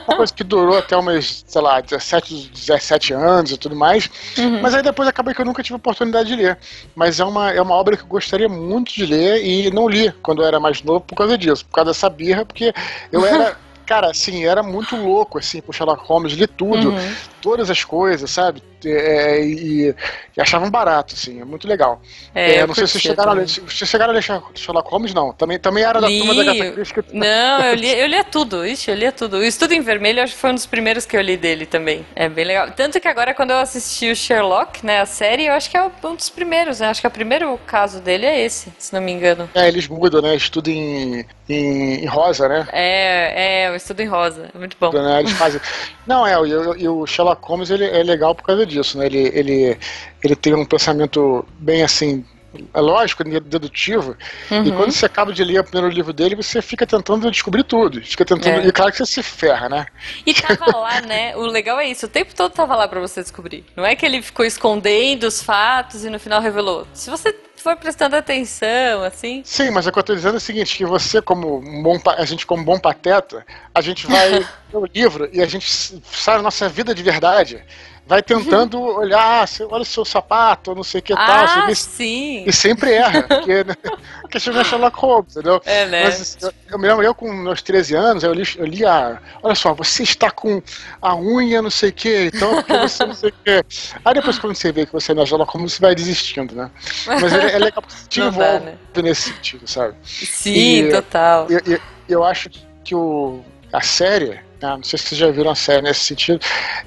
Uma 0.08 0.17
coisa 0.17 0.34
que 0.34 0.43
durou 0.43 0.78
até 0.78 0.95
umas, 0.95 1.43
sei 1.47 1.62
lá, 1.62 1.82
17, 1.82 2.52
17 2.54 3.13
anos 3.13 3.52
e 3.52 3.58
tudo 3.58 3.75
mais, 3.75 4.10
uhum. 4.38 4.62
mas 4.62 4.73
aí 4.73 4.82
depois 4.82 5.08
acabei 5.08 5.34
que 5.34 5.41
eu 5.41 5.45
nunca 5.45 5.62
tive 5.62 5.75
oportunidade 5.75 6.30
de 6.30 6.36
ler. 6.36 6.58
Mas 6.95 7.19
é 7.19 7.25
uma, 7.25 7.52
é 7.52 7.62
uma 7.62 7.75
obra 7.75 7.97
que 7.97 8.04
eu 8.04 8.08
gostaria 8.08 8.49
muito 8.49 8.93
de 8.93 9.06
ler 9.06 9.43
e 9.43 9.71
não 9.71 9.88
li 9.88 10.12
quando 10.21 10.41
eu 10.41 10.47
era 10.47 10.60
mais 10.60 10.82
novo 10.82 11.02
por 11.02 11.15
causa 11.15 11.38
disso, 11.38 11.65
por 11.65 11.75
causa 11.75 11.91
dessa 11.91 12.10
birra, 12.10 12.45
porque 12.45 12.73
eu 13.12 13.25
era 13.25 13.58
cara, 13.89 14.12
assim, 14.12 14.45
era 14.45 14.62
muito 14.62 14.95
louco, 14.95 15.39
assim, 15.39 15.62
pro 15.62 15.73
Sherlock 15.73 16.06
Holmes, 16.06 16.34
li 16.34 16.45
tudo, 16.45 16.91
uhum. 16.91 17.15
todas 17.41 17.71
as 17.71 17.84
coisas, 17.84 18.30
sabe? 18.30 18.62
É, 18.86 19.43
e, 19.43 19.89
e, 19.89 20.41
achavam 20.41 20.69
barato, 20.69 21.15
assim, 21.15 21.41
é 21.41 21.43
muito 21.43 21.67
legal. 21.67 21.99
É, 22.34 22.58
é 22.58 22.67
não 22.67 22.75
sei 22.75 22.86
se 22.86 22.99
chegaram, 22.99 23.32
a 23.32 23.34
ler, 23.34 23.49
se 23.49 23.86
chegaram 23.86 24.13
a 24.13 24.15
ler 24.15 24.21
Sherlock 24.21 24.89
Holmes, 24.89 25.13
não. 25.13 25.34
Também, 25.34 25.58
também 25.60 25.84
era 25.84 25.99
li... 25.99 26.19
da 26.19 26.25
turma 26.25 26.43
da 26.43 26.52
Agatha 26.52 26.71
Christie. 26.71 27.04
Não, 27.12 27.65
eu 27.65 27.75
li, 27.75 27.89
eu 27.99 28.08
lia 28.08 28.23
tudo, 28.23 28.65
ixi, 28.65 28.91
eu 28.91 28.95
lia 28.95 29.12
tudo. 29.12 29.38
O 29.38 29.43
Estudo 29.43 29.73
em 29.73 29.82
Vermelho, 29.82 30.21
acho 30.21 30.34
que 30.34 30.39
foi 30.39 30.52
um 30.52 30.56
dos 30.56 30.65
primeiros 30.65 31.06
que 31.06 31.17
eu 31.17 31.21
li 31.21 31.36
dele 31.36 31.65
também. 31.65 32.06
É 32.15 32.30
bem 32.30 32.45
legal. 32.45 32.71
Tanto 32.71 32.99
que 32.99 33.08
agora, 33.08 33.34
quando 33.34 33.52
eu 33.52 33.58
assisti 33.58 34.12
o 34.12 34.15
Sherlock, 34.15 34.86
né, 34.86 35.02
a 35.02 35.06
série, 35.06 35.47
eu 35.47 35.54
acho 35.54 35.69
que 35.69 35.75
é 35.75 35.84
um 35.84 36.15
dos 36.15 36.30
primeiros, 36.30 36.80
né? 36.80 36.88
Acho 36.89 37.02
que 37.02 37.08
o 37.08 37.12
primeiro 37.12 37.60
caso 37.65 37.99
dele 37.99 38.25
é 38.25 38.45
esse, 38.45 38.71
se 38.78 38.93
não 38.93 39.02
me 39.02 39.12
engano. 39.12 39.49
É, 39.56 39.67
eles 39.67 39.88
mudam, 39.88 40.21
né? 40.21 40.36
Estudo 40.36 40.69
em, 40.69 41.25
em, 41.49 42.04
em 42.04 42.06
rosa, 42.06 42.47
né? 42.47 42.67
É, 42.71 43.65
é, 43.65 43.79
o 43.80 43.82
estudo 43.82 44.02
em 44.02 44.08
rosa. 44.08 44.50
Muito 44.54 44.78
bom. 44.80 44.92
Né, 44.92 45.20
eles 45.22 45.34
fazem... 45.34 45.62
Não, 46.06 46.26
é, 46.26 46.34
e, 46.78 46.88
o 46.88 47.06
Sherlock 47.06 47.46
Holmes, 47.46 47.70
ele 47.70 47.86
é 47.86 48.04
legal 48.04 48.36
por 48.36 48.44
causa 48.44 48.65
disso, 48.65 48.98
né? 48.98 49.06
Ele, 49.06 49.32
ele, 49.34 49.78
ele 50.24 50.36
tem 50.36 50.54
um 50.54 50.65
pensamento 50.65 51.46
bem 51.60 51.84
assim 51.84 52.26
é 52.74 52.80
lógico, 52.80 53.24
dedutivo. 53.24 54.18
Uhum. 54.50 54.63
E 54.63 54.72
quando 54.72 54.92
você 54.92 55.06
acaba 55.06 55.32
de 55.32 55.44
ler 55.44 55.60
o 55.60 55.63
primeiro 55.63 55.94
livro 55.94 56.12
dele, 56.12 56.36
você 56.36 56.62
fica 56.62 56.86
tentando 56.86 57.30
descobrir 57.30 57.63
tudo. 57.63 58.02
Fica 58.02 58.26
tentando. 58.26 58.62
É. 58.62 58.68
E 58.68 58.72
claro 58.72 58.92
que 58.92 58.98
você 58.98 59.06
se 59.06 59.24
ferra, 59.24 59.70
né? 59.70 59.86
E 60.26 60.34
tava 60.34 60.78
lá, 60.78 61.02
né? 61.02 61.36
O 61.36 61.42
legal 61.42 61.80
é 61.80 61.88
isso, 61.88 62.06
o 62.06 62.10
tempo 62.10 62.34
todo 62.34 62.52
tava 62.52 62.76
lá 62.76 62.88
para 62.88 63.00
você 63.00 63.22
descobrir. 63.22 63.63
Não 63.76 63.86
é 63.86 63.96
que 63.96 64.06
ele 64.06 64.22
ficou 64.22 64.46
escondendo 64.46 65.26
os 65.26 65.42
fatos 65.42 66.04
e 66.04 66.10
no 66.10 66.20
final 66.20 66.42
revelou. 66.42 66.88
Se 66.94 67.10
você 67.10 67.32
for 67.62 67.76
prestando 67.76 68.15
atenção, 68.15 69.04
assim. 69.04 69.41
Sim, 69.45 69.72
mas 69.72 69.86
o 69.88 69.91
que 69.91 70.00
eu 70.00 70.04
tô 70.04 70.15
dizendo 70.15 70.36
é 70.36 70.38
o 70.38 70.41
seguinte: 70.41 70.78
que 70.78 70.86
você, 70.86 71.22
como 71.22 71.60
um 71.60 71.84
bom, 71.84 72.00
a 72.06 72.26
gente, 72.26 72.45
como 72.45 72.63
bom 72.63 72.80
pateta, 72.80 73.45
a 73.74 73.82
gente 73.82 74.08
vai 74.08 74.30
ler 74.39 74.48
o 74.74 74.86
livro 74.86 75.30
e 75.32 75.41
a 75.41 75.45
gente 75.45 75.69
sabe 76.12 76.39
a 76.39 76.43
nossa 76.43 76.69
vida 76.69 76.93
de 76.93 77.04
verdade 77.04 77.63
vai 78.10 78.24
tentando 78.24 78.82
olhar, 78.82 79.43
ah, 79.43 79.65
olha 79.69 79.84
o 79.84 79.86
seu 79.86 80.04
sapato, 80.04 80.74
não 80.74 80.84
sei 80.84 81.00
o 81.00 81.04
que 81.04 81.13
ah, 81.13 81.45
tal. 81.45 81.76
sim. 81.76 82.43
E 82.43 82.52
sempre 82.52 82.91
erra, 82.91 83.22
porque, 83.22 83.63
né, 83.63 83.76
porque 84.24 84.39
chega 84.39 84.63
Sherlock 84.63 84.98
Holmes, 85.00 85.38
entendeu? 85.38 85.62
É, 85.63 85.86
né? 85.86 86.06
Mas 86.06 86.36
eu, 86.41 86.52
eu, 86.72 86.80
me 86.80 86.88
lembro, 86.88 87.04
eu 87.04 87.13
com 87.13 87.32
meus 87.32 87.62
13 87.62 87.93
anos, 87.95 88.24
eu 88.24 88.34
li, 88.34 88.43
eu 88.58 88.65
li 88.65 88.84
a. 88.84 89.22
Olha 89.43 89.54
só, 89.54 89.76
você 89.76 90.02
está 90.02 90.32
com 90.32 90.60
a 91.00 91.15
unha, 91.15 91.62
não 91.62 91.69
sei 91.69 91.89
o 91.89 91.93
que, 91.93 92.32
então 92.34 92.56
porque 92.56 92.78
você 92.80 93.06
não 93.06 93.13
sei 93.13 93.30
o 93.30 93.34
que. 93.45 93.65
Aí 94.04 94.13
depois, 94.15 94.39
quando 94.39 94.56
você 94.56 94.72
vê 94.72 94.88
que 94.88 94.91
você 94.91 95.13
não 95.13 95.22
é 95.22 95.26
Sherlock 95.28 95.54
Holmes, 95.54 95.74
você 95.74 95.82
vai 95.82 95.93
desistindo, 95.93 96.56
né? 96.56 96.72
Mas 97.06 97.32
ele, 97.32 97.45
é 97.45 97.60
legal 97.60 97.84
porque 97.84 97.95
te 98.10 98.22
envolve 98.26 98.65
né? 98.65 98.78
nesse 99.04 99.34
sentido, 99.34 99.67
sabe? 99.67 99.95
Sim, 100.04 100.88
e, 100.88 100.89
total. 100.89 101.45
Eu, 101.48 101.62
eu, 101.63 101.80
eu 102.10 102.24
acho 102.24 102.50
que 102.84 102.95
o, 102.95 103.43
a 103.72 103.82
série 103.82 104.48
né? 104.62 104.76
Não 104.76 104.84
sei 104.84 104.98
se 105.00 105.06
vocês 105.06 105.19
já 105.19 105.32
viram 105.32 105.52
a 105.52 105.56
série 105.56 105.82
nesse 105.82 106.02
sentido. 106.02 106.39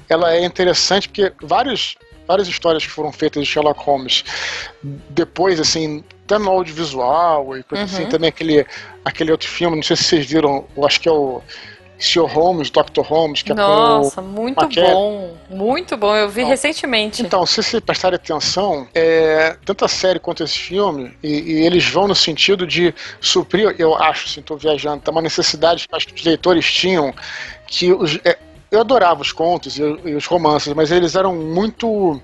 Ela 0.09 0.33
é 0.33 0.43
interessante 0.45 1.09
porque 1.09 1.33
vários, 1.41 1.95
várias 2.27 2.47
histórias 2.47 2.83
que 2.83 2.91
foram 2.91 3.11
feitas 3.11 3.43
de 3.43 3.49
Sherlock 3.49 3.83
Holmes 3.83 4.23
depois, 5.09 5.59
assim, 5.59 6.03
até 6.25 6.37
no 6.37 6.49
audiovisual 6.49 7.57
e 7.57 7.63
coisa 7.63 7.83
assim, 7.83 7.95
uhum. 7.95 8.01
assim, 8.01 8.09
também 8.09 8.29
aquele, 8.29 8.65
aquele 9.03 9.31
outro 9.31 9.47
filme, 9.47 9.75
não 9.75 9.83
sei 9.83 9.95
se 9.95 10.03
vocês 10.03 10.25
viram, 10.25 10.65
eu 10.75 10.85
acho 10.85 10.99
que 10.99 11.09
é 11.09 11.11
o 11.11 11.41
Sr. 12.03 12.27
Holmes, 12.27 12.69
Dr. 12.69 13.01
Holmes, 13.01 13.41
que 13.41 13.53
Nossa, 13.53 14.19
é 14.19 14.23
com 14.23 14.29
muito 14.29 14.67
bom. 14.67 15.37
Muito 15.49 15.95
bom, 15.95 16.13
eu 16.13 16.27
vi 16.27 16.41
então, 16.41 16.49
recentemente. 16.49 17.21
Então, 17.21 17.45
se 17.45 17.63
vocês 17.63 17.81
prestarem 17.81 18.17
atenção, 18.17 18.85
é, 18.93 19.55
tanto 19.63 19.85
a 19.85 19.87
série 19.87 20.19
quanto 20.19 20.43
esse 20.43 20.59
filme, 20.59 21.15
e, 21.23 21.29
e, 21.29 21.65
eles 21.65 21.87
vão 21.87 22.05
no 22.05 22.13
sentido 22.13 22.67
de 22.67 22.93
suprir, 23.21 23.73
eu 23.79 23.95
acho, 23.95 24.27
assim, 24.27 24.41
estou 24.41 24.57
viajando, 24.57 25.01
tá 25.01 25.11
uma 25.11 25.21
necessidade 25.21 25.87
que 25.87 25.95
acho 25.95 26.07
que 26.07 26.13
os 26.13 26.23
leitores 26.25 26.69
tinham, 26.69 27.13
que 27.65 27.93
os, 27.93 28.19
é, 28.25 28.37
eu 28.69 28.81
adorava 28.81 29.21
os 29.21 29.31
contos 29.31 29.79
e, 29.79 29.81
e, 29.81 30.13
os 30.13 30.25
romances, 30.25 30.73
mas 30.73 30.91
eles 30.91 31.15
eram 31.15 31.33
muito. 31.33 32.21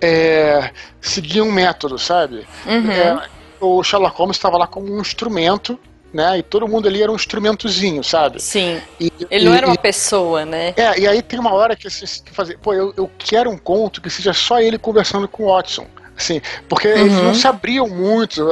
É, 0.00 0.70
seguiam 1.02 1.48
um 1.48 1.52
método, 1.52 1.98
sabe? 1.98 2.46
Uhum. 2.64 2.90
É, 2.90 3.28
o 3.60 3.82
Sherlock 3.82 4.16
Holmes 4.16 4.36
estava 4.36 4.56
lá 4.56 4.66
como 4.66 4.90
um 4.90 5.00
instrumento 5.00 5.78
né? 6.16 6.38
E 6.38 6.42
todo 6.42 6.66
mundo 6.66 6.88
ali 6.88 7.02
era 7.02 7.12
um 7.12 7.14
instrumentozinho, 7.14 8.02
sabe? 8.02 8.40
Sim. 8.40 8.80
E, 8.98 9.12
Ele 9.30 9.44
e, 9.44 9.48
não 9.48 9.54
era 9.54 9.66
uma 9.66 9.74
e, 9.74 9.78
pessoa, 9.78 10.46
né? 10.46 10.72
É, 10.76 10.98
e 10.98 11.06
aí 11.06 11.20
tem 11.20 11.38
uma 11.38 11.52
hora 11.52 11.76
que 11.76 11.88
você 11.88 12.06
fazer, 12.32 12.58
pô, 12.58 12.72
eu, 12.72 12.92
eu 12.96 13.10
quero 13.18 13.50
um 13.50 13.58
conto 13.58 14.00
que 14.00 14.08
seja 14.08 14.32
só 14.32 14.58
ele 14.58 14.78
conversando 14.78 15.28
com 15.28 15.44
o 15.44 15.54
Watson. 15.54 15.86
Assim, 16.16 16.40
porque 16.66 16.88
uhum. 16.88 16.98
eles 16.98 17.12
não 17.12 17.34
se 17.34 17.46
abriam 17.46 17.86
muito. 17.86 18.48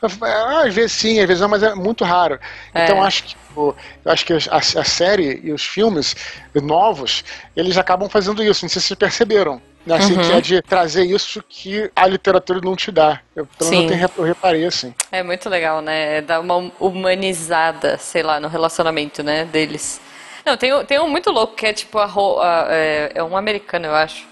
Às 0.00 0.74
vezes 0.74 0.92
sim, 0.92 1.20
às 1.20 1.26
vezes 1.26 1.42
não, 1.42 1.48
mas 1.50 1.62
é 1.62 1.74
muito 1.74 2.02
raro. 2.02 2.40
É. 2.72 2.84
Então 2.84 3.02
acho 3.04 3.24
que 3.24 3.36
eu 3.54 3.76
acho 4.06 4.24
que 4.24 4.32
a, 4.32 4.56
a, 4.56 4.84
série 4.84 5.40
e 5.44 5.52
os 5.52 5.64
filmes 5.64 6.16
novos, 6.54 7.22
eles 7.54 7.76
acabam 7.76 8.08
fazendo 8.08 8.42
isso, 8.42 8.64
não 8.64 8.68
sei 8.70 8.80
se 8.80 8.88
vocês 8.88 8.98
perceberam. 8.98 9.60
Né? 9.86 9.96
Assim, 9.96 10.14
uhum. 10.14 10.22
que 10.22 10.32
é 10.32 10.40
de 10.40 10.62
trazer 10.62 11.04
isso 11.04 11.42
que 11.46 11.90
a 11.94 12.06
literatura 12.06 12.60
não 12.62 12.74
te 12.74 12.90
dá. 12.90 13.20
Eu, 13.36 13.46
pelo 13.46 13.70
menos 13.70 14.10
eu, 14.16 14.24
reparei 14.24 14.64
assim. 14.64 14.94
É 15.12 15.22
muito 15.22 15.48
legal, 15.48 15.82
né? 15.82 16.18
É 16.18 16.22
dar 16.22 16.40
uma 16.40 16.70
humanizada, 16.80 17.98
sei 17.98 18.22
lá, 18.22 18.40
no 18.40 18.48
relacionamento, 18.48 19.22
né, 19.22 19.44
deles. 19.44 20.00
Não, 20.44 20.56
tem, 20.56 20.84
tem 20.84 20.98
um 21.00 21.08
muito 21.08 21.30
louco 21.30 21.54
que 21.54 21.66
é 21.66 21.72
tipo 21.72 21.98
a, 21.98 22.06
a 22.06 22.66
é, 22.70 23.12
é, 23.14 23.22
um 23.22 23.36
americano, 23.36 23.86
eu 23.86 23.94
acho. 23.94 24.26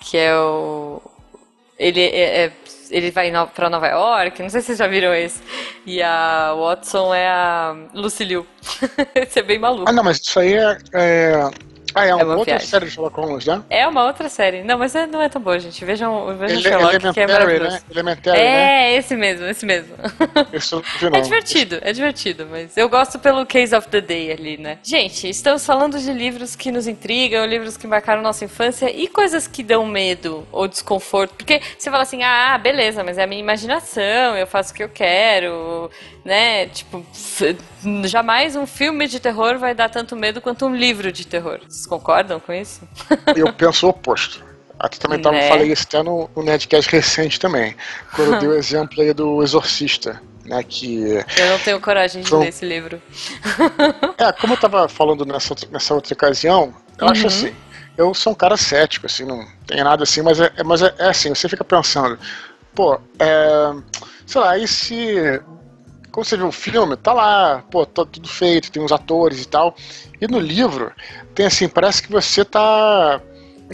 Que 0.00 0.18
é 0.18 0.36
o. 0.36 1.00
Ele 1.78 2.00
é, 2.00 2.44
é 2.44 2.52
ele 2.90 3.10
vai 3.10 3.32
para 3.54 3.70
Nova 3.70 3.88
York, 3.88 4.42
não 4.42 4.50
sei 4.50 4.60
se 4.60 4.66
vocês 4.66 4.78
já 4.78 4.86
viram 4.86 5.14
esse. 5.14 5.42
E 5.86 6.02
a 6.02 6.54
Watson 6.54 7.14
é 7.14 7.26
a 7.26 7.74
Lucy 7.94 8.24
Liu. 8.24 8.46
Isso 9.16 9.38
é 9.38 9.42
bem 9.42 9.58
maluco. 9.58 9.88
Ah, 9.88 9.92
não, 9.92 10.04
mas 10.04 10.18
isso 10.18 10.38
aí 10.38 10.54
é, 10.54 10.78
é 10.92 11.50
ah, 11.94 12.06
é, 12.06 12.10
é 12.10 12.14
uma, 12.14 12.36
outra 12.36 12.44
viagem. 12.44 12.66
série 12.66 12.84
de 12.86 12.90
Sherlock 12.90 13.16
Holmes, 13.16 13.46
né? 13.46 13.62
É 13.68 13.86
uma 13.86 14.04
outra 14.04 14.28
série. 14.28 14.62
Não, 14.62 14.78
mas 14.78 14.94
é, 14.94 15.06
não 15.06 15.20
é 15.20 15.28
tão 15.28 15.40
boa, 15.40 15.58
gente. 15.58 15.84
Vejam, 15.84 16.36
vejam 16.36 16.56
Ele, 16.56 16.62
Sherlock, 16.62 17.12
que 17.12 17.20
é 17.20 17.26
maravilhoso. 17.26 17.76
Né? 17.76 17.82
Elementary, 17.90 18.38
é, 18.38 18.42
né? 18.42 18.94
esse 18.96 19.16
mesmo, 19.16 19.46
esse 19.46 19.66
mesmo. 19.66 19.94
é 21.14 21.20
divertido, 21.20 21.78
é 21.82 21.92
divertido, 21.92 22.46
mas 22.50 22.76
eu 22.76 22.88
gosto 22.88 23.18
pelo 23.18 23.44
Case 23.46 23.74
of 23.74 23.88
the 23.88 24.00
Day 24.00 24.32
ali, 24.32 24.56
né? 24.56 24.78
Gente, 24.82 25.28
estamos 25.28 25.64
falando 25.64 25.98
de 25.98 26.12
livros 26.12 26.56
que 26.56 26.70
nos 26.70 26.86
intrigam, 26.86 27.44
livros 27.44 27.76
que 27.76 27.86
marcaram 27.86 28.22
nossa 28.22 28.44
infância 28.44 28.90
e 28.90 29.08
coisas 29.08 29.46
que 29.46 29.62
dão 29.62 29.86
medo 29.86 30.46
ou 30.50 30.68
desconforto. 30.68 31.34
Porque 31.34 31.60
você 31.78 31.90
fala 31.90 32.02
assim, 32.02 32.22
ah, 32.22 32.58
beleza, 32.58 33.02
mas 33.04 33.18
é 33.18 33.24
a 33.24 33.26
minha 33.26 33.40
imaginação, 33.40 34.36
eu 34.36 34.46
faço 34.46 34.72
o 34.72 34.74
que 34.74 34.82
eu 34.82 34.88
quero, 34.88 35.90
né? 36.24 36.66
Tipo, 36.66 37.04
jamais 38.04 38.56
um 38.56 38.66
filme 38.66 39.06
de 39.08 39.20
terror 39.20 39.58
vai 39.58 39.74
dar 39.74 39.88
tanto 39.88 40.16
medo 40.16 40.40
quanto 40.40 40.66
um 40.66 40.74
livro 40.74 41.10
de 41.10 41.26
terror. 41.26 41.60
Vocês 41.82 41.86
concordam 41.86 42.38
com 42.38 42.52
isso? 42.52 42.80
Eu 43.34 43.52
penso 43.52 43.86
o 43.86 43.90
oposto. 43.90 44.44
Até 44.78 44.98
também 44.98 45.20
tava, 45.20 45.36
né? 45.36 45.48
falei 45.48 45.72
isso 45.72 45.84
até 45.84 46.02
no, 46.02 46.30
no 46.34 46.42
Nerdcast 46.42 46.90
recente 46.90 47.38
também, 47.38 47.76
quando 48.14 48.34
eu 48.34 48.38
dei 48.40 48.48
o 48.48 48.54
exemplo 48.58 49.00
aí 49.00 49.12
do 49.12 49.42
Exorcista. 49.42 50.20
Né, 50.44 50.60
que 50.64 51.04
eu 51.38 51.46
não 51.50 51.58
tenho 51.60 51.80
coragem 51.80 52.20
de 52.20 52.34
ler 52.34 52.48
esse 52.48 52.64
livro. 52.64 53.00
É, 54.18 54.32
como 54.32 54.54
eu 54.54 54.56
tava 54.56 54.88
falando 54.88 55.24
nessa, 55.24 55.54
nessa 55.70 55.94
outra 55.94 56.14
ocasião, 56.14 56.74
eu 56.98 57.06
uhum. 57.06 57.12
acho 57.12 57.26
assim, 57.28 57.54
eu 57.96 58.12
sou 58.12 58.32
um 58.32 58.36
cara 58.36 58.56
cético, 58.56 59.06
assim, 59.06 59.24
não 59.24 59.46
tem 59.66 59.84
nada 59.84 60.02
assim, 60.02 60.20
mas 60.20 60.40
é, 60.40 60.50
mas 60.64 60.82
é, 60.82 60.92
é 60.98 61.08
assim, 61.08 61.32
você 61.32 61.48
fica 61.48 61.62
pensando, 61.62 62.18
pô, 62.74 63.00
é, 63.20 63.72
sei 64.26 64.40
lá, 64.40 64.58
e 64.58 64.66
se 64.66 65.40
quando 66.12 66.26
você 66.26 66.36
vê 66.36 66.44
um 66.44 66.52
filme, 66.52 66.94
tá 66.96 67.12
lá, 67.12 67.64
pô, 67.70 67.86
tá 67.86 68.04
tudo 68.04 68.28
feito, 68.28 68.70
tem 68.70 68.82
uns 68.82 68.92
atores 68.92 69.42
e 69.42 69.48
tal. 69.48 69.74
E 70.20 70.26
no 70.28 70.38
livro, 70.38 70.92
tem 71.34 71.46
assim, 71.46 71.68
parece 71.68 72.02
que 72.02 72.12
você 72.12 72.44
tá. 72.44 73.20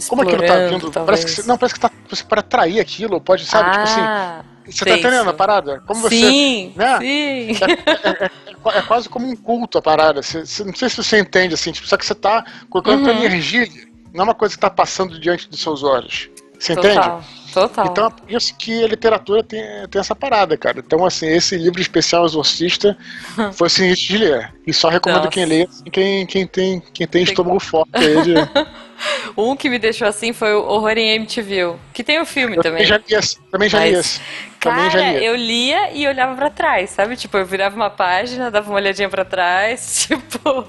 Como 0.07 0.21
aquilo 0.21 0.45
tá 0.47 0.67
vindo? 0.67 0.89
Parece 0.89 1.41
que, 1.41 1.47
não, 1.47 1.57
parece 1.57 1.73
que 1.73 1.81
tá, 1.81 1.91
você 2.09 2.23
para 2.23 2.39
atrair 2.39 2.79
aquilo, 2.79 3.19
pode, 3.19 3.45
sabe? 3.45 3.69
Ah, 3.69 3.71
tipo 3.71 3.83
assim. 3.83 4.01
Ah, 4.01 4.45
você 4.65 4.85
tá 4.85 4.97
entendendo 4.97 5.29
a 5.29 5.33
parada? 5.33 5.83
Como 5.85 5.99
você. 5.99 6.15
Sim, 6.15 6.73
né? 6.75 6.97
sim. 6.99 7.05
É, 7.05 8.25
é, 8.25 8.25
é, 8.25 8.77
é, 8.77 8.81
quase 8.83 9.09
como 9.09 9.27
um 9.27 9.35
culto 9.35 9.77
a 9.77 9.81
parada. 9.81 10.21
Você, 10.21 10.45
você, 10.45 10.63
não 10.63 10.73
sei 10.73 10.89
se 10.89 10.97
você 10.97 11.19
entende, 11.19 11.53
assim, 11.53 11.73
tipo, 11.73 11.87
só 11.87 11.97
que 11.97 12.05
você 12.05 12.15
tá 12.15 12.45
colocando 12.69 13.05
uhum. 13.05 13.23
energia. 13.23 13.67
Não 14.13 14.21
é 14.21 14.23
uma 14.23 14.35
coisa 14.35 14.55
que 14.55 14.61
tá 14.61 14.69
passando 14.69 15.19
diante 15.19 15.49
dos 15.49 15.61
seus 15.61 15.83
olhos. 15.83 16.29
Você 16.57 16.75
Total. 16.75 16.91
entende? 16.91 17.48
Total. 17.53 17.87
Então, 17.87 18.13
é 18.27 18.35
isso 18.35 18.55
que 18.55 18.83
a 18.83 18.87
literatura 18.87 19.43
tem, 19.43 19.61
tem 19.89 19.99
essa 19.99 20.15
parada, 20.15 20.57
cara. 20.57 20.79
Então, 20.79 21.05
assim, 21.05 21.27
esse 21.27 21.57
livro 21.57 21.81
especial 21.81 22.25
Exorcista 22.25 22.97
foi 23.53 23.69
sinistro 23.69 24.07
de 24.07 24.17
ler. 24.17 24.53
E 24.65 24.73
só 24.73 24.89
recomendo 24.89 25.17
Nossa. 25.19 25.31
quem 25.31 25.45
lê, 25.45 25.63
assim, 25.63 25.83
quem, 25.85 26.25
quem 26.25 26.47
tem, 26.47 26.79
quem 26.79 27.07
tem, 27.07 27.07
tem 27.07 27.23
estômago 27.23 27.59
forte 27.59 27.95
aí 27.95 28.21
de... 28.21 28.33
Um 29.37 29.55
que 29.55 29.69
me 29.69 29.79
deixou 29.79 30.07
assim 30.07 30.33
foi 30.33 30.53
o 30.53 30.61
Horror 30.61 30.97
em 30.97 31.15
MTV, 31.15 31.75
que 31.93 32.03
tem 32.03 32.19
o 32.19 32.25
filme 32.25 32.57
eu 32.57 32.61
também. 32.61 32.85
Já 32.85 32.97
li 32.97 33.03
esse, 33.09 33.39
também 33.49 33.69
já 33.69 33.85
li 33.85 33.93
esse. 33.93 34.19
Cara, 34.59 34.89
já 34.89 35.11
li. 35.13 35.25
eu 35.25 35.35
lia 35.35 35.93
e 35.93 36.05
olhava 36.05 36.35
para 36.35 36.49
trás, 36.49 36.89
sabe? 36.89 37.15
Tipo, 37.15 37.37
eu 37.37 37.45
virava 37.45 37.75
uma 37.75 37.89
página, 37.89 38.51
dava 38.51 38.69
uma 38.69 38.75
olhadinha 38.75 39.07
para 39.07 39.23
trás, 39.23 40.05
tipo, 40.07 40.67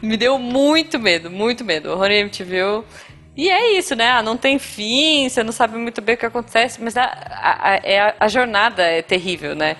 me 0.00 0.16
deu 0.16 0.38
muito 0.38 0.98
medo, 0.98 1.30
muito 1.30 1.64
medo. 1.64 1.90
Horror 1.90 2.10
em 2.10 2.20
MTV 2.20 2.82
e 3.36 3.50
é 3.50 3.78
isso, 3.78 3.94
né? 3.94 4.10
Ah, 4.10 4.22
não 4.22 4.36
tem 4.36 4.58
fim, 4.58 5.28
você 5.28 5.42
não 5.42 5.52
sabe 5.52 5.76
muito 5.76 6.00
bem 6.00 6.14
o 6.14 6.18
que 6.18 6.26
acontece, 6.26 6.82
mas 6.82 6.96
a, 6.96 7.04
a, 7.04 7.70
a, 7.70 7.74
é 7.76 8.14
a 8.18 8.28
jornada 8.28 8.82
é 8.82 9.02
terrível, 9.02 9.54
né? 9.54 9.76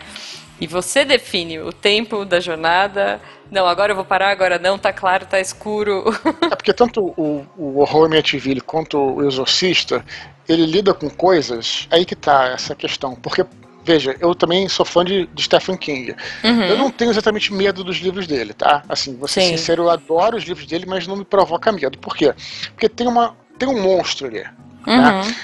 E 0.61 0.67
você 0.67 1.05
define 1.05 1.61
o 1.61 1.73
tempo 1.73 2.25
da 2.25 2.41
jornada. 2.41 3.21
Não, 3.51 3.67
agora 3.67 3.93
eu 3.93 3.97
vou 3.97 4.05
parar, 4.05 4.31
agora 4.31 4.59
não, 4.59 4.79
tá 4.79 4.93
claro, 4.93 5.27
tá 5.27 5.39
escuro. 5.39 6.05
é 6.51 6.57
porque 6.57 6.73
tanto 6.73 7.15
o, 7.17 7.47
o 7.57 7.81
Horror 7.81 8.07
Amityville 8.07 8.61
quanto 8.61 8.99
o 8.99 9.27
Exorcista, 9.27 10.05
ele 10.49 10.67
lida 10.67 10.95
com 10.95 11.11
coisas. 11.11 11.87
Aí 11.91 12.05
que 12.05 12.17
tá 12.17 12.49
essa 12.49 12.75
questão. 12.75 13.15
Porque, 13.15 13.45
veja, 13.85 14.17
eu 14.19 14.35
também 14.35 14.67
sou 14.69 14.85
fã 14.85 15.05
de, 15.05 15.27
de 15.27 15.43
Stephen 15.43 15.77
King. 15.77 16.17
Uhum. 16.43 16.63
Eu 16.65 16.79
não 16.79 16.91
tenho 16.91 17.11
exatamente 17.11 17.53
medo 17.53 17.85
dos 17.85 17.99
livros 17.99 18.27
dele, 18.27 18.55
tá? 18.55 18.83
Assim, 18.89 19.15
vou 19.15 19.29
ser 19.29 19.43
Sim. 19.43 19.57
sincero, 19.57 19.85
eu 19.85 19.91
adoro 19.91 20.39
os 20.39 20.45
livros 20.45 20.67
dele, 20.67 20.87
mas 20.87 21.07
não 21.07 21.17
me 21.17 21.25
provoca 21.25 21.71
medo. 21.71 21.99
Por 21.99 22.17
quê? 22.17 22.35
Porque 22.73 22.89
tem 22.89 23.07
uma 23.07 23.37
tem 23.59 23.69
um 23.69 23.83
monstro 23.83 24.27
ali. 24.27 24.41
Né? 24.41 24.55
Uhum. 24.87 25.03
Né? 25.03 25.35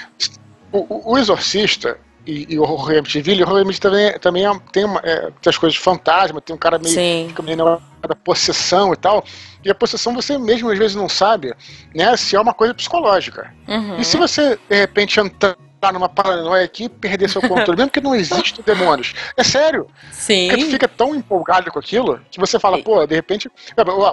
O, 0.71 1.11
o, 1.13 1.17
Exorcista 1.17 1.97
e, 2.25 2.53
e 2.53 2.59
o 2.59 2.63
Horror 2.63 2.97
Amityville, 2.97 3.43
o 3.43 3.47
Horror 3.47 3.61
Amityville 3.61 3.79
também, 3.79 4.19
também 4.19 4.45
é, 4.45 4.59
tem, 4.71 4.85
uma, 4.85 4.99
é, 5.03 5.31
tem 5.41 5.49
as 5.49 5.57
coisas 5.57 5.75
de 5.75 5.79
fantasma, 5.79 6.41
tem 6.41 6.55
um 6.55 6.59
cara 6.59 6.79
meio, 6.79 6.93
Sim. 6.93 7.25
fica 7.29 7.43
meio 7.43 7.57
na 7.57 7.79
da 8.07 8.15
possessão 8.15 8.93
e 8.93 8.97
tal. 8.97 9.23
E 9.63 9.69
a 9.69 9.75
possessão 9.75 10.13
você 10.13 10.37
mesmo 10.37 10.69
às 10.69 10.77
vezes 10.77 10.95
não 10.95 11.07
sabe 11.07 11.53
né, 11.95 12.15
se 12.17 12.35
é 12.35 12.39
uma 12.39 12.53
coisa 12.53 12.73
psicológica. 12.73 13.53
Uhum. 13.67 13.97
E 13.99 14.05
se 14.05 14.17
você, 14.17 14.59
de 14.69 14.75
repente, 14.75 15.19
entrar 15.19 15.55
numa 15.93 16.09
paranoia 16.09 16.65
aqui 16.65 16.85
e 16.85 16.89
perder 16.89 17.29
seu 17.29 17.41
controle, 17.41 17.75
mesmo 17.77 17.91
que 17.91 18.01
não 18.01 18.15
existam 18.15 18.61
demônios. 18.65 19.13
É 19.37 19.43
sério. 19.43 19.87
Sim. 20.11 20.47
Porque 20.49 20.65
tu 20.65 20.71
fica 20.71 20.87
tão 20.87 21.15
empolgado 21.15 21.71
com 21.71 21.79
aquilo 21.79 22.19
que 22.29 22.39
você 22.39 22.59
fala, 22.59 22.81
pô, 22.81 23.05
de 23.05 23.15
repente, 23.15 23.49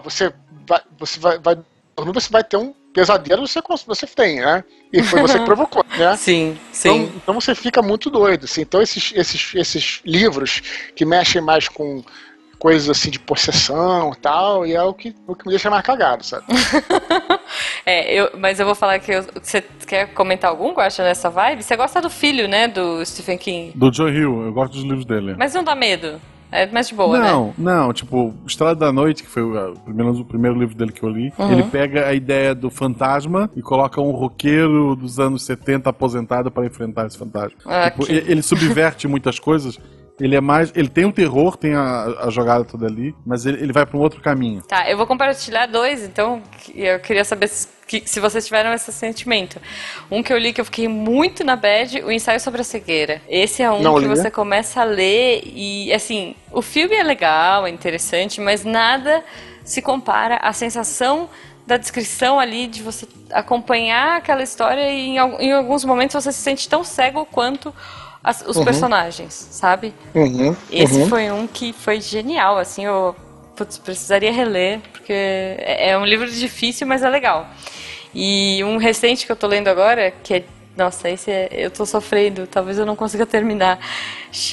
você 0.05 0.33
vai, 0.67 0.81
você 0.99 1.19
vai, 1.19 1.39
vai 1.39 1.59
dormir, 1.97 2.13
você 2.13 2.31
vai 2.31 2.45
ter 2.45 2.57
um 2.57 2.75
pesadelo 2.93 3.47
você, 3.47 3.61
você 3.87 4.07
tem, 4.07 4.41
né? 4.41 4.65
E 4.93 5.03
foi 5.03 5.21
você 5.21 5.39
que 5.39 5.45
provocou, 5.47 5.85
né? 5.97 6.17
Sim, 6.17 6.59
sim. 6.73 6.89
Então, 6.89 7.13
então, 7.17 7.35
você 7.35 7.55
fica 7.55 7.81
muito 7.83 8.11
doido. 8.11 8.45
Assim. 8.45 8.63
Então 8.63 8.83
esses, 8.83 9.13
esses, 9.15 9.55
esses 9.55 10.01
livros 10.05 10.61
que 10.95 11.05
mexem 11.05 11.41
mais 11.41 11.69
com 11.69 12.03
coisas 12.59 12.91
assim 12.91 13.11
de 13.11 13.19
possessão 13.19 14.13
e 14.13 14.17
tal, 14.17 14.67
e 14.67 14.75
é 14.75 14.83
o 14.83 14.93
que, 14.93 15.17
o 15.27 15.35
que 15.35 15.47
me 15.47 15.51
deixa 15.51 15.71
mais 15.71 15.83
cagado, 15.83 16.23
sabe? 16.23 16.45
é, 17.87 18.13
eu, 18.13 18.31
mas 18.39 18.61
eu 18.61 18.67
vou 18.67 18.75
falar 18.75 18.99
que 18.99 19.11
eu, 19.11 19.25
você 19.43 19.65
quer 19.87 20.13
comentar 20.13 20.51
algum, 20.51 20.75
Guacha, 20.75 21.03
nessa 21.03 21.31
vibe? 21.31 21.63
Você 21.63 21.75
gosta 21.75 22.03
do 22.03 22.11
filho, 22.11 22.47
né, 22.47 22.69
do 22.69 23.05
Stephen 23.05 23.39
King? 23.39 23.73
Do 23.75 23.91
Joe 23.91 24.13
Hill, 24.13 24.43
eu 24.43 24.53
gosto 24.53 24.75
dos 24.75 24.83
livros 24.83 25.07
dele. 25.07 25.35
Mas 25.39 25.55
não 25.55 25.65
dá 25.65 25.75
medo? 25.75 26.21
É 26.53 26.67
mais 26.67 26.89
de 26.89 26.95
boa, 26.95 27.19
não, 27.19 27.47
né? 27.47 27.55
Não, 27.59 27.87
não. 27.87 27.93
Tipo, 27.93 28.35
Estrada 28.47 28.75
da 28.75 28.93
Noite, 28.93 29.23
que 29.23 29.29
foi 29.29 29.43
o, 29.43 29.75
pelo 29.75 29.97
menos 29.97 30.19
o 30.19 30.25
primeiro 30.25 30.59
livro 30.59 30.75
dele 30.75 30.93
que 30.93 31.03
eu 31.03 31.09
li, 31.09 31.33
uhum. 31.39 31.53
ele 31.53 31.63
pega 31.65 32.07
a 32.07 32.15
ideia 32.15 32.55
do 32.55 32.71
fantasma 32.71 33.51
e 33.57 33.63
coloca 33.63 34.01
um 34.01 34.11
roqueiro 34.11 34.97
dos 34.97 35.19
anos 35.21 35.45
70 35.45 35.91
aposentado 35.91 36.51
para 36.51 36.67
enfrentar 36.67 37.07
esse 37.07 37.17
fantasma. 37.17 37.59
Ah, 37.65 37.91
tipo, 37.91 38.11
ele, 38.11 38.33
ele 38.33 38.43
subverte 38.43 39.07
muitas 39.07 39.39
coisas 39.39 39.79
ele 40.21 40.37
é 40.37 40.41
mais. 40.41 40.73
Ele 40.75 40.89
tem 40.89 41.05
o 41.05 41.13
terror, 41.13 41.57
tem 41.57 41.75
a, 41.75 42.05
a 42.25 42.31
jogada 42.31 42.65
toda 42.65 42.87
ali, 42.87 43.15
mas 43.25 43.47
ele, 43.47 43.63
ele 43.63 43.73
vai 43.73 43.87
para 43.87 43.97
um 43.97 44.01
outro 44.01 44.21
caminho. 44.21 44.63
Tá, 44.63 44.89
eu 44.89 44.97
vou 44.97 45.07
compartilhar 45.07 45.67
dois, 45.67 46.05
então 46.05 46.43
eu 46.75 47.01
queria 47.01 47.25
saber 47.25 47.49
se, 47.49 47.69
que, 47.87 48.03
se 48.07 48.21
vocês 48.21 48.45
tiveram 48.45 48.73
esse 48.73 48.93
sentimento. 48.93 49.61
Um 50.11 50.23
que 50.23 50.33
eu 50.33 50.39
li 50.39 50.53
que 50.53 50.61
eu 50.61 50.65
fiquei 50.65 50.87
muito 50.87 51.43
na 51.43 51.57
bad, 51.57 52.03
o 52.03 52.13
ensaio 52.13 52.39
sobre 52.39 52.61
a 52.61 52.65
cegueira. 52.65 53.23
Esse 53.29 53.63
é 53.63 53.71
um 53.71 53.83
Não, 53.83 53.95
que 53.95 54.03
li. 54.03 54.09
você 54.09 54.31
começa 54.31 54.83
a 54.83 54.85
ler 54.85 55.43
e, 55.45 55.93
assim, 55.93 56.35
o 56.53 56.61
filme 56.61 56.95
é 56.95 57.03
legal, 57.03 57.67
é 57.67 57.71
interessante, 57.71 58.41
mas 58.41 58.65
nada 58.65 59.25
se 59.65 59.81
compara 59.81 60.37
à 60.37 60.53
sensação 60.53 61.29
da 61.67 61.77
descrição 61.77 62.41
ali, 62.41 62.67
de 62.67 62.83
você 62.83 63.07
acompanhar 63.31 64.17
aquela 64.17 64.43
história 64.43 64.91
e 64.91 65.11
em, 65.11 65.17
em 65.17 65.53
alguns 65.53 65.85
momentos 65.85 66.15
você 66.15 66.33
se 66.33 66.41
sente 66.41 66.69
tão 66.69 66.83
cego 66.83 67.25
quanto 67.25 67.73
as, 68.23 68.45
os 68.47 68.57
uhum. 68.57 68.65
personagens, 68.65 69.33
sabe? 69.51 69.95
Uhum. 70.15 70.55
Esse 70.71 71.01
uhum. 71.01 71.09
foi 71.09 71.31
um 71.31 71.47
que 71.47 71.73
foi 71.73 72.01
genial, 72.01 72.59
assim, 72.59 72.85
eu 72.85 73.17
putz, 73.57 73.79
precisaria 73.79 74.33
reler, 74.33 74.81
porque 74.93 75.13
é, 75.13 75.91
é 75.91 75.99
um 75.99 76.05
livro 76.05 76.31
difícil, 76.31 76.87
mas 76.87 77.03
é 77.03 77.09
legal. 77.09 77.49
E 78.15 78.63
um 78.65 78.77
recente 78.77 79.25
que 79.25 79.33
eu 79.33 79.37
tô 79.37 79.47
lendo 79.47 79.69
agora, 79.69 80.11
que 80.11 80.35
é 80.35 80.45
nossa, 80.77 81.11
esse 81.11 81.31
é, 81.31 81.49
eu 81.53 81.71
tô 81.71 81.85
sofrendo, 81.85 82.47
talvez 82.47 82.79
eu 82.79 82.87
não 82.87 82.97
consiga 82.97 83.27
terminar. 83.27 83.79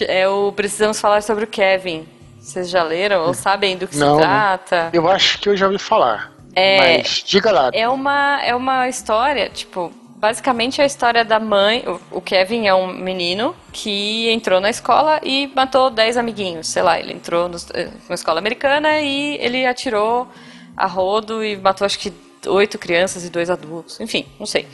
É 0.07 0.27
o 0.27 0.51
Precisamos 0.51 0.99
Falar 0.99 1.21
sobre 1.21 1.45
o 1.45 1.47
Kevin. 1.47 2.05
Vocês 2.39 2.69
já 2.69 2.83
leram 2.83 3.27
ou 3.27 3.33
sabem 3.33 3.77
do 3.77 3.87
que 3.87 3.97
não, 3.97 4.15
se 4.15 4.21
trata? 4.21 4.89
Eu 4.93 5.09
acho 5.09 5.39
que 5.39 5.49
eu 5.49 5.55
já 5.55 5.67
ouvi 5.67 5.77
falar. 5.77 6.33
É, 6.55 6.97
mas 6.97 7.23
diga 7.25 7.51
lá. 7.51 7.69
É 7.73 7.87
uma, 7.87 8.41
é 8.43 8.55
uma 8.55 8.89
história, 8.89 9.49
tipo, 9.49 9.91
basicamente 10.17 10.81
é 10.81 10.83
a 10.83 10.87
história 10.87 11.23
da 11.23 11.39
mãe. 11.39 11.83
O 12.11 12.19
Kevin 12.19 12.67
é 12.67 12.73
um 12.73 12.87
menino 12.91 13.55
que 13.71 14.29
entrou 14.29 14.59
na 14.59 14.69
escola 14.69 15.21
e 15.23 15.47
matou 15.55 15.89
10 15.89 16.17
amiguinhos. 16.17 16.67
Sei 16.67 16.81
lá, 16.81 16.99
ele 16.99 17.13
entrou 17.13 17.49
eh, 17.73 17.89
numa 18.03 18.15
escola 18.15 18.39
americana 18.39 18.99
e 18.99 19.35
ele 19.35 19.65
atirou 19.65 20.27
a 20.75 20.87
rodo 20.87 21.43
e 21.43 21.55
matou 21.55 21.85
acho 21.85 21.99
que 21.99 22.11
oito 22.47 22.77
crianças 22.77 23.23
e 23.23 23.29
dois 23.29 23.49
adultos. 23.49 23.99
Enfim, 23.99 24.25
não 24.39 24.45
sei. 24.45 24.67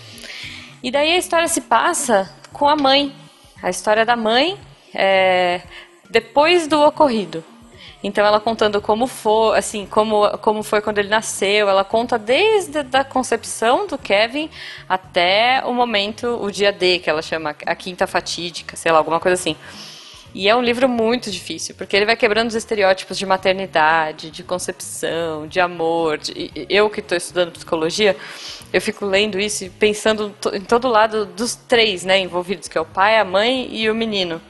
E 0.82 0.90
daí 0.90 1.12
a 1.12 1.18
história 1.18 1.48
se 1.48 1.62
passa 1.62 2.34
com 2.52 2.68
a 2.68 2.76
mãe. 2.76 3.14
A 3.62 3.70
história 3.70 4.06
da 4.06 4.16
mãe 4.16 4.58
é, 4.94 5.62
depois 6.10 6.68
do 6.68 6.82
ocorrido. 6.82 7.44
Então 8.04 8.26
ela 8.26 8.40
contando 8.40 8.82
como 8.82 9.08
foi, 9.08 9.58
assim, 9.58 9.86
como, 9.86 10.30
como 10.40 10.62
foi 10.62 10.82
quando 10.82 10.98
ele 10.98 11.08
nasceu, 11.08 11.70
ela 11.70 11.86
conta 11.86 12.20
desde 12.20 12.80
a 12.92 13.04
concepção 13.04 13.88
do 13.88 13.98
Kevin 13.98 14.50
até 14.90 15.64
o 15.66 15.74
momento, 15.74 16.28
o 16.44 16.52
dia 16.52 16.74
D, 16.74 17.00
que 17.00 17.10
ela 17.10 17.22
chama 17.22 17.56
a 17.66 17.76
quinta 17.76 18.06
fatídica, 18.06 18.76
sei 18.76 18.92
lá, 18.92 18.98
alguma 18.98 19.22
coisa 19.22 19.36
assim. 19.36 19.56
E 20.36 20.50
é 20.50 20.56
um 20.56 20.64
livro 20.64 20.90
muito 20.90 21.30
difícil, 21.30 21.76
porque 21.76 21.96
ele 21.96 22.08
vai 22.08 22.16
quebrando 22.16 22.50
os 22.50 22.56
estereótipos 22.56 23.20
de 23.20 23.26
maternidade, 23.26 24.32
de 24.32 24.44
concepção, 24.44 25.48
de 25.48 25.60
amor. 25.60 26.18
De... 26.18 26.52
Eu 26.68 26.90
que 26.90 27.02
estou 27.02 27.16
estudando 27.16 27.52
psicologia, 27.52 28.18
eu 28.74 28.82
fico 28.82 29.06
lendo 29.06 29.40
isso 29.40 29.66
e 29.66 29.70
pensando 29.70 30.34
em 30.54 30.62
todo 30.62 30.88
lado 30.88 31.28
dos 31.28 31.56
três 31.56 32.04
né, 32.04 32.20
envolvidos, 32.20 32.68
que 32.68 32.76
é 32.76 32.82
o 32.82 32.86
pai, 32.86 33.20
a 33.20 33.24
mãe 33.24 33.70
e 33.72 33.88
o 33.90 33.94
menino. 33.94 34.42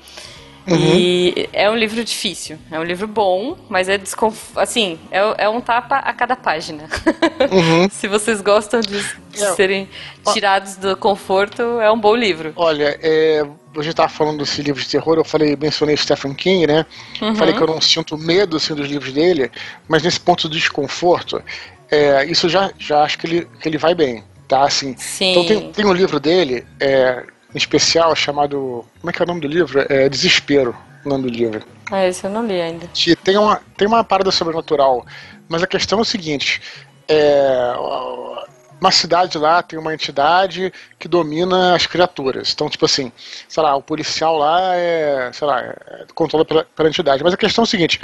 Uhum. 0.66 0.78
E 0.78 1.50
é 1.52 1.70
um 1.70 1.76
livro 1.76 2.04
difícil, 2.04 2.58
é 2.72 2.80
um 2.80 2.84
livro 2.84 3.06
bom, 3.06 3.58
mas 3.70 3.90
é 3.90 3.98
desconf... 3.98 4.58
assim, 4.58 4.98
é, 5.12 5.46
é 5.46 5.50
um 5.50 5.60
tapa 5.60 5.98
a 5.98 6.14
cada 6.14 6.36
página. 6.36 6.84
Uhum. 7.52 7.90
Se 7.90 8.08
vocês 8.08 8.42
gostam 8.42 8.80
de, 8.80 9.04
de 9.30 9.44
é. 9.44 9.54
serem 9.54 9.90
tirados 10.32 10.78
do 10.78 10.96
conforto, 10.96 11.62
é 11.82 11.92
um 11.92 12.00
bom 12.00 12.16
livro. 12.16 12.54
Olha, 12.56 12.98
é, 13.02 13.46
você 13.74 13.90
estava 13.90 14.08
falando 14.08 14.40
desse 14.40 14.62
livro 14.62 14.82
de 14.82 14.88
terror, 14.88 15.18
eu 15.18 15.26
falei, 15.26 15.56
mencionei 15.56 15.98
Stephen 15.98 16.34
King, 16.34 16.68
né? 16.68 16.86
Uhum. 17.22 17.36
Falei 17.36 17.54
que 17.54 17.62
eu 17.62 17.68
não 17.68 17.82
sinto 17.82 18.18
medo 18.18 18.58
assim, 18.58 18.74
dos 18.74 18.88
livros 18.88 19.12
dele, 19.12 19.52
mas 19.88 20.04
nesse 20.04 20.20
ponto 20.20 20.48
de 20.48 20.58
desconforto, 20.58 21.44
é, 21.92 22.26
isso 22.26 22.48
já, 22.48 22.72
já 22.80 23.04
acho 23.04 23.18
que 23.20 23.28
ele, 23.28 23.48
que 23.60 23.68
ele 23.68 23.78
vai 23.78 23.94
bem, 23.94 24.24
tá? 24.48 24.64
Assim, 24.64 24.96
Sim. 24.98 25.32
Então 25.32 25.46
tem, 25.46 25.72
tem 25.72 25.86
um 25.86 25.94
livro 25.94 26.20
dele, 26.20 26.66
é, 26.80 27.24
em 27.54 27.58
especial 27.58 28.16
chamado. 28.16 28.86
Como 29.00 29.10
é 29.10 29.14
que 29.14 29.22
é 29.22 29.26
o 29.26 29.28
nome 29.28 29.42
do 29.42 29.48
livro? 29.48 29.86
É 29.90 30.10
Desespero, 30.10 30.76
o 31.06 31.10
nome 31.10 31.30
do 31.30 31.30
livro. 31.30 31.64
Ah, 31.92 32.06
esse 32.08 32.26
eu 32.26 32.30
não 32.32 32.46
li 32.46 32.60
ainda. 32.60 32.88
Que 32.94 33.16
tem 33.16 33.38
uma, 33.38 33.62
tem 33.78 33.88
uma 33.88 34.04
parada 34.04 34.32
sobrenatural, 34.32 35.06
mas 35.48 35.62
a 35.62 35.68
questão 35.68 36.00
é 36.00 36.02
o 36.02 36.06
seguinte: 36.06 36.62
é, 37.08 37.74
uma 38.84 38.92
cidade 38.92 39.38
lá 39.38 39.64
tem 39.64 39.80
uma 39.80 39.94
entidade 39.94 40.74
que 41.00 41.08
domina 41.08 41.74
as 41.74 41.86
criaturas. 41.86 42.52
Então, 42.54 42.70
tipo 42.70 42.84
assim, 42.86 43.12
sei 43.48 43.64
lá, 43.64 43.76
o 43.76 43.82
policial 43.82 44.38
lá 44.38 44.76
é, 44.76 45.32
sei 45.32 45.48
lá, 45.48 45.62
é 45.62 46.06
controlado 46.14 46.48
pela, 46.48 46.66
pela 46.66 46.90
entidade. 46.90 47.24
Mas 47.24 47.34
a 47.34 47.38
questão 47.38 47.64
é 47.64 47.66
o 47.66 47.70
seguinte: 47.70 48.02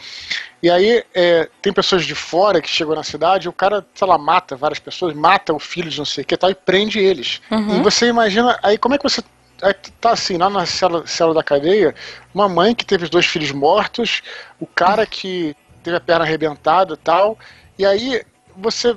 e 0.64 0.70
aí 0.70 1.04
é, 1.14 1.50
tem 1.62 1.74
pessoas 1.74 2.06
de 2.06 2.16
fora 2.16 2.62
que 2.62 2.70
chegam 2.70 2.96
na 2.96 3.04
cidade, 3.04 3.48
e 3.48 3.50
o 3.50 3.54
cara, 3.54 3.86
sei 3.94 4.08
lá, 4.08 4.18
mata 4.18 4.56
várias 4.56 4.80
pessoas, 4.80 5.14
mata 5.14 5.54
o 5.54 5.60
filho 5.60 5.90
de 5.90 5.98
não 5.98 6.06
sei 6.06 6.24
o 6.24 6.28
que 6.28 6.38
tal, 6.38 6.50
e 6.50 6.56
prende 6.56 6.98
eles. 6.98 7.42
Uhum. 7.52 7.80
E 7.80 7.84
você 7.84 8.08
imagina, 8.08 8.58
aí 8.64 8.78
como 8.78 8.96
é 8.96 8.98
que 8.98 9.04
você 9.04 9.22
tá 10.00 10.12
assim, 10.12 10.38
lá 10.38 10.50
na 10.50 10.66
cela, 10.66 11.06
cela 11.06 11.34
da 11.34 11.44
cadeia, 11.44 11.94
uma 12.34 12.48
mãe 12.48 12.74
que 12.74 12.86
teve 12.86 13.04
os 13.04 13.10
dois 13.10 13.26
filhos 13.26 13.52
mortos, 13.52 14.22
o 14.60 14.66
cara 14.66 15.06
que 15.06 15.56
teve 15.84 15.98
a 15.98 16.00
perna 16.02 16.26
arrebentada 16.26 16.96
tal, 16.98 17.38
e 17.78 17.86
aí 17.86 18.24
você. 18.56 18.96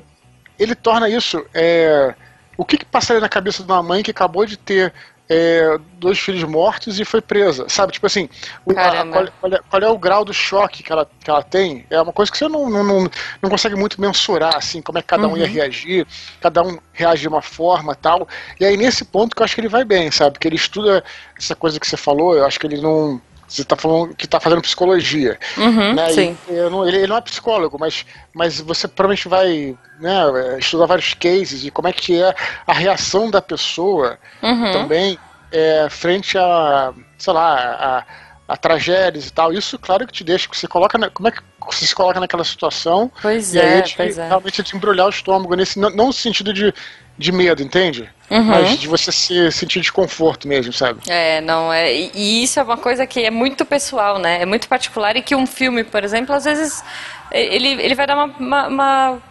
Ele 0.58 0.74
torna 0.74 1.08
isso. 1.08 1.44
É, 1.54 2.14
o 2.56 2.64
que, 2.64 2.78
que 2.78 2.84
passaria 2.84 3.20
na 3.20 3.28
cabeça 3.28 3.64
de 3.64 3.72
uma 3.72 3.82
mãe 3.82 4.02
que 4.02 4.10
acabou 4.10 4.46
de 4.46 4.56
ter 4.56 4.92
é, 5.32 5.78
dois 5.98 6.18
filhos 6.18 6.44
mortos 6.44 7.00
e 7.00 7.04
foi 7.04 7.22
presa. 7.22 7.66
Sabe, 7.68 7.92
tipo 7.92 8.06
assim, 8.06 8.28
o, 8.66 8.72
a, 8.72 9.06
qual, 9.06 9.28
qual, 9.40 9.52
é, 9.52 9.60
qual, 9.70 9.82
é, 9.82 9.88
o 9.88 9.98
grau 9.98 10.24
do 10.24 10.34
choque 10.34 10.82
que 10.82 10.92
ela, 10.92 11.08
que 11.22 11.30
ela 11.30 11.42
tem? 11.42 11.86
É 11.88 12.00
uma 12.00 12.12
coisa 12.12 12.30
que 12.30 12.36
você 12.36 12.48
não, 12.48 12.68
não, 12.68 12.84
não, 12.84 13.50
consegue 13.50 13.74
muito 13.74 14.00
mensurar, 14.00 14.56
assim, 14.56 14.82
como 14.82 14.98
é 14.98 15.02
que 15.02 15.08
cada 15.08 15.26
um 15.26 15.36
ia 15.36 15.46
uhum. 15.46 15.52
reagir, 15.52 16.06
cada 16.40 16.62
um 16.62 16.78
reage 16.92 17.22
de 17.22 17.28
uma 17.28 17.40
forma 17.40 17.94
tal. 17.94 18.28
E 18.60 18.64
aí, 18.64 18.76
nesse 18.76 19.04
ponto 19.04 19.34
que 19.34 19.40
eu 19.40 19.44
acho 19.44 19.54
que 19.54 19.60
ele 19.62 19.68
vai 19.68 19.84
bem, 19.84 20.10
sabe? 20.10 20.38
Que 20.38 20.46
ele 20.46 20.56
estuda 20.56 21.02
essa 21.38 21.54
coisa 21.54 21.80
que 21.80 21.86
você 21.86 21.96
falou, 21.96 22.36
eu 22.36 22.44
acho 22.44 22.60
que 22.60 22.66
ele 22.66 22.80
não. 22.80 23.20
Você 23.52 23.60
está 23.62 23.76
falando 23.76 24.14
que 24.14 24.24
está 24.24 24.40
fazendo 24.40 24.62
psicologia. 24.62 25.38
Uhum, 25.58 25.92
né? 25.92 26.08
sim. 26.08 26.38
Não, 26.70 26.88
ele, 26.88 26.96
ele, 26.96 27.06
não 27.06 27.18
é 27.18 27.20
psicólogo, 27.20 27.76
mas, 27.78 28.06
mas 28.32 28.58
você 28.58 28.88
provavelmente 28.88 29.28
vai 29.28 29.76
né, 30.00 30.58
estudar 30.58 30.86
vários 30.86 31.12
cases 31.12 31.62
e 31.62 31.70
como 31.70 31.86
é 31.86 31.92
que 31.92 32.18
é 32.20 32.34
a 32.66 32.72
reação 32.72 33.30
da 33.30 33.42
pessoa 33.42 34.18
uhum. 34.42 34.72
também 34.72 35.18
é, 35.52 35.86
frente 35.90 36.38
a, 36.38 36.94
sei 37.18 37.32
lá, 37.34 38.04
a, 38.48 38.54
a 38.54 38.56
tragédias 38.56 39.26
e 39.26 39.32
tal. 39.32 39.52
Isso, 39.52 39.78
claro, 39.78 40.06
que 40.06 40.14
te 40.14 40.24
deixa, 40.24 40.48
que 40.48 40.56
você 40.56 40.66
coloca, 40.66 40.96
na, 40.96 41.10
como 41.10 41.28
é 41.28 41.30
que 41.30 41.42
você 41.60 41.86
se 41.86 41.94
coloca 41.94 42.18
naquela 42.18 42.44
situação. 42.44 43.12
Pois 43.20 43.54
e 43.54 43.58
é, 43.58 43.74
aí 43.74 43.82
te, 43.82 43.96
pois 43.98 44.16
é. 44.16 44.28
realmente 44.28 44.62
te 44.62 44.74
embrulhar 44.74 45.06
o 45.06 45.10
estômago 45.10 45.54
nesse, 45.54 45.78
não, 45.78 45.90
não 45.90 46.06
no 46.06 46.12
sentido 46.12 46.54
de 46.54 46.72
de 47.16 47.30
medo, 47.30 47.62
entende? 47.62 48.08
Uhum. 48.32 48.44
Mas 48.44 48.78
de 48.78 48.88
você 48.88 49.12
se 49.12 49.52
sentir 49.52 49.78
desconforto 49.80 50.48
mesmo, 50.48 50.72
sabe? 50.72 51.00
É, 51.06 51.42
não, 51.42 51.70
é. 51.70 51.92
E, 51.92 52.42
isso 52.42 52.58
é 52.58 52.62
uma 52.62 52.78
coisa 52.78 53.06
que 53.06 53.20
é 53.20 53.30
muito 53.30 53.62
pessoal, 53.66 54.18
né? 54.18 54.40
É 54.40 54.46
muito 54.46 54.66
particular 54.68 55.14
e 55.16 55.22
que 55.22 55.34
um 55.34 55.46
filme, 55.46 55.84
por 55.84 56.02
exemplo, 56.02 56.34
às 56.34 56.44
vezes 56.44 56.82
ele, 57.30 57.68
ele 57.68 57.94
vai 57.94 58.06
dar 58.06 58.16
uma, 58.16 58.34
uma, 58.38 58.68
uma 58.68 59.22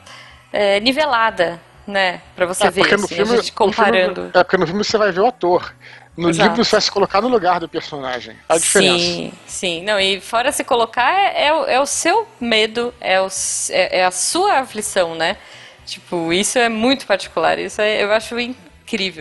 é, 0.53 0.79
nivelada, 0.79 1.59
né? 1.87 2.21
Pra 2.35 2.45
você 2.45 2.67
é, 2.67 2.69
ver, 2.69 2.93
assim, 2.93 3.07
filme, 3.07 3.33
a 3.33 3.35
gente 3.37 3.53
comparando. 3.53 4.13
Filme, 4.13 4.31
é, 4.35 4.43
porque 4.43 4.57
no 4.57 4.67
filme 4.67 4.83
você 4.83 4.97
vai 4.99 5.11
ver 5.11 5.21
o 5.21 5.25
ator. 5.25 5.73
No 6.15 6.29
Exato. 6.29 6.49
livro 6.49 6.63
você 6.63 6.71
vai 6.71 6.81
se 6.81 6.91
colocar 6.91 7.21
no 7.21 7.27
lugar 7.27 7.59
do 7.59 7.67
personagem. 7.67 8.35
A 8.47 8.59
diferença. 8.59 9.03
Sim, 9.03 9.33
sim. 9.47 9.83
Não, 9.83 9.99
e 9.99 10.21
fora 10.21 10.51
se 10.51 10.63
colocar 10.63 11.11
é, 11.11 11.47
é, 11.47 11.73
é 11.73 11.79
o 11.79 11.87
seu 11.87 12.27
medo, 12.39 12.93
é, 13.01 13.19
o, 13.19 13.29
é, 13.71 13.99
é 14.01 14.05
a 14.05 14.11
sua 14.11 14.59
aflição, 14.59 15.15
né? 15.15 15.37
Tipo, 15.87 16.31
isso 16.31 16.59
é 16.59 16.69
muito 16.69 17.07
particular. 17.07 17.57
Isso 17.57 17.81
é, 17.81 18.03
eu 18.03 18.11
acho 18.11 18.39
incrível, 18.39 18.70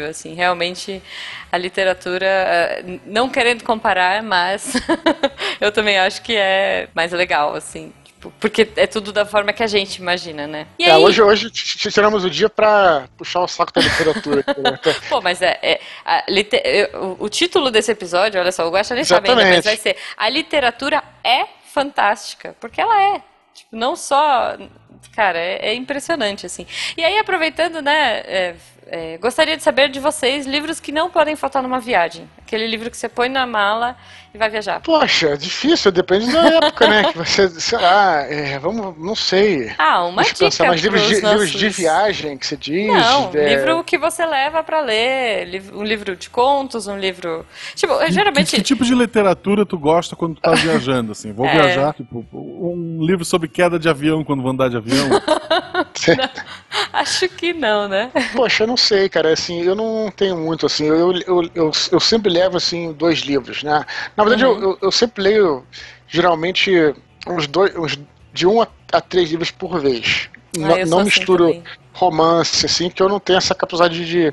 assim. 0.09 0.35
Realmente, 0.35 1.03
a 1.51 1.57
literatura, 1.59 2.27
eh, 2.27 2.85
não 3.07 3.29
querendo 3.29 3.64
comparar, 3.64 4.23
mas 4.23 4.75
eu 5.61 5.71
também 5.73 5.99
acho 5.99 6.23
que 6.23 6.37
é 6.37 6.89
mais 6.95 7.12
legal, 7.12 7.55
assim. 7.55 7.93
Tipo, 8.21 8.31
porque 8.39 8.68
é 8.77 8.87
tudo 8.87 9.12
da 9.12 9.25
forma 9.25 9.51
que 9.51 9.62
a 9.62 9.66
gente 9.66 9.97
imagina, 9.97 10.47
né? 10.47 10.66
É, 10.79 10.95
hoje, 10.97 11.23
hoje 11.23 11.51
tiramos 11.51 12.23
o 12.23 12.29
dia 12.29 12.51
pra 12.51 13.09
puxar 13.16 13.41
o 13.41 13.49
saco 13.49 13.73
da 13.73 13.81
literatura. 13.81 14.45
Né? 14.47 14.79
Pô, 15.09 15.23
mas 15.23 15.41
é. 15.41 15.59
é 15.62 15.81
liter... 16.29 16.91
o, 16.95 17.25
o, 17.25 17.29
título 17.31 17.71
desse 17.71 17.91
episódio, 17.91 18.39
olha 18.39 18.53
só, 18.53 18.68
o 18.68 18.71
Guaxa 18.71 18.95
nem 18.95 19.05
sabe 19.05 19.31
ainda, 19.31 19.43
mas 19.43 19.64
vai 19.64 19.77
ser 19.77 19.97
A 20.18 20.29
literatura 20.29 21.03
é 21.25 21.47
fantástica. 21.73 22.55
Porque 22.61 22.81
ela 22.81 23.01
é. 23.14 23.23
Tipo, 23.55 23.75
não 23.75 23.97
só 23.97 24.57
cara, 25.14 25.39
é, 25.39 25.71
é, 25.71 25.75
impressionante, 25.75 26.45
assim. 26.45 26.66
E 26.97 27.05
aí, 27.05 27.18
aproveitando, 27.18 27.81
né, 27.81 28.55
é, 28.91 29.14
é, 29.14 29.18
gostaria 29.18 29.57
de 29.57 29.62
saber 29.62 29.88
de 29.88 30.01
vocês 30.01 30.47
livros 30.47 30.80
que 30.80 30.91
não 30.91 31.09
podem 31.09 31.36
faltar 31.36 31.62
numa 31.62 31.78
viagem. 31.78 32.28
Aquele 32.38 32.66
livro 32.66 32.91
que 32.91 32.97
você 32.97 33.09
põe 33.09 33.28
na 33.28 33.47
mala 33.47 33.97
e 34.34 34.38
vai 34.38 34.51
viajar. 34.51 34.80
Poxa, 34.80 35.36
difícil, 35.36 35.93
depende 35.93 36.30
da 36.32 36.45
época, 36.59 36.88
né? 36.88 37.05
Que 37.05 37.18
você, 37.18 37.49
sei 37.49 37.78
lá, 37.78 38.22
é, 38.22 38.59
vamos, 38.59 38.99
não 38.99 39.14
sei. 39.14 39.72
Ah, 39.78 40.05
uma 40.05 40.22
Deixa 40.22 40.34
dica. 40.34 40.47
Pensar, 40.47 40.66
mas 40.66 40.80
livros 40.80 41.03
de, 41.03 41.20
nossos... 41.20 41.41
livros 41.41 41.51
de 41.51 41.68
viagem 41.68 42.36
que 42.36 42.47
você 42.47 42.57
diz. 42.57 42.88
Não, 42.88 43.30
é... 43.34 43.57
livro 43.57 43.84
que 43.84 43.97
você 43.97 44.26
leva 44.26 44.62
para 44.62 44.80
ler, 44.80 45.62
um 45.72 45.84
livro 45.84 46.16
de 46.16 46.28
contos, 46.28 46.86
um 46.86 46.99
livro. 46.99 47.47
Tipo, 47.74 47.95
geralmente. 48.11 48.51
Que, 48.51 48.57
que, 48.57 48.62
tipo 48.62 48.84
de 48.84 48.95
literatura 48.95 49.64
tu 49.64 49.78
gosta 49.78 50.16
quando 50.16 50.34
tu 50.34 50.43
tá 50.43 50.53
viajando, 50.55 51.12
assim? 51.12 51.32
Vou 51.32 51.47
é... 51.47 51.53
viajar, 51.53 51.95
tipo, 51.95 52.24
um 52.32 52.99
livro 53.01 53.24
sobre 53.24 53.49
queda 53.49 53.78
de 53.78 53.88
avião 53.88 54.24
quando 54.24 54.43
vou 54.43 54.51
andar 54.51 54.68
de 54.68 54.76
avião. 54.76 55.09
acho 56.93 57.29
que 57.29 57.53
não, 57.53 57.89
né? 57.89 58.11
Poxa, 58.35 58.62
eu 58.62 58.66
não 58.68 58.77
sei, 58.77 59.09
cara. 59.09 59.33
Assim, 59.33 59.62
eu 59.62 59.75
não 59.75 60.11
tenho 60.14 60.37
muito, 60.37 60.66
assim. 60.66 60.87
Eu, 60.87 61.12
eu, 61.12 61.51
eu, 61.55 61.71
eu 61.93 62.01
sempre 62.01 62.31
levo, 62.31 62.57
assim, 62.57 62.93
dois 62.93 63.21
livros, 63.21 63.62
né? 63.62 63.85
Na 64.16 64.25
verdade, 64.25 64.45
uhum. 64.45 64.62
eu, 64.62 64.79
eu, 64.83 64.93
sempre 64.93 65.23
leio, 65.23 65.64
geralmente, 66.09 66.71
uns 67.27 67.47
dois, 67.47 67.75
uns, 67.77 67.99
de 68.33 68.47
um 68.47 68.61
a, 68.62 68.68
a 68.93 69.01
três 69.01 69.31
livros 69.31 69.51
por 69.51 69.81
vez. 69.81 70.29
Ah, 70.57 70.61
não, 70.61 70.68
não 70.87 70.99
assim 70.99 71.05
misturo 71.05 71.47
também. 71.47 71.64
romance, 71.93 72.66
assim, 72.66 72.91
que 72.91 73.03
eu 73.03 73.09
não 73.09 73.21
tenho 73.21 73.39
essa 73.39 73.55
capacidade 73.55 74.05
de 74.05 74.33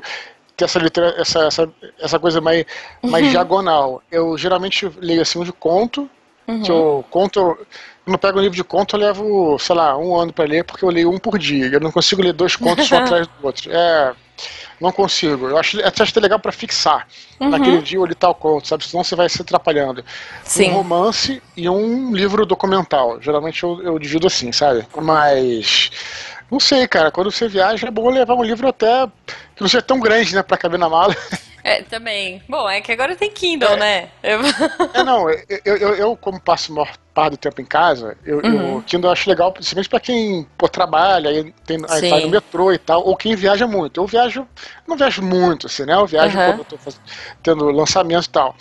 ter 0.56 0.64
essa, 0.64 0.80
essa, 1.18 1.38
essa, 1.46 1.72
essa 2.00 2.18
coisa 2.18 2.40
mais, 2.40 2.64
mais 3.02 3.24
uhum. 3.26 3.30
diagonal. 3.30 4.02
Eu 4.10 4.36
geralmente 4.36 4.90
leio, 5.00 5.22
assim, 5.22 5.38
um 5.38 5.44
de 5.44 5.52
conto, 5.52 6.10
uhum. 6.46 6.62
que 6.62 6.70
eu 6.70 7.04
conto 7.10 7.56
quando 8.08 8.14
eu 8.14 8.18
pego 8.18 8.38
um 8.38 8.42
livro 8.42 8.56
de 8.56 8.64
conto, 8.64 8.96
eu 8.96 9.00
levo, 9.00 9.58
sei 9.58 9.76
lá, 9.76 9.96
um 9.98 10.16
ano 10.16 10.32
para 10.32 10.46
ler, 10.46 10.64
porque 10.64 10.82
eu 10.82 10.88
leio 10.88 11.10
um 11.10 11.18
por 11.18 11.38
dia. 11.38 11.66
Eu 11.66 11.80
não 11.80 11.92
consigo 11.92 12.22
ler 12.22 12.32
dois 12.32 12.56
contos 12.56 12.90
um 12.90 12.96
atrás 12.96 13.26
do 13.26 13.32
outro. 13.42 13.70
É. 13.70 14.14
Não 14.80 14.90
consigo. 14.92 15.48
Eu 15.48 15.58
acho, 15.58 15.78
até 15.84 16.02
acho 16.02 16.18
legal 16.20 16.38
para 16.38 16.52
fixar. 16.52 17.06
Uhum. 17.38 17.50
Naquele 17.50 17.82
dia 17.82 17.98
eu 17.98 18.06
li 18.06 18.14
tal 18.14 18.34
conto, 18.34 18.66
sabe? 18.66 18.86
Senão 18.86 19.04
você 19.04 19.14
vai 19.14 19.28
se 19.28 19.42
atrapalhando. 19.42 20.02
Sim. 20.42 20.70
Um 20.70 20.74
romance 20.74 21.42
e 21.56 21.68
um 21.68 22.14
livro 22.14 22.46
documental. 22.46 23.20
Geralmente 23.20 23.62
eu, 23.62 23.82
eu 23.82 23.98
divido 23.98 24.26
assim, 24.26 24.52
sabe? 24.52 24.86
Mas. 24.96 25.90
Não 26.50 26.58
sei, 26.58 26.88
cara. 26.88 27.10
Quando 27.10 27.30
você 27.30 27.46
viaja, 27.46 27.88
é 27.88 27.90
bom 27.90 28.08
levar 28.08 28.34
um 28.34 28.42
livro 28.42 28.68
até 28.68 29.06
que 29.54 29.60
não 29.60 29.68
seja 29.68 29.82
tão 29.82 30.00
grande, 30.00 30.34
né, 30.34 30.42
pra 30.42 30.56
caber 30.56 30.78
na 30.78 30.88
mala. 30.88 31.14
É, 31.64 31.82
também. 31.82 32.42
Bom, 32.48 32.66
é 32.70 32.80
que 32.80 32.90
agora 32.90 33.14
tem 33.14 33.30
Kindle, 33.30 33.72
é. 33.72 33.76
né? 33.76 34.08
Eu... 34.22 34.40
É, 34.94 35.04
não, 35.04 35.28
eu, 35.28 35.36
eu, 35.64 35.94
eu, 35.96 36.16
como 36.16 36.40
passo 36.40 36.72
maior 36.72 36.88
parte 37.18 37.32
do 37.32 37.36
tempo 37.36 37.60
em 37.60 37.64
casa, 37.64 38.16
eu, 38.24 38.36
uhum. 38.38 38.76
eu 38.76 38.82
Kindle 38.86 39.08
eu 39.08 39.12
acho 39.12 39.28
legal, 39.28 39.50
principalmente 39.50 39.88
pra 39.88 39.98
quem 39.98 40.46
pô, 40.56 40.68
trabalha, 40.68 41.30
aí, 41.30 41.52
tem, 41.66 41.76
aí 41.88 42.08
vai 42.08 42.20
no 42.20 42.28
metrô 42.28 42.72
e 42.72 42.78
tal, 42.78 43.04
ou 43.04 43.16
quem 43.16 43.34
viaja 43.34 43.66
muito. 43.66 44.00
Eu 44.00 44.06
viajo, 44.06 44.46
não 44.86 44.96
viajo 44.96 45.20
muito, 45.20 45.66
assim, 45.66 45.84
né? 45.84 45.94
Eu 45.94 46.06
viajo 46.06 46.38
uhum. 46.38 46.46
quando 46.46 46.58
eu 46.60 46.64
tô 46.64 46.78
fazendo, 46.78 47.02
tendo 47.42 47.70
lançamento 47.72 48.26
e 48.26 48.28
tal. 48.28 48.54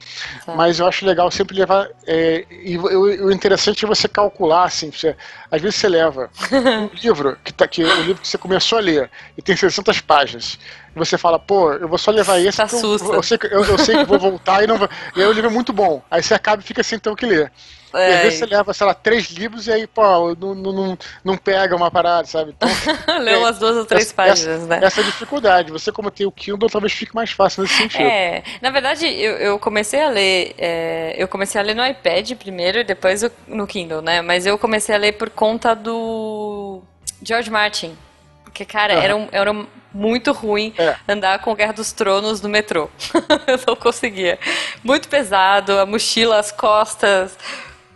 Tá. 0.44 0.56
Mas 0.56 0.80
eu 0.80 0.88
acho 0.88 1.06
legal 1.06 1.30
sempre 1.30 1.56
levar. 1.56 1.88
É, 2.08 2.46
e 2.50 2.80
o, 2.80 3.32
interessante 3.32 3.86
é 3.86 3.88
você 3.88 4.08
calcular, 4.08 4.64
assim, 4.64 4.90
você, 4.90 5.16
às 5.52 5.62
vezes 5.62 5.76
você 5.76 5.88
leva 5.88 6.28
um 6.52 6.90
livro, 7.00 7.38
que, 7.44 7.54
tá, 7.54 7.68
que 7.68 7.84
o 7.84 8.02
livro 8.02 8.24
que 8.24 8.28
você 8.28 8.40
começou 8.40 8.80
a 8.80 8.82
ler, 8.82 9.12
e 9.38 9.42
tem 9.44 9.56
600 9.56 10.02
páginas 10.02 10.58
você 10.98 11.18
fala, 11.18 11.38
pô, 11.38 11.72
eu 11.74 11.88
vou 11.88 11.98
só 11.98 12.12
levar 12.12 12.40
esse, 12.40 12.58
tá 12.58 12.68
eu, 12.72 13.14
eu, 13.14 13.24
sei, 13.24 13.38
eu, 13.52 13.64
eu, 13.64 13.78
sei 13.78 13.98
que 13.98 14.06
vou 14.06 14.20
voltar 14.20 14.64
e 14.64 14.68
não 14.68 14.78
vai. 14.78 14.90
E 15.16 15.22
aí 15.22 15.28
o 15.28 15.32
livro 15.32 15.50
é 15.50 15.54
muito 15.54 15.72
bom. 15.72 16.02
Aí 16.10 16.24
você 16.24 16.34
acaba 16.34 16.62
e 16.62 16.66
fica 16.66 16.84
sem 16.84 16.98
ter 16.98 17.10
o 17.10 17.16
que 17.16 17.26
ler. 17.26 17.52
É. 17.94 18.12
E 18.12 18.14
às 18.14 18.22
vezes 18.22 18.40
você 18.40 18.46
leva, 18.46 18.74
sei 18.74 18.88
lá, 18.88 18.94
três 18.94 19.28
livros 19.28 19.68
e 19.68 19.72
aí, 19.72 19.88
pô, 19.88 20.36
não, 20.36 20.56
não, 20.56 20.98
não 21.24 21.38
pega 21.38 21.76
uma 21.76 21.90
parada, 21.90 22.28
sabe? 22.28 22.56
Então, 22.56 22.70
Leu 23.20 23.40
umas 23.40 23.58
duas 23.58 23.76
ou 23.78 23.86
três 23.86 24.06
essa, 24.06 24.14
páginas, 24.14 24.62
essa, 24.62 24.68
né? 24.68 24.80
Essa 24.82 25.04
dificuldade. 25.04 25.72
Você, 25.72 25.92
como 25.92 26.12
tem 26.12 26.26
o 26.26 26.32
Kindle, 26.32 26.70
talvez 26.70 26.94
fique 26.94 27.16
mais 27.16 27.32
fácil 27.32 27.64
nesse 27.64 27.76
sentido. 27.76 28.02
É, 28.02 28.44
na 28.62 28.70
verdade, 28.70 29.08
eu, 29.08 29.34
eu 29.34 29.60
comecei 29.60 30.02
a 30.02 30.10
ler. 30.10 30.56
É, 30.58 31.16
eu 31.18 31.28
comecei 31.28 31.60
a 31.60 31.64
ler 31.64 31.76
no 31.76 31.86
iPad 31.86 32.32
primeiro 32.34 32.80
e 32.80 32.84
depois 32.84 33.24
no 33.48 33.66
Kindle, 33.66 34.02
né? 34.02 34.22
Mas 34.22 34.46
eu 34.46 34.58
comecei 34.58 34.94
a 34.94 34.98
ler 34.98 35.14
por 35.14 35.30
conta 35.30 35.74
do 35.74 36.82
George 37.22 37.50
Martin. 37.50 37.98
Porque, 38.44 38.66
cara, 38.66 38.96
uhum. 38.96 39.02
era, 39.02 39.16
um, 39.16 39.28
era 39.32 39.52
um 39.52 39.68
muito 39.94 40.32
ruim 40.32 40.74
é. 40.78 40.96
andar 41.08 41.40
com 41.40 41.56
Guerra 41.56 41.74
dos 41.74 41.92
Tronos 41.92 42.42
no 42.42 42.50
metrô. 42.50 42.90
eu 43.48 43.60
não 43.68 43.76
conseguia. 43.76 44.40
Muito 44.84 45.08
pesado, 45.08 45.78
a 45.80 45.86
mochila, 45.86 46.40
as 46.40 46.52
costas. 46.52 47.38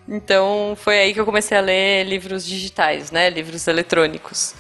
Então 0.08 0.76
foi 0.76 1.00
aí 1.00 1.14
que 1.14 1.20
eu 1.20 1.26
comecei 1.26 1.58
a 1.58 1.62
ler 1.62 2.04
livros 2.04 2.46
digitais, 2.46 3.12
né? 3.12 3.30
Livros 3.30 3.68
eletrônicos. 3.68 4.56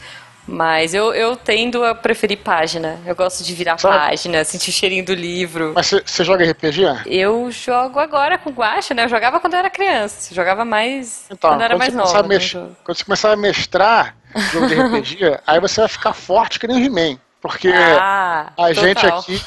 Mas 0.48 0.94
eu, 0.94 1.14
eu 1.14 1.36
tendo 1.36 1.84
a 1.84 1.94
preferir 1.94 2.38
página. 2.40 3.00
Eu 3.06 3.16
gosto 3.16 3.44
de 3.44 3.54
virar 3.54 3.78
Sabe? 3.78 3.96
página, 3.96 4.44
sentir 4.44 4.70
o 4.70 4.74
cheirinho 4.74 5.06
do 5.06 5.14
livro. 5.14 5.74
Mas 5.76 5.92
você 6.06 6.24
joga 6.24 6.50
RPG? 6.50 6.84
Eu 7.06 7.50
jogo 7.52 8.00
agora 8.00 8.38
com 8.38 8.50
guacha, 8.50 8.94
né? 8.94 9.06
Eu 9.06 9.10
jogava 9.10 9.40
quando 9.40 9.54
eu 9.54 9.60
era 9.60 9.70
criança. 9.70 10.32
Eu 10.32 10.36
jogava 10.36 10.66
mais 10.66 11.26
então, 11.30 11.52
quando 11.52 11.62
eu 11.62 11.66
era 11.66 11.78
mais 11.78 11.94
nova. 11.94 12.24
Né? 12.24 12.40
Quando 12.84 12.98
você 12.98 13.04
começar 13.04 13.32
a 13.32 13.36
mestrar 13.36 14.16
jogo 14.52 14.68
de 14.68 14.76
RPG, 14.76 15.40
aí 15.46 15.60
você 15.60 15.82
vai 15.82 15.90
ficar 15.90 16.14
forte 16.14 16.60
que 16.60 16.68
nem 16.68 16.86
He-Man. 16.86 17.18
Porque 17.40 17.70
ah, 17.70 18.52
a 18.58 18.68
total. 18.68 18.74
gente 18.74 19.06
aqui, 19.06 19.42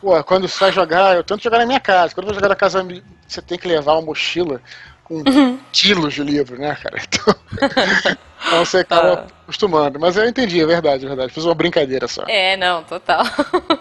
pô, 0.00 0.22
quando 0.24 0.48
você 0.48 0.58
vai 0.60 0.72
jogar, 0.72 1.16
eu 1.16 1.24
tento 1.24 1.42
jogar 1.42 1.58
na 1.58 1.66
minha 1.66 1.80
casa. 1.80 2.14
Quando 2.14 2.24
eu 2.24 2.32
vou 2.32 2.34
jogar 2.34 2.48
na 2.48 2.56
casa, 2.56 2.86
você 3.26 3.40
tem 3.40 3.58
que 3.58 3.66
levar 3.66 3.94
uma 3.94 4.02
mochila 4.02 4.60
com 5.06 5.22
uhum. 5.26 5.58
quilos 5.72 6.14
de 6.14 6.22
livro, 6.22 6.58
né, 6.58 6.76
cara? 6.82 6.98
Então, 7.00 7.34
então 8.46 8.64
você 8.64 8.78
acaba 8.78 9.12
ah. 9.12 9.26
acostumando. 9.44 10.00
Mas 10.00 10.16
eu 10.16 10.28
entendi, 10.28 10.60
é 10.60 10.66
verdade, 10.66 11.04
é 11.04 11.08
verdade. 11.08 11.32
Fiz 11.32 11.44
uma 11.44 11.54
brincadeira 11.54 12.08
só. 12.08 12.24
É, 12.26 12.56
não, 12.56 12.82
total. 12.82 13.24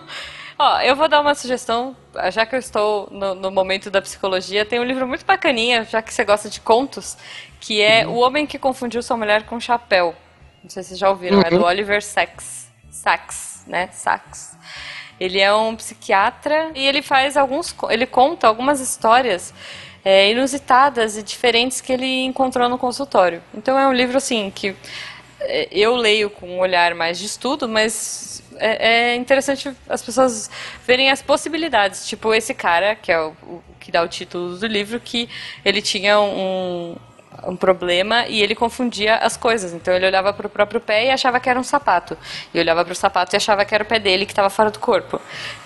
Ó, 0.57 0.79
eu 0.81 0.95
vou 0.95 1.09
dar 1.09 1.19
uma 1.19 1.35
sugestão, 1.35 1.97
já 2.31 2.45
que 2.45 2.55
eu 2.55 2.59
estou 2.59 3.09
no, 3.11 3.35
no, 3.35 3.51
momento 3.51 3.89
da 3.89 4.01
psicologia, 4.01 4.63
tem 4.63 4.79
um 4.79 4.85
livro 4.85 5.05
muito 5.05 5.25
bacaninha, 5.25 5.83
já 5.83 6.01
que 6.01 6.13
você 6.13 6.23
gosta 6.23 6.49
de 6.49 6.61
contos, 6.61 7.17
que 7.59 7.81
é 7.81 8.07
uhum. 8.07 8.13
O 8.13 8.19
Homem 8.19 8.47
que 8.47 8.57
Confundiu 8.57 9.03
Sua 9.03 9.17
Mulher 9.17 9.43
com 9.43 9.59
Chapéu. 9.59 10.15
Não 10.63 10.69
sei 10.69 10.83
se 10.83 10.89
vocês 10.89 10.99
já 10.99 11.09
ouviram, 11.09 11.39
uhum. 11.39 11.43
é 11.45 11.49
do 11.49 11.57
uhum. 11.57 11.65
Oliver 11.65 12.01
Sacks. 12.01 12.69
Sacks, 12.89 13.65
né? 13.67 13.89
Sacks. 13.91 14.55
Ele 15.19 15.39
é 15.41 15.53
um 15.53 15.75
psiquiatra 15.75 16.71
e 16.75 16.85
ele 16.85 17.01
faz 17.01 17.35
alguns. 17.35 17.75
Ele 17.89 18.05
conta 18.05 18.47
algumas 18.47 18.79
histórias 18.79 19.53
é, 20.05 20.29
inusitadas 20.29 21.17
e 21.17 21.23
diferentes 21.23 21.81
que 21.81 21.91
ele 21.91 22.23
encontrou 22.23 22.69
no 22.69 22.77
consultório. 22.77 23.41
Então 23.55 23.77
é 23.77 23.87
um 23.87 23.93
livro 23.93 24.17
assim 24.17 24.51
que 24.53 24.75
é, 25.41 25.67
eu 25.71 25.95
leio 25.95 26.29
com 26.29 26.47
um 26.47 26.59
olhar 26.59 26.93
mais 26.93 27.17
de 27.17 27.25
estudo, 27.25 27.67
mas 27.67 28.43
é, 28.57 29.13
é 29.13 29.15
interessante 29.15 29.71
as 29.89 30.03
pessoas 30.03 30.49
verem 30.85 31.09
as 31.09 31.23
possibilidades. 31.23 32.07
Tipo 32.07 32.35
esse 32.35 32.53
cara, 32.53 32.95
que 32.95 33.11
é 33.11 33.19
o, 33.19 33.29
o 33.43 33.63
que 33.79 33.91
dá 33.91 34.03
o 34.03 34.07
título 34.07 34.57
do 34.57 34.67
livro, 34.67 34.99
que 34.99 35.27
ele 35.63 35.81
tinha 35.81 36.19
um, 36.19 36.95
um 37.43 37.55
problema 37.55 38.25
e 38.27 38.41
ele 38.41 38.55
confundia 38.55 39.15
as 39.15 39.35
coisas. 39.37 39.73
Então 39.73 39.93
ele 39.93 40.05
olhava 40.05 40.33
para 40.33 40.47
o 40.47 40.49
próprio 40.49 40.79
pé 40.79 41.05
e 41.05 41.11
achava 41.11 41.39
que 41.39 41.49
era 41.49 41.59
um 41.59 41.63
sapato. 41.63 42.17
E 42.53 42.59
olhava 42.59 42.83
para 42.83 42.91
o 42.91 42.95
sapato 42.95 43.35
e 43.35 43.37
achava 43.37 43.65
que 43.65 43.73
era 43.73 43.83
o 43.83 43.87
pé 43.87 43.99
dele 43.99 44.25
que 44.25 44.31
estava 44.31 44.49
fora 44.49 44.71
do 44.71 44.79
corpo. 44.79 45.19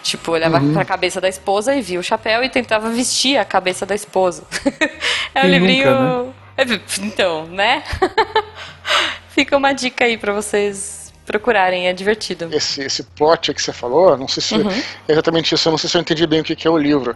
Tipo, 0.04 0.32
olhava 0.32 0.60
uhum. 0.60 0.74
para 0.74 0.82
a 0.82 0.86
cabeça 0.86 1.20
da 1.22 1.30
esposa 1.30 1.76
e 1.76 1.82
via 1.82 2.00
o 2.00 2.04
chapéu 2.04 2.44
e 2.44 2.50
tentava 2.50 2.90
vestir 2.90 3.38
a 3.38 3.46
cabeça 3.46 3.86
da 3.86 3.96
esposa. 3.96 4.44
é 5.34 5.40
um 5.40 5.42
Quem 5.42 5.52
livrinho. 5.52 5.92
Nunca, 5.92 6.24
né? 6.24 6.34
É, 6.58 6.64
então, 7.06 7.46
né? 7.48 7.84
Fica 9.30 9.56
uma 9.56 9.72
dica 9.72 10.06
aí 10.06 10.18
para 10.18 10.34
vocês 10.34 11.00
procurarem, 11.30 11.88
é 11.88 11.94
divertido. 11.94 12.50
Esse, 12.52 12.82
esse 12.82 13.04
plot 13.04 13.54
que 13.54 13.62
você 13.62 13.72
falou, 13.72 14.18
não 14.18 14.28
sei 14.28 14.42
se 14.42 14.56
uhum. 14.56 14.72
é 15.08 15.12
exatamente 15.12 15.54
isso, 15.54 15.68
eu 15.68 15.72
não 15.72 15.78
sei 15.78 15.88
se 15.88 15.96
eu 15.96 16.02
entendi 16.02 16.26
bem 16.26 16.42
o 16.42 16.44
que, 16.44 16.56
que 16.56 16.68
é 16.68 16.72
o 16.72 16.78
livro, 16.78 17.16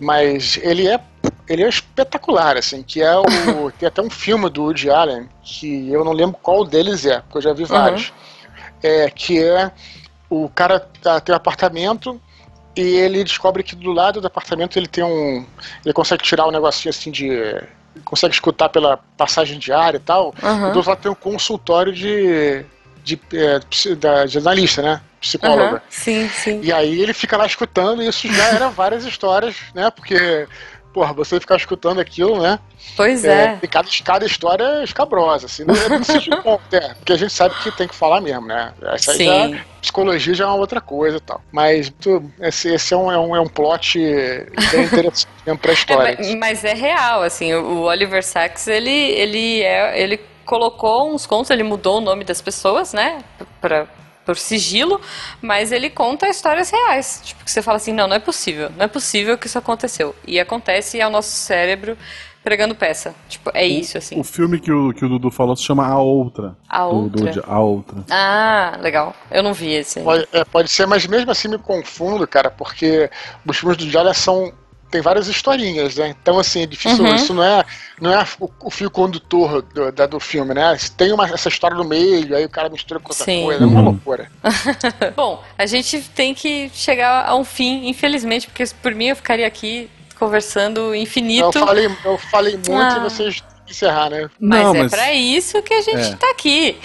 mas 0.00 0.58
ele 0.62 0.88
é 0.88 1.00
ele 1.48 1.64
é 1.64 1.68
espetacular, 1.68 2.56
assim, 2.56 2.82
que 2.82 3.02
é 3.02 3.16
o. 3.16 3.70
tem 3.78 3.88
até 3.88 4.00
um 4.00 4.08
filme 4.08 4.48
do 4.48 4.62
Woody 4.62 4.88
Allen, 4.88 5.28
que 5.42 5.90
eu 5.90 6.04
não 6.04 6.12
lembro 6.12 6.38
qual 6.40 6.64
deles 6.64 7.04
é, 7.04 7.20
porque 7.20 7.38
eu 7.38 7.42
já 7.42 7.52
vi 7.52 7.64
vários. 7.64 8.08
Uhum. 8.08 8.14
É, 8.82 9.10
que 9.10 9.42
é 9.42 9.70
o 10.30 10.48
cara 10.48 10.78
tá, 11.02 11.20
tem 11.20 11.34
um 11.34 11.36
apartamento 11.36 12.20
e 12.76 12.80
ele 12.80 13.24
descobre 13.24 13.64
que 13.64 13.74
do 13.74 13.92
lado 13.92 14.20
do 14.20 14.26
apartamento 14.26 14.78
ele 14.78 14.86
tem 14.86 15.02
um. 15.02 15.44
Ele 15.84 15.92
consegue 15.92 16.22
tirar 16.22 16.46
um 16.46 16.52
negocinho 16.52 16.90
assim 16.90 17.10
de. 17.10 17.28
consegue 18.04 18.32
escutar 18.32 18.68
pela 18.68 18.98
passagem 19.16 19.58
de 19.58 19.72
ar 19.72 19.96
e 19.96 19.98
tal. 19.98 20.32
Uhum. 20.40 20.68
E 20.68 20.72
do 20.72 20.76
outro 20.76 20.90
lado 20.90 21.02
tem 21.02 21.10
um 21.10 21.16
consultório 21.16 21.92
de. 21.92 22.64
de, 23.02 23.20
é, 23.34 23.58
de, 23.68 23.96
de 24.28 24.38
analista, 24.38 24.82
né? 24.82 25.00
Psicóloga. 25.20 25.74
Uhum, 25.74 25.80
sim, 25.88 26.28
sim. 26.28 26.60
E 26.62 26.72
aí 26.72 27.00
ele 27.00 27.12
fica 27.12 27.36
lá 27.36 27.46
escutando, 27.46 28.02
e 28.02 28.08
isso 28.08 28.32
já 28.32 28.48
era 28.48 28.68
várias 28.68 29.04
histórias, 29.04 29.56
né? 29.74 29.90
Porque 29.90 30.46
porra, 30.92 31.12
você 31.12 31.38
ficar 31.38 31.56
escutando 31.56 32.00
aquilo, 32.00 32.40
né? 32.42 32.58
Pois 32.96 33.24
é. 33.24 33.58
é. 33.62 33.66
cada, 33.66 33.88
cada 34.04 34.26
história 34.26 34.64
é 34.64 34.84
escabrosa, 34.84 35.46
assim. 35.46 35.64
Não, 35.64 35.74
não 35.74 36.02
se 36.02 36.12
é, 36.72 36.94
porque 36.94 37.12
a 37.12 37.16
gente 37.16 37.32
sabe 37.32 37.54
que 37.62 37.70
tem 37.70 37.86
que 37.86 37.94
falar 37.94 38.20
mesmo, 38.20 38.46
né? 38.46 38.72
Essa 38.82 39.14
Sim. 39.14 39.26
Já, 39.26 39.64
psicologia 39.80 40.34
já 40.34 40.44
é 40.44 40.46
uma 40.48 40.56
outra 40.56 40.80
coisa 40.80 41.18
e 41.18 41.20
tal. 41.20 41.40
Mas 41.52 41.90
tu, 42.00 42.22
esse, 42.40 42.72
esse 42.74 42.92
é, 42.92 42.96
um, 42.96 43.10
é, 43.10 43.18
um, 43.18 43.36
é 43.36 43.40
um 43.40 43.48
plot 43.48 43.98
bem 43.98 44.84
interessante 44.84 45.28
mesmo 45.46 45.58
pra 45.58 45.72
história. 45.72 46.16
É, 46.18 46.36
mas 46.36 46.64
é 46.64 46.74
real, 46.74 47.22
assim, 47.22 47.54
o 47.54 47.82
Oliver 47.82 48.24
Sacks, 48.24 48.66
ele, 48.66 48.90
ele, 48.90 49.62
é, 49.62 50.00
ele 50.00 50.20
colocou 50.44 51.12
uns 51.12 51.26
contos, 51.26 51.50
ele 51.50 51.62
mudou 51.62 51.98
o 51.98 52.00
nome 52.00 52.24
das 52.24 52.40
pessoas, 52.40 52.92
né? 52.92 53.22
Pra, 53.60 53.86
por 54.30 54.38
sigilo, 54.38 55.00
mas 55.42 55.72
ele 55.72 55.90
conta 55.90 56.28
histórias 56.28 56.70
reais. 56.70 57.20
Tipo, 57.24 57.44
que 57.44 57.50
você 57.50 57.60
fala 57.60 57.78
assim, 57.78 57.92
não, 57.92 58.06
não 58.06 58.14
é 58.14 58.20
possível, 58.20 58.70
não 58.76 58.84
é 58.84 58.88
possível 58.88 59.36
que 59.36 59.48
isso 59.48 59.58
aconteceu. 59.58 60.14
E 60.24 60.38
acontece 60.38 60.98
e 60.98 61.00
é 61.00 61.06
o 61.06 61.10
nosso 61.10 61.30
cérebro 61.30 61.98
pregando 62.44 62.74
peça. 62.76 63.12
Tipo, 63.28 63.50
é 63.52 63.66
isso, 63.66 63.98
assim. 63.98 64.18
O 64.18 64.22
filme 64.22 64.60
que 64.60 64.70
o, 64.70 64.92
que 64.92 65.04
o 65.04 65.08
Dudu 65.08 65.32
falou 65.32 65.56
se 65.56 65.64
chama 65.64 65.84
A 65.84 65.98
Outra. 65.98 66.56
A 66.68 66.86
Outra? 66.86 67.32
Do, 67.32 67.44
a 67.44 67.58
Outra. 67.58 68.04
Ah, 68.08 68.78
legal. 68.80 69.14
Eu 69.32 69.42
não 69.42 69.52
vi 69.52 69.72
esse. 69.72 70.00
Pode, 70.00 70.28
é, 70.32 70.44
pode 70.44 70.70
ser, 70.70 70.86
mas 70.86 71.04
mesmo 71.06 71.30
assim 71.32 71.48
me 71.48 71.58
confundo, 71.58 72.26
cara, 72.28 72.52
porque 72.52 73.10
os 73.44 73.58
filmes 73.58 73.76
do 73.76 73.86
Diário 73.86 74.14
são 74.14 74.52
tem 74.90 75.00
várias 75.00 75.28
historinhas, 75.28 75.96
né? 75.96 76.14
Então, 76.20 76.38
assim, 76.38 76.62
é 76.62 76.66
difícil. 76.66 77.04
Uhum. 77.04 77.14
Isso 77.14 77.32
não 77.32 77.42
é, 77.42 77.64
não 78.00 78.12
é 78.12 78.26
o, 78.40 78.50
o 78.64 78.70
fio 78.70 78.90
condutor 78.90 79.62
do, 79.62 79.92
da, 79.92 80.06
do 80.06 80.18
filme, 80.18 80.52
né? 80.52 80.76
Tem 80.96 81.12
uma, 81.12 81.26
essa 81.26 81.48
história 81.48 81.76
no 81.76 81.84
meio, 81.84 82.36
aí 82.36 82.44
o 82.44 82.48
cara 82.48 82.68
mistura 82.68 82.98
com 82.98 83.10
outra 83.10 83.24
Sim. 83.24 83.44
coisa, 83.44 83.62
é 83.62 83.66
uma 83.66 83.78
uhum. 83.78 83.84
loucura. 83.86 84.30
Bom, 85.14 85.42
a 85.56 85.66
gente 85.66 86.00
tem 86.14 86.34
que 86.34 86.70
chegar 86.74 87.28
a 87.28 87.36
um 87.36 87.44
fim, 87.44 87.88
infelizmente, 87.88 88.46
porque 88.46 88.64
por 88.82 88.94
mim 88.94 89.06
eu 89.06 89.16
ficaria 89.16 89.46
aqui 89.46 89.88
conversando 90.18 90.94
infinito. 90.94 91.56
Eu 91.56 91.66
falei, 91.66 91.90
eu 92.04 92.18
falei 92.18 92.52
muito 92.54 92.72
ah. 92.72 92.96
e 92.98 93.00
vocês 93.00 93.42
encerrar, 93.70 94.10
né? 94.10 94.28
Mas 94.38 94.62
não, 94.62 94.74
é 94.74 94.82
mas... 94.82 94.90
pra 94.90 95.14
isso 95.14 95.62
que 95.62 95.72
a 95.72 95.80
gente 95.80 96.12
é. 96.12 96.16
tá 96.16 96.30
aqui. 96.30 96.76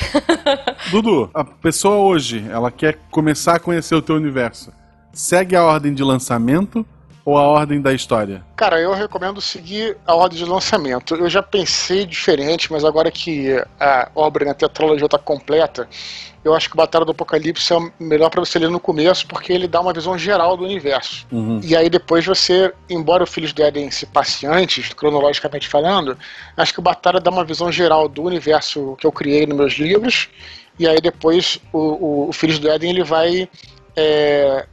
Dudu, 0.92 1.30
a 1.34 1.44
pessoa 1.44 1.98
hoje, 1.98 2.46
ela 2.50 2.72
quer 2.72 3.00
começar 3.10 3.56
a 3.56 3.60
conhecer 3.60 3.96
o 3.96 4.02
teu 4.02 4.16
universo. 4.16 4.72
Segue 5.12 5.56
a 5.56 5.64
ordem 5.64 5.94
de 5.94 6.04
lançamento 6.04 6.86
ou 7.26 7.36
a 7.36 7.42
ordem 7.42 7.82
da 7.82 7.92
história? 7.92 8.46
Cara, 8.56 8.80
eu 8.80 8.94
recomendo 8.94 9.42
seguir 9.42 9.98
a 10.06 10.14
ordem 10.14 10.38
de 10.38 10.46
lançamento. 10.46 11.16
Eu 11.16 11.28
já 11.28 11.42
pensei 11.42 12.06
diferente, 12.06 12.72
mas 12.72 12.86
agora 12.86 13.10
que 13.10 13.52
a 13.80 14.10
obra 14.14 14.46
na 14.46 14.52
né, 14.52 14.54
tetralogia 14.54 15.08
está 15.08 15.18
completa, 15.18 15.90
eu 16.44 16.54
acho 16.54 16.70
que 16.70 16.78
Batalha 16.78 17.04
do 17.04 17.12
Apocalipse 17.12 17.74
é 17.74 17.92
melhor 18.00 18.30
para 18.30 18.40
você 18.40 18.60
ler 18.60 18.70
no 18.70 18.80
começo, 18.80 19.26
porque 19.26 19.52
ele 19.52 19.68
dá 19.68 19.82
uma 19.82 19.92
visão 19.92 20.16
geral 20.16 20.56
do 20.56 20.64
universo. 20.64 21.26
Uhum. 21.32 21.60
E 21.64 21.76
aí 21.76 21.90
depois 21.90 22.24
você, 22.24 22.72
embora 22.88 23.24
o 23.24 23.28
Filhos 23.28 23.52
do 23.52 23.64
Éden 23.64 23.90
se 23.90 24.06
passe 24.06 24.46
antes, 24.46 24.94
cronologicamente 24.94 25.68
falando, 25.68 26.16
acho 26.56 26.72
que 26.72 26.80
o 26.80 26.84
Batalha 26.84 27.20
dá 27.20 27.32
uma 27.32 27.44
visão 27.44 27.72
geral 27.72 28.08
do 28.08 28.22
universo 28.22 28.96
que 29.00 29.08
eu 29.08 29.12
criei 29.12 29.48
nos 29.48 29.58
meus 29.58 29.74
livros 29.74 30.30
e 30.78 30.88
aí 30.88 31.02
depois 31.02 31.60
o, 31.74 31.80
o, 31.80 32.30
o 32.30 32.34
Filhos 32.34 32.60
do 32.60 32.70
Éden 32.70 32.92
ele 32.92 33.04
vai 33.04 33.50
é, 33.96 34.68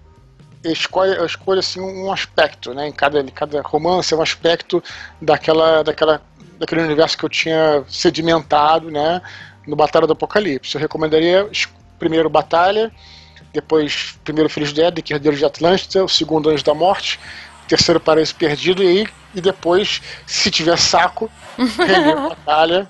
escolhe, 0.64 1.24
escolhe 1.24 1.60
assim 1.60 1.80
um 1.80 2.12
aspecto, 2.12 2.72
né? 2.74 2.88
Em 2.88 2.92
cada, 2.92 3.20
em 3.20 3.28
cada 3.28 3.60
romance 3.62 4.12
é 4.12 4.16
um 4.16 4.22
aspecto 4.22 4.82
daquela, 5.20 5.82
daquela, 5.82 6.22
daquele 6.58 6.82
universo 6.82 7.18
que 7.18 7.24
eu 7.24 7.28
tinha 7.28 7.84
sedimentado, 7.88 8.90
né? 8.90 9.20
No 9.66 9.76
Batalha 9.76 10.06
do 10.06 10.12
Apocalipse. 10.12 10.74
Eu 10.74 10.80
recomendaria 10.80 11.48
primeiro 11.98 12.28
Batalha, 12.28 12.90
depois 13.52 14.18
primeiro 14.24 14.48
Filhos 14.48 14.72
do 14.72 14.82
Éden, 14.82 15.02
que 15.02 15.12
é 15.12 15.16
Herdeiro 15.16 15.36
de 15.36 15.44
Atlântida, 15.44 16.04
o 16.04 16.08
segundo 16.08 16.50
Anjo 16.50 16.64
da 16.64 16.74
Morte, 16.74 17.18
terceiro 17.68 18.00
Paraíso 18.00 18.34
Perdido, 18.34 18.82
e 18.82 19.08
e 19.34 19.40
depois, 19.40 20.02
se 20.26 20.50
tiver 20.50 20.78
saco, 20.78 21.30
Batalha, 22.28 22.88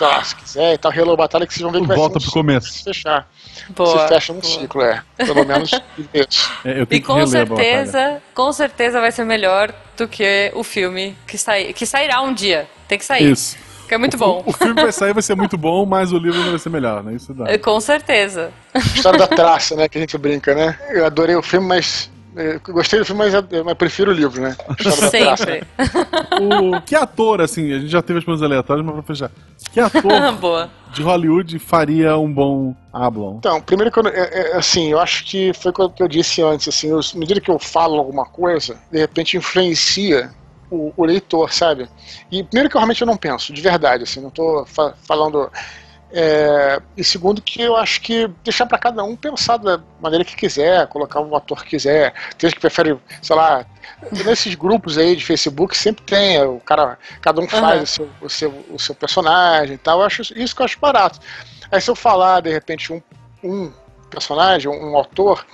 lá, 0.00 0.22
se 0.24 0.36
quiser 0.36 0.74
e 0.74 0.78
tal, 0.78 0.92
Hello 0.92 1.16
Batalha, 1.16 1.46
que 1.46 1.52
vocês 1.52 1.62
vão 1.62 1.70
ver 1.72 1.80
que 1.80 1.86
vai 1.86 1.96
Volta 1.96 2.20
pro 2.20 2.30
começo. 2.30 2.72
se 2.72 2.84
fechar. 2.84 3.28
Boa, 3.70 4.02
se 4.02 4.08
fecha 4.08 4.32
um 4.32 4.38
boa. 4.40 4.52
ciclo, 4.60 4.82
é. 4.82 5.02
Pelo 5.16 5.44
menos 5.44 5.70
isso. 6.14 6.52
É, 6.64 6.80
eu 6.80 6.86
E 6.90 7.00
com 7.00 7.16
a 7.16 7.26
certeza, 7.26 8.22
com 8.34 8.52
certeza 8.52 9.00
vai 9.00 9.10
ser 9.12 9.24
melhor 9.24 9.72
do 9.96 10.06
que 10.06 10.50
o 10.54 10.62
filme 10.62 11.16
que, 11.26 11.36
sai, 11.38 11.72
que 11.72 11.84
sairá 11.86 12.20
um 12.20 12.32
dia. 12.32 12.68
Tem 12.88 12.98
que 12.98 13.04
sair. 13.04 13.30
Isso. 13.32 13.56
Que 13.88 13.94
é 13.94 13.98
muito 13.98 14.14
O- 14.14 14.18
bom. 14.18 14.42
O, 14.46 14.52
filme 14.52 14.74
vai 14.82 14.90
sair, 14.92 15.12
vai 15.12 15.22
ser 15.22 15.36
muito 15.36 15.56
bom, 15.56 15.86
mas 15.86 16.12
o 16.12 16.18
livro 16.18 16.40
não 16.40 16.50
vai 16.50 16.58
ser 16.58 16.70
melhor, 16.70 17.02
né? 17.04 17.14
Isso 17.14 17.32
dá. 17.32 17.56
Com 17.58 17.78
certeza. 17.80 18.52
História 18.94 19.18
da 19.18 19.28
traça, 19.28 19.76
né? 19.76 19.88
Que 19.88 19.96
a 19.98 20.00
gente 20.00 20.18
brinca, 20.18 20.54
né? 20.54 20.76
Eu 20.90 21.06
adorei 21.06 21.36
o 21.36 21.42
filme, 21.42 21.66
mas. 21.68 22.10
Eu 22.36 22.60
Gostei 22.74 22.98
do 22.98 23.04
filme, 23.04 23.22
mas, 23.24 23.34
eu- 23.34 23.64
mas 23.64 23.74
prefiro 23.74 24.10
o 24.10 24.14
livro, 24.14 24.40
né? 24.40 24.56
Sempre. 25.10 25.62
O, 26.40 26.80
que 26.82 26.94
ator, 26.94 27.40
assim, 27.40 27.72
a 27.72 27.78
gente 27.78 27.88
já 27.88 28.02
teve 28.02 28.18
as 28.18 28.24
perguntas 28.24 28.42
aleatórias, 28.44 28.84
mas 28.84 28.94
pra 28.94 29.02
fechar. 29.02 29.30
Que 29.72 29.80
ator 29.80 30.32
Boa. 30.38 30.70
de 30.92 31.02
Hollywood 31.02 31.58
faria 31.58 32.16
um 32.16 32.32
bom 32.32 32.74
Ablon? 32.92 33.36
Então, 33.38 33.60
primeiro 33.60 33.90
que 33.90 33.98
eu, 33.98 34.06
é- 34.08 34.50
é, 34.52 34.56
assim, 34.56 34.90
eu 34.92 34.98
acho 35.00 35.24
que 35.24 35.52
foi 35.54 35.72
o 35.76 35.90
que 35.90 36.02
eu 36.02 36.08
disse 36.08 36.42
antes, 36.42 36.68
assim, 36.68 36.88
eu, 36.88 36.98
à 37.00 37.18
medida 37.18 37.40
que 37.40 37.50
eu 37.50 37.58
falo 37.58 37.98
alguma 37.98 38.24
coisa, 38.26 38.76
de 38.90 38.98
repente 38.98 39.36
influencia 39.36 40.30
o, 40.70 40.92
o 40.96 41.04
leitor, 41.04 41.52
sabe? 41.52 41.88
E 42.30 42.42
primeiro 42.42 42.68
que 42.68 42.76
eu 42.76 42.80
realmente 42.80 43.00
eu 43.00 43.06
não 43.06 43.16
penso, 43.16 43.52
de 43.52 43.60
verdade, 43.60 44.02
assim, 44.04 44.20
não 44.20 44.30
tô 44.30 44.64
fa- 44.66 44.94
falando. 45.06 45.50
É, 46.12 46.80
e 46.96 47.02
segundo 47.02 47.42
que 47.42 47.60
eu 47.60 47.76
acho 47.76 48.00
que 48.00 48.28
deixar 48.44 48.66
para 48.66 48.78
cada 48.78 49.02
um 49.02 49.16
pensar 49.16 49.56
da 49.56 49.80
maneira 50.00 50.24
que 50.24 50.36
quiser, 50.36 50.86
colocar 50.86 51.20
o 51.20 51.34
ator 51.34 51.64
que 51.64 51.70
quiser. 51.70 52.14
Tem 52.38 52.50
que 52.50 52.60
prefere, 52.60 52.96
sei 53.20 53.34
lá, 53.34 53.66
nesses 54.24 54.54
grupos 54.54 54.98
aí 54.98 55.16
de 55.16 55.24
Facebook 55.24 55.76
sempre 55.76 56.04
tem, 56.04 56.42
o 56.42 56.60
cara, 56.60 56.98
cada 57.20 57.40
um 57.40 57.48
faz 57.48 57.62
Aham. 57.64 57.82
o, 57.82 57.86
seu, 57.86 58.08
o, 58.20 58.28
seu, 58.28 58.64
o 58.70 58.78
seu 58.78 58.94
personagem 58.94 59.74
e 59.74 59.78
tal. 59.78 60.00
Eu 60.00 60.06
acho 60.06 60.22
isso 60.36 60.54
que 60.54 60.62
eu 60.62 60.66
acho 60.66 60.78
barato. 60.78 61.18
Aí 61.70 61.80
se 61.80 61.90
eu 61.90 61.96
falar, 61.96 62.40
de 62.40 62.52
repente, 62.52 62.92
um, 62.92 63.02
um 63.42 63.72
personagem, 64.08 64.70
um, 64.70 64.92
um 64.92 64.96
autor, 64.96 65.44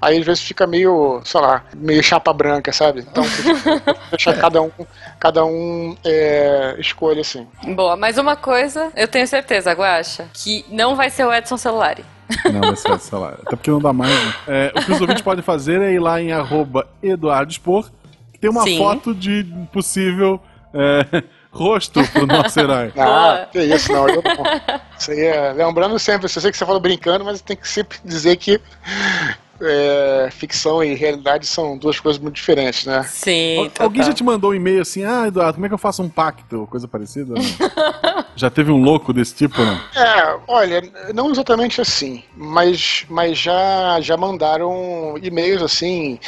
aí 0.00 0.18
às 0.18 0.26
vezes 0.26 0.42
fica 0.42 0.66
meio, 0.66 1.20
sei 1.24 1.40
lá, 1.40 1.64
meio 1.74 2.02
chapa 2.02 2.32
branca, 2.32 2.72
sabe? 2.72 3.00
Então, 3.00 3.24
deixar 4.10 4.34
cada 4.38 4.62
um, 4.62 4.70
cada 5.18 5.44
um 5.44 5.96
é, 6.04 6.76
escolha 6.78 7.20
assim. 7.20 7.46
Boa. 7.74 7.96
Mas 7.96 8.18
uma 8.18 8.36
coisa, 8.36 8.90
eu 8.96 9.08
tenho 9.08 9.26
certeza, 9.26 9.72
Guaxa, 9.72 10.28
que 10.32 10.64
não 10.68 10.96
vai 10.96 11.10
ser 11.10 11.24
o 11.24 11.32
Edson 11.32 11.56
Celulari. 11.56 12.04
Não, 12.52 12.60
vai 12.60 12.76
ser, 12.76 12.98
sei 13.00 13.18
lá. 13.18 13.30
Até 13.30 13.56
porque 13.56 13.70
não 13.70 13.80
dá 13.80 13.92
mais. 13.92 14.12
Né? 14.12 14.34
É, 14.46 14.72
o 14.74 14.84
que 14.84 14.92
os 14.92 15.00
ouvintes 15.00 15.22
podem 15.22 15.42
fazer 15.42 15.80
é 15.80 15.92
ir 15.92 15.98
lá 15.98 16.20
em 16.20 16.32
arroba 16.32 16.86
Eduardo 17.02 17.52
Spor, 17.52 17.90
que 18.32 18.38
tem 18.38 18.50
uma 18.50 18.62
Sim. 18.62 18.78
foto 18.78 19.14
de 19.14 19.46
possível 19.72 20.40
é, 20.74 21.24
rosto 21.50 22.00
pro 22.12 22.26
nosso 22.26 22.60
herói. 22.60 22.92
Ah, 22.96 23.46
que 23.50 23.58
isso, 23.60 23.92
não, 23.92 24.08
eu. 24.08 24.22
Isso 24.98 25.10
aí 25.10 25.20
é, 25.20 25.52
lembrando 25.52 25.98
sempre, 25.98 26.26
eu 26.26 26.28
sei 26.28 26.50
que 26.50 26.56
você 26.56 26.66
falou 26.66 26.80
brincando, 26.80 27.24
mas 27.24 27.40
tem 27.40 27.56
que 27.56 27.68
sempre 27.68 27.98
dizer 28.04 28.36
que 28.36 28.60
é, 29.60 30.28
ficção 30.30 30.82
e 30.82 30.94
realidade 30.94 31.46
são 31.46 31.76
duas 31.76 31.98
coisas 32.00 32.20
muito 32.20 32.36
diferentes, 32.36 32.84
né? 32.86 33.02
Sim, 33.04 33.58
Al- 33.78 33.84
Alguém 33.86 34.02
já 34.02 34.12
te 34.12 34.22
mandou 34.22 34.50
um 34.50 34.54
e-mail 34.54 34.82
assim, 34.82 35.04
ah, 35.04 35.26
Eduardo, 35.26 35.54
como 35.54 35.66
é 35.66 35.68
que 35.68 35.74
eu 35.74 35.78
faço 35.78 36.02
um 36.02 36.08
pacto? 36.08 36.60
ou 36.60 36.66
Coisa 36.66 36.86
parecida? 36.86 37.34
Não? 37.34 37.42
já 38.36 38.48
teve 38.50 38.70
um 38.70 38.82
louco 38.82 39.12
desse 39.12 39.34
tipo, 39.34 39.60
não? 39.62 39.74
É, 39.96 40.38
olha, 40.46 40.82
não 41.14 41.30
exatamente 41.30 41.80
assim, 41.80 42.22
mas, 42.36 43.04
mas 43.08 43.38
já, 43.38 44.00
já 44.00 44.16
mandaram 44.16 45.14
e-mails 45.20 45.62
assim, 45.62 46.18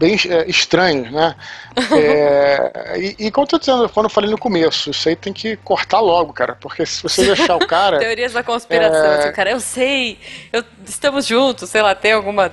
bem 0.00 0.16
é, 0.28 0.48
estranhos, 0.48 1.12
né? 1.12 1.36
É, 1.92 2.98
e, 2.98 3.26
e 3.26 3.30
como 3.30 3.44
eu 3.44 3.48
tô 3.48 3.58
dizendo, 3.58 3.88
quando 3.88 4.06
eu 4.06 4.10
falei 4.10 4.28
no 4.28 4.36
começo, 4.36 4.90
isso 4.90 5.08
aí 5.08 5.14
tem 5.14 5.32
que 5.32 5.56
cortar 5.58 6.00
logo, 6.00 6.32
cara, 6.32 6.56
porque 6.60 6.84
se 6.84 7.02
você 7.02 7.24
deixar 7.24 7.54
o 7.56 7.66
cara. 7.66 7.98
Teorias 8.00 8.32
da 8.32 8.42
conspiração. 8.42 9.04
É. 9.04 9.18
assim, 9.18 9.32
cara, 9.32 9.50
eu 9.50 9.60
sei, 9.60 10.18
eu, 10.52 10.64
estamos 10.84 11.26
juntos, 11.26 11.70
sei 11.70 11.80
lá, 11.80 11.94
tem 11.94 12.12
alguma 12.12 12.50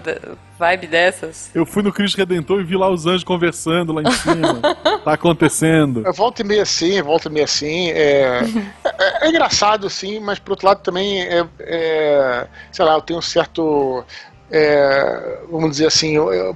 vibe 0.57 0.87
dessas? 0.87 1.49
Eu 1.53 1.65
fui 1.65 1.81
no 1.81 1.91
Cristo 1.91 2.17
Redentor 2.17 2.61
e 2.61 2.63
vi 2.63 2.75
lá 2.75 2.89
os 2.89 3.05
anjos 3.05 3.23
conversando 3.23 3.91
lá 3.91 4.03
em 4.03 4.11
cima. 4.11 4.61
tá 5.03 5.13
acontecendo. 5.13 6.07
É, 6.07 6.11
Volta 6.11 6.41
e 6.41 6.45
meia 6.45 6.63
assim, 6.63 7.01
volta 7.01 7.27
e 7.27 7.31
meia 7.31 7.45
assim. 7.45 7.89
É, 7.89 8.41
é, 8.83 9.25
é 9.25 9.29
engraçado, 9.29 9.89
sim, 9.89 10.19
mas 10.19 10.37
por 10.39 10.51
outro 10.51 10.67
lado 10.67 10.81
também 10.81 11.21
é, 11.21 11.45
é, 11.59 12.47
sei 12.71 12.85
lá, 12.85 12.93
eu 12.93 13.01
tenho 13.01 13.19
um 13.19 13.21
certo. 13.21 14.05
é, 14.51 15.39
vamos 15.49 15.71
dizer 15.71 15.87
assim, 15.87 16.15
eu, 16.15 16.31
eu, 16.31 16.53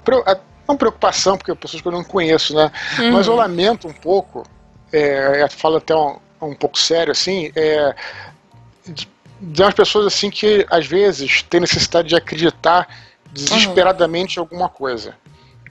preo- 0.72 0.72
a- 0.72 0.72
não 0.72 0.78
preocupação, 0.78 1.38
porque 1.38 1.54
pessoas 1.56 1.82
que 1.82 1.88
eu 1.88 1.92
não 1.92 2.04
conheço, 2.04 2.56
né? 2.56 2.72
Mas 3.12 3.28
eu 3.28 3.36
lamento 3.36 3.88
um 3.88 3.94
pouco, 3.94 4.44
é, 4.92 5.48
falo 5.50 5.78
até 5.78 5.96
um, 5.96 6.18
um 6.42 6.56
pouco 6.56 6.78
sério 6.80 7.12
assim, 7.12 7.52
é, 7.56 7.94
de, 8.88 9.08
de 9.40 9.62
umas 9.62 9.74
pessoas 9.74 10.06
assim 10.08 10.30
que 10.30 10.66
às 10.70 10.86
vezes 10.86 11.44
têm 11.44 11.60
necessidade 11.62 12.08
de 12.10 12.16
acreditar 12.16 12.88
desesperadamente 13.32 14.38
em 14.38 14.40
alguma 14.40 14.70
coisa. 14.70 15.16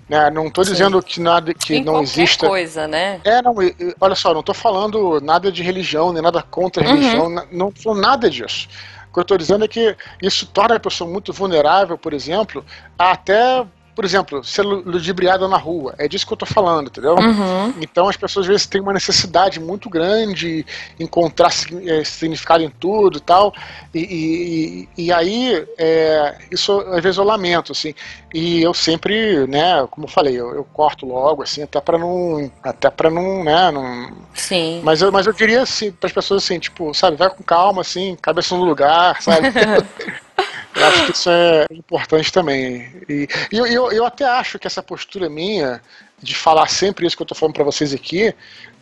Né? 0.08 0.28
Não 0.30 0.48
estou 0.48 0.64
dizendo 0.64 1.00
que 1.02 1.20
nada 1.20 1.54
que 1.54 1.76
em 1.76 1.84
não 1.84 2.02
exista. 2.02 2.48
coisa, 2.48 2.88
né? 2.88 3.20
É, 3.24 3.40
não, 3.42 3.54
olha 4.00 4.14
só, 4.16 4.34
não 4.34 4.42
tô 4.42 4.52
falando 4.52 5.20
nada 5.20 5.52
de 5.52 5.62
religião, 5.62 6.12
nem 6.12 6.20
nada 6.22 6.42
contra 6.42 6.82
a 6.84 6.86
Uhum. 6.88 6.94
religião, 6.96 7.28
na- 7.28 7.46
não 7.52 7.70
falando 7.70 8.00
nada 8.00 8.28
disso. 8.28 8.68
O 9.08 9.12
que 9.14 9.20
eu 9.20 9.24
tô 9.24 9.36
dizendo 9.36 9.64
é 9.64 9.68
que 9.68 9.96
isso 10.22 10.46
torna 10.46 10.76
a 10.76 10.80
pessoa 10.80 11.08
muito 11.08 11.32
vulnerável, 11.32 11.96
por 11.98 12.12
exemplo, 12.12 12.64
a 12.98 13.12
até, 13.12 13.64
por 14.00 14.06
exemplo, 14.06 14.42
ser 14.42 14.62
lu- 14.62 14.82
ludibriada 14.86 15.46
na 15.46 15.58
rua. 15.58 15.94
É 15.98 16.08
disso 16.08 16.26
que 16.26 16.32
eu 16.32 16.36
tô 16.38 16.46
falando, 16.46 16.86
entendeu? 16.86 17.16
Uhum. 17.16 17.74
Então 17.82 18.08
as 18.08 18.16
pessoas 18.16 18.44
às 18.46 18.48
vezes 18.48 18.66
têm 18.66 18.80
uma 18.80 18.94
necessidade 18.94 19.60
muito 19.60 19.90
grande 19.90 20.64
em 20.98 21.04
encontrar 21.04 21.50
eh, 21.86 22.02
significado 22.02 22.62
em 22.64 22.70
tudo 22.70 23.18
e 23.18 23.20
tal. 23.20 23.52
E- 23.94 24.88
e 24.96 25.12
aí 25.12 25.66
é, 25.76 26.34
isso 26.50 26.80
às 26.88 27.02
vezes 27.02 27.18
eu 27.18 27.24
lamento, 27.24 27.72
assim. 27.72 27.94
E 28.32 28.62
eu 28.62 28.72
sempre, 28.72 29.46
né, 29.46 29.86
como 29.90 30.06
eu 30.06 30.10
falei, 30.10 30.34
eu, 30.40 30.54
eu 30.54 30.64
corto 30.72 31.04
logo, 31.04 31.42
assim, 31.42 31.62
até 31.62 31.78
para 31.78 31.98
não. 31.98 32.50
Até 32.62 32.88
para 32.88 33.10
não, 33.10 33.44
né, 33.44 33.70
não, 33.70 34.12
Sim. 34.32 34.80
mas 34.82 35.02
eu, 35.02 35.12
mas 35.12 35.26
eu 35.26 35.34
diria 35.34 35.60
assim, 35.60 35.92
para 35.92 36.06
as 36.06 36.12
pessoas 36.14 36.42
assim, 36.42 36.58
tipo, 36.58 36.94
sabe, 36.94 37.18
vai 37.18 37.28
com 37.28 37.42
calma, 37.42 37.82
assim, 37.82 38.16
cabeça 38.22 38.56
no 38.56 38.64
lugar, 38.64 39.20
sabe? 39.20 39.48
eu 40.76 40.86
acho 40.86 41.06
que 41.06 41.12
isso 41.12 41.30
é 41.30 41.66
importante 41.72 42.32
também. 42.32 42.92
E, 43.08 43.28
e 43.52 43.56
eu, 43.58 43.66
eu, 43.66 43.92
eu 43.92 44.04
até 44.04 44.24
acho 44.24 44.58
que 44.58 44.66
essa 44.66 44.82
postura 44.82 45.28
minha, 45.28 45.80
de 46.22 46.34
falar 46.34 46.68
sempre 46.68 47.06
isso 47.06 47.16
que 47.16 47.22
eu 47.22 47.26
tô 47.26 47.34
falando 47.34 47.54
para 47.54 47.64
vocês 47.64 47.92
aqui, 47.92 48.34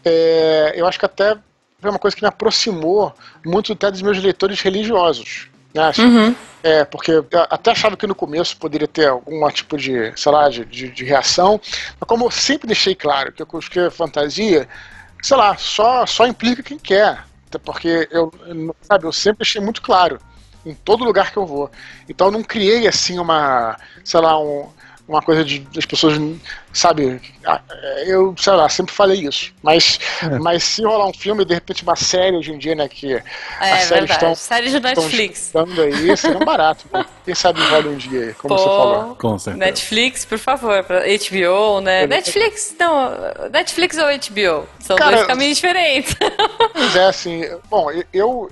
é, 0.04 0.72
eu 0.76 0.86
acho 0.86 0.98
que 0.98 1.06
até 1.06 1.36
foi 1.80 1.90
uma 1.90 1.98
coisa 1.98 2.16
que 2.16 2.22
me 2.22 2.28
aproximou 2.28 3.14
muito 3.44 3.72
até 3.72 3.90
dos 3.90 4.02
meus 4.02 4.18
leitores 4.22 4.60
religiosos. 4.60 5.48
Né? 5.74 5.82
Acho- 5.82 6.02
É, 6.62 6.84
porque 6.84 7.12
eu 7.12 7.26
até 7.50 7.70
achava 7.70 7.96
que 7.96 8.06
no 8.06 8.14
começo 8.16 8.56
poderia 8.56 8.88
ter 8.88 9.06
algum 9.06 9.48
tipo 9.50 9.76
de, 9.78 10.12
sei 10.16 10.32
lá, 10.32 10.48
de, 10.48 10.64
de, 10.64 10.88
de 10.90 11.04
reação, 11.04 11.60
mas 12.00 12.08
como 12.08 12.26
eu 12.26 12.30
sempre 12.32 12.66
deixei 12.66 12.96
claro 12.96 13.30
que 13.32 13.40
eu 13.42 13.48
escrevo 13.60 13.94
fantasia, 13.94 14.68
sei 15.22 15.36
lá, 15.36 15.56
só, 15.56 16.04
só 16.04 16.26
implica 16.26 16.62
quem 16.62 16.76
quer. 16.78 17.24
Até 17.46 17.58
porque 17.58 18.08
eu, 18.10 18.32
sabe, 18.82 19.06
eu 19.06 19.12
sempre 19.12 19.38
deixei 19.38 19.60
muito 19.60 19.80
claro 19.80 20.18
em 20.66 20.74
todo 20.74 21.04
lugar 21.04 21.30
que 21.32 21.36
eu 21.38 21.46
vou. 21.46 21.70
Então 22.08 22.28
eu 22.28 22.32
não 22.32 22.42
criei 22.42 22.86
assim 22.86 23.18
uma, 23.18 23.76
sei 24.04 24.20
lá, 24.20 24.38
um- 24.40 24.68
uma 25.06 25.22
coisa 25.22 25.42
de 25.42 25.66
as 25.74 25.86
pessoas, 25.86 26.20
sabe, 26.70 27.18
eu, 28.06 28.34
sei 28.36 28.52
lá, 28.52 28.68
sempre 28.68 28.92
falei 28.94 29.22
isso. 29.26 29.54
Mas, 29.62 29.98
mas 30.38 30.62
se 30.62 30.84
rolar 30.84 31.06
um 31.06 31.14
filme, 31.14 31.46
de 31.46 31.54
repente 31.54 31.82
uma 31.82 31.96
série 31.96 32.36
hoje 32.36 32.52
em 32.52 32.58
dia, 32.58 32.74
né, 32.74 32.86
que 32.88 33.14
É 33.14 33.22
as 33.58 33.84
séries 33.84 33.88
verdade. 33.88 34.12
estão 34.12 34.34
Série 34.34 34.68
de 34.70 34.78
Netflix. 34.80 35.46
estão 35.46 35.64
aí, 35.82 36.14
seria 36.14 36.36
um 36.36 36.44
barato. 36.44 36.84
né? 36.92 37.06
Quem 37.24 37.34
sabe 37.34 37.58
rola 37.62 37.88
um 37.88 37.96
dia 37.96 38.20
aí, 38.20 38.34
como 38.34 38.58
você 38.58 38.64
falou. 38.64 39.14
Com 39.16 39.38
certeza. 39.38 39.64
Netflix, 39.64 40.24
por 40.26 40.38
favor, 40.38 40.84
pra 40.84 41.00
HBO, 41.00 41.80
né? 41.80 42.02
É. 42.02 42.06
Netflix, 42.06 42.74
não, 42.78 43.10
Netflix 43.50 43.96
ou 43.96 44.04
HBO? 44.04 44.68
São 44.78 44.94
Cara, 44.96 45.16
dois 45.16 45.26
caminhos 45.26 45.56
diferentes. 45.56 46.14
Pois 46.74 46.96
é, 46.96 47.04
assim, 47.06 47.44
bom, 47.70 47.88
eu, 48.12 48.50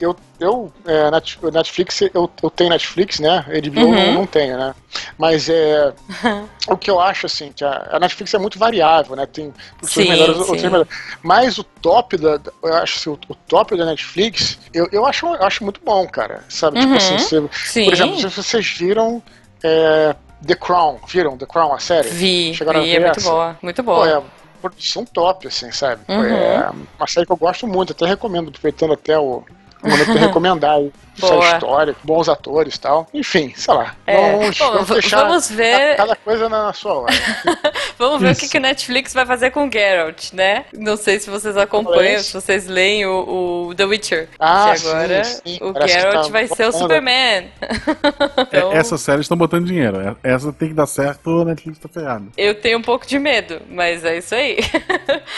eu, 0.00 0.14
eu 0.38 0.72
é, 0.86 1.10
Netflix, 1.50 2.02
eu, 2.02 2.30
eu 2.40 2.50
tenho 2.50 2.70
Netflix, 2.70 3.18
né? 3.18 3.44
HBO 3.48 3.80
uhum. 3.80 3.92
não, 3.92 4.14
não 4.14 4.26
tenho, 4.26 4.56
né? 4.56 4.74
Mas 5.16 5.48
é. 5.48 5.92
o 6.68 6.76
que 6.76 6.88
eu 6.88 7.00
acho, 7.00 7.26
assim, 7.26 7.50
que 7.52 7.64
a, 7.64 7.88
a 7.92 7.98
Netflix 7.98 8.32
é 8.32 8.38
muito 8.38 8.58
variável, 8.58 9.16
né? 9.16 9.26
Tem 9.26 9.52
sim, 9.82 10.08
melhores, 10.08 10.36
sim. 10.36 10.54
Os 10.54 10.62
melhores. 10.62 10.88
Mas 11.20 11.58
o 11.58 11.64
top 11.64 12.16
da. 12.16 12.40
Eu 12.62 12.74
acho 12.74 12.98
assim, 12.98 13.10
o, 13.10 13.32
o 13.32 13.34
top 13.34 13.76
da 13.76 13.84
Netflix, 13.86 14.58
eu, 14.72 14.88
eu, 14.92 15.04
acho, 15.04 15.26
eu 15.26 15.42
acho 15.42 15.64
muito 15.64 15.80
bom, 15.84 16.06
cara. 16.06 16.44
Sabe? 16.48 16.78
Uhum. 16.78 16.84
Tipo 16.84 16.96
assim, 16.96 17.48
você, 17.50 17.84
por 17.84 17.92
exemplo, 17.92 18.16
se 18.18 18.28
vocês 18.28 18.66
viram. 18.68 19.22
É, 19.62 20.14
The 20.46 20.54
Crown, 20.54 21.00
viram 21.08 21.36
The 21.36 21.46
Crown, 21.46 21.74
a 21.74 21.80
série? 21.80 22.10
Vi, 22.10 22.54
Chegaram 22.54 22.84
vi, 22.84 22.94
é 22.94 23.00
muito 23.00 23.20
boa, 23.22 23.58
muito 23.60 23.82
boa. 23.82 23.98
Pô, 23.98 24.06
é, 24.06 24.22
produção 24.62 25.04
top, 25.04 25.48
assim, 25.48 25.72
sabe? 25.72 26.02
Uhum. 26.08 26.24
É 26.24 26.70
uma 26.96 27.06
série 27.08 27.26
que 27.26 27.32
eu 27.32 27.36
gosto 27.36 27.66
muito, 27.66 27.90
até 27.90 28.06
recomendo, 28.06 28.48
aproveitando 28.48 28.92
até 28.92 29.18
o, 29.18 29.42
o 29.82 29.88
momento 29.88 30.12
de 30.12 30.18
recomendar 30.18 30.78
Boa. 31.18 31.54
história, 31.54 31.96
bons 32.04 32.28
atores 32.28 32.76
e 32.76 32.80
tal. 32.80 33.08
Enfim, 33.12 33.52
sei 33.56 33.74
lá. 33.74 33.94
É. 34.06 34.32
Vamos, 34.32 34.58
Bom, 34.58 34.72
vamos, 34.72 34.88
deixar 34.88 35.24
vamos 35.24 35.50
ver. 35.50 35.96
Cada 35.96 36.16
coisa 36.16 36.48
na 36.48 36.72
sua 36.72 36.94
hora. 36.94 37.14
vamos 37.98 38.20
ver 38.20 38.32
Isso. 38.32 38.40
o 38.40 38.44
que, 38.44 38.50
que 38.50 38.58
o 38.58 38.60
Netflix 38.60 39.12
vai 39.12 39.26
fazer 39.26 39.50
com 39.50 39.70
Geralt, 39.70 40.32
né? 40.32 40.64
Não 40.72 40.96
sei 40.96 41.18
se 41.18 41.28
vocês 41.28 41.56
acompanham, 41.56 42.20
se 42.20 42.32
vocês 42.32 42.66
leem 42.66 43.06
o, 43.06 43.68
o 43.68 43.74
The 43.74 43.84
Witcher. 43.84 44.28
Ah, 44.38 44.74
que 44.74 44.86
agora 44.86 45.24
sim, 45.24 45.40
sim. 45.44 45.58
o 45.60 45.72
Parece 45.72 45.94
Geralt 45.94 46.26
tá 46.26 46.32
vai 46.32 46.46
ser 46.46 46.66
o 46.66 46.72
Superman. 46.72 47.48
então... 48.40 48.72
é, 48.72 48.76
essas 48.76 49.00
séries 49.00 49.22
estão 49.22 49.36
botando 49.36 49.66
dinheiro. 49.66 50.00
É, 50.00 50.16
essa 50.22 50.52
tem 50.52 50.68
que 50.68 50.74
dar 50.74 50.86
certo 50.86 51.26
ou 51.28 51.42
o 51.42 51.44
Netflix 51.44 51.78
tá 51.78 51.88
ferrado. 51.88 52.32
Eu 52.36 52.54
tenho 52.54 52.78
um 52.78 52.82
pouco 52.82 53.06
de 53.06 53.18
medo, 53.18 53.60
mas 53.68 54.04
é 54.04 54.18
isso 54.18 54.34
aí. 54.34 54.58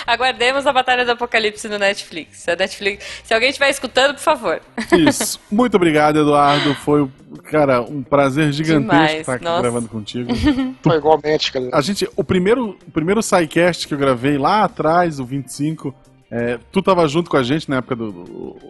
Aguardemos 0.07 0.66
a 0.66 0.72
Batalha 0.72 1.05
do 1.05 1.12
Apocalipse 1.12 1.68
no 1.68 1.78
Netflix. 1.78 2.47
A 2.49 2.57
Netflix. 2.57 3.05
Se 3.24 3.32
alguém 3.32 3.49
estiver 3.49 3.70
escutando, 3.70 4.14
por 4.14 4.20
favor. 4.20 4.29
Isso. 4.92 5.40
Muito 5.50 5.76
obrigado, 5.76 6.18
Eduardo. 6.18 6.74
Foi, 6.74 7.08
cara, 7.44 7.80
um 7.82 8.02
prazer 8.02 8.52
gigantesco 8.52 8.90
Demais. 8.90 9.20
estar 9.20 9.34
aqui 9.34 9.44
Nossa. 9.44 9.62
gravando 9.62 9.88
contigo. 9.88 10.30
Foi 10.82 10.96
igualmente, 10.96 11.52
cara. 11.52 11.70
A 11.72 11.80
gente, 11.80 12.08
o 12.16 12.24
primeiro, 12.24 12.76
o 12.86 12.90
primeiro 12.90 13.22
SciCast 13.22 13.86
que 13.86 13.94
eu 13.94 13.98
gravei 13.98 14.38
lá 14.38 14.64
atrás, 14.64 15.20
o 15.20 15.24
25, 15.24 15.94
é, 16.30 16.60
tu 16.70 16.80
tava 16.80 17.06
junto 17.08 17.28
com 17.28 17.36
a 17.36 17.42
gente 17.42 17.68
na 17.68 17.78
época 17.78 17.96
do. 17.96 18.08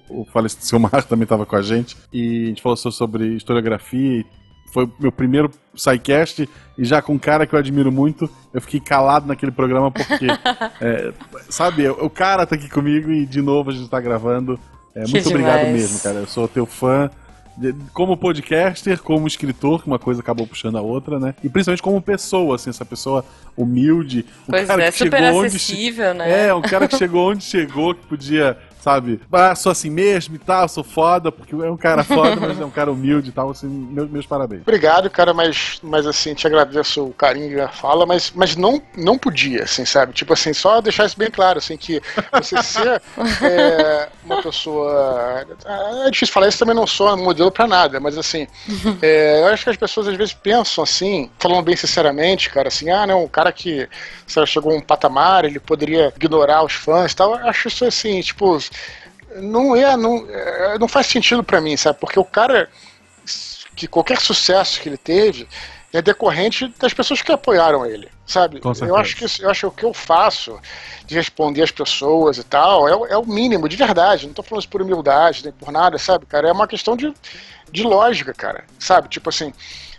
O, 0.08 0.22
o 0.22 0.24
falecido 0.24 0.64
Silmar 0.64 1.04
também 1.04 1.26
tava 1.26 1.44
com 1.44 1.56
a 1.56 1.62
gente. 1.62 1.96
E 2.12 2.44
a 2.44 2.46
gente 2.46 2.62
falou 2.62 2.76
sobre 2.76 3.36
historiografia. 3.36 4.24
Foi 4.72 4.90
meu 4.98 5.12
primeiro 5.12 5.50
SciCast. 5.74 6.48
E 6.78 6.84
já 6.84 7.02
com 7.02 7.14
um 7.14 7.18
cara 7.18 7.46
que 7.46 7.54
eu 7.54 7.58
admiro 7.58 7.92
muito, 7.92 8.30
eu 8.54 8.62
fiquei 8.62 8.80
calado 8.80 9.26
naquele 9.26 9.52
programa 9.52 9.90
porque. 9.90 10.26
é, 10.80 11.12
sabe, 11.50 11.86
o 11.88 12.08
cara 12.08 12.46
tá 12.46 12.54
aqui 12.54 12.70
comigo 12.70 13.10
e 13.10 13.26
de 13.26 13.42
novo 13.42 13.70
a 13.70 13.74
gente 13.74 13.90
tá 13.90 14.00
gravando. 14.00 14.58
É, 14.94 15.06
muito 15.06 15.28
obrigado 15.28 15.66
mesmo, 15.68 16.00
cara. 16.00 16.18
Eu 16.18 16.26
sou 16.26 16.48
teu 16.48 16.66
fã. 16.66 17.10
Como 17.92 18.16
podcaster, 18.16 19.02
como 19.02 19.26
escritor, 19.26 19.82
que 19.82 19.86
uma 19.86 19.98
coisa 19.98 20.20
acabou 20.20 20.46
puxando 20.46 20.78
a 20.78 20.80
outra, 20.80 21.20
né? 21.20 21.34
E 21.44 21.48
principalmente 21.48 21.82
como 21.82 22.00
pessoa, 22.00 22.56
assim, 22.56 22.70
essa 22.70 22.86
pessoa 22.86 23.24
humilde. 23.54 24.24
Um 24.48 24.52
pois 24.52 24.66
cara 24.66 24.84
é, 24.84 24.90
que 24.90 24.98
super 24.98 25.22
chegou 25.22 25.42
acessível, 25.42 26.10
onde, 26.10 26.18
né? 26.18 26.46
É, 26.46 26.54
um 26.54 26.62
cara 26.62 26.88
que 26.88 26.96
chegou 26.96 27.30
onde 27.30 27.44
chegou, 27.44 27.94
que 27.94 28.06
podia 28.06 28.56
sabe? 28.80 29.20
Ah, 29.32 29.54
sou 29.54 29.70
assim 29.70 29.90
mesmo 29.90 30.34
e 30.34 30.38
tal, 30.38 30.68
sou 30.68 30.82
foda, 30.82 31.30
porque 31.30 31.54
é 31.54 31.70
um 31.70 31.76
cara 31.76 32.02
foda, 32.02 32.36
mas 32.40 32.60
é 32.60 32.64
um 32.64 32.70
cara 32.70 32.90
humilde 32.90 33.28
e 33.28 33.32
tal, 33.32 33.50
assim, 33.50 33.68
meus, 33.68 34.10
meus 34.10 34.26
parabéns. 34.26 34.62
Obrigado, 34.62 35.08
cara, 35.10 35.32
mas, 35.32 35.78
mas 35.82 36.06
assim, 36.06 36.34
te 36.34 36.46
agradeço 36.46 37.04
o 37.04 37.12
carinho 37.12 37.58
e 37.58 37.60
a 37.60 37.68
fala, 37.68 38.06
mas, 38.06 38.32
mas 38.34 38.56
não, 38.56 38.82
não 38.96 39.18
podia, 39.18 39.64
assim, 39.64 39.84
sabe? 39.84 40.12
Tipo 40.12 40.32
assim, 40.32 40.52
só 40.52 40.80
deixar 40.80 41.06
isso 41.06 41.18
bem 41.18 41.30
claro, 41.30 41.58
assim, 41.58 41.76
que 41.76 42.00
você 42.32 42.62
ser 42.62 43.02
é, 43.42 44.08
uma 44.24 44.42
pessoa. 44.42 45.46
É 46.06 46.10
difícil 46.10 46.32
falar 46.32 46.48
isso, 46.48 46.58
também 46.58 46.74
não 46.74 46.86
sou 46.86 47.16
modelo 47.16 47.50
pra 47.50 47.66
nada, 47.66 48.00
mas 48.00 48.16
assim, 48.16 48.46
é, 49.02 49.42
eu 49.42 49.46
acho 49.48 49.64
que 49.64 49.70
as 49.70 49.76
pessoas 49.76 50.08
às 50.08 50.16
vezes 50.16 50.34
pensam 50.34 50.84
assim, 50.84 51.30
falando 51.38 51.64
bem 51.64 51.76
sinceramente, 51.76 52.50
cara, 52.50 52.68
assim, 52.68 52.90
ah, 52.90 53.06
não, 53.06 53.24
o 53.24 53.28
cara 53.28 53.52
que 53.52 53.88
lá, 54.36 54.46
chegou 54.46 54.72
a 54.72 54.76
um 54.76 54.80
patamar, 54.80 55.44
ele 55.44 55.58
poderia 55.58 56.12
ignorar 56.16 56.64
os 56.64 56.72
fãs 56.72 57.12
e 57.12 57.16
tal, 57.16 57.36
eu 57.36 57.48
acho 57.48 57.68
isso 57.68 57.84
assim, 57.84 58.20
tipo, 58.20 58.58
não 59.36 59.76
é, 59.76 59.96
não, 59.96 60.26
é, 60.28 60.78
não 60.78 60.88
faz 60.88 61.06
sentido 61.06 61.42
para 61.42 61.60
mim, 61.60 61.76
sabe? 61.76 61.98
Porque 62.00 62.18
o 62.18 62.24
cara 62.24 62.68
que 63.76 63.86
qualquer 63.86 64.20
sucesso 64.20 64.80
que 64.80 64.88
ele 64.88 64.96
teve 64.96 65.48
é 65.92 66.00
decorrente 66.00 66.72
das 66.78 66.94
pessoas 66.94 67.22
que 67.22 67.32
apoiaram 67.32 67.84
ele, 67.84 68.08
sabe? 68.24 68.60
Eu 68.62 68.96
acho 68.96 69.16
que 69.16 69.24
eu 69.42 69.50
acho 69.50 69.60
que 69.60 69.66
o 69.66 69.70
que 69.70 69.84
eu 69.84 69.94
faço 69.94 70.58
de 71.04 71.16
responder 71.16 71.62
as 71.62 71.70
pessoas 71.70 72.38
e 72.38 72.44
tal 72.44 72.88
é, 72.88 73.12
é 73.12 73.16
o 73.16 73.26
mínimo, 73.26 73.68
de 73.68 73.76
verdade. 73.76 74.26
Não 74.26 74.34
tô 74.34 74.42
falando 74.42 74.62
isso 74.62 74.68
por 74.68 74.82
humildade 74.82 75.42
nem 75.44 75.52
por 75.52 75.72
nada, 75.72 75.98
sabe, 75.98 76.26
cara? 76.26 76.48
É 76.48 76.52
uma 76.52 76.68
questão 76.68 76.96
de, 76.96 77.12
de 77.72 77.82
lógica, 77.82 78.32
cara, 78.32 78.64
sabe? 78.78 79.08
Tipo 79.08 79.30
assim, 79.30 79.52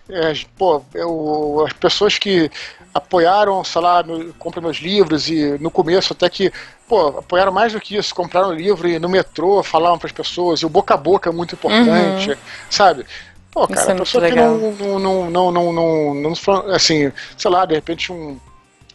é, 0.10 0.34
pô, 0.58 0.84
eu, 0.94 1.66
as 1.66 1.74
pessoas 1.74 2.18
que 2.18 2.50
apoiaram, 2.94 3.64
sei 3.64 3.82
lá, 3.82 4.04
meu, 4.04 4.34
compram 4.38 4.64
meus 4.64 4.78
livros 4.78 5.30
e 5.30 5.58
no 5.60 5.72
começo 5.72 6.14
até 6.14 6.30
que, 6.30 6.52
pô, 6.88 7.08
apoiaram 7.20 7.52
mais 7.52 7.74
do 7.74 7.80
que 7.80 7.96
isso, 7.96 8.14
compraram 8.14 8.50
o 8.50 8.54
livro 8.54 8.88
e 8.88 9.00
no 9.00 9.10
metrô 9.10 9.64
falavam 9.64 9.98
para 9.98 10.08
as 10.08 10.14
pessoas, 10.14 10.60
e 10.60 10.66
o 10.66 10.70
boca 10.70 10.94
a 10.94 10.98
boca 10.98 11.30
é 11.30 11.34
muito 11.34 11.56
importante, 11.56 12.32
uhum. 12.32 12.38
sabe? 12.70 13.06
Pô, 13.52 13.68
cara, 13.68 13.80
isso 13.80 13.90
é 13.90 13.94
a 13.94 13.98
pessoa 13.98 14.30
que 14.30 14.36
não, 14.36 14.58
não, 14.58 15.00
não, 15.00 15.32
não, 15.32 15.52
não, 15.52 15.74
não, 15.74 16.14
não, 16.14 16.34
assim, 16.74 17.12
sei 17.38 17.52
lá, 17.52 17.66
de 17.66 17.76
repente 17.76 18.12
um 18.12 18.38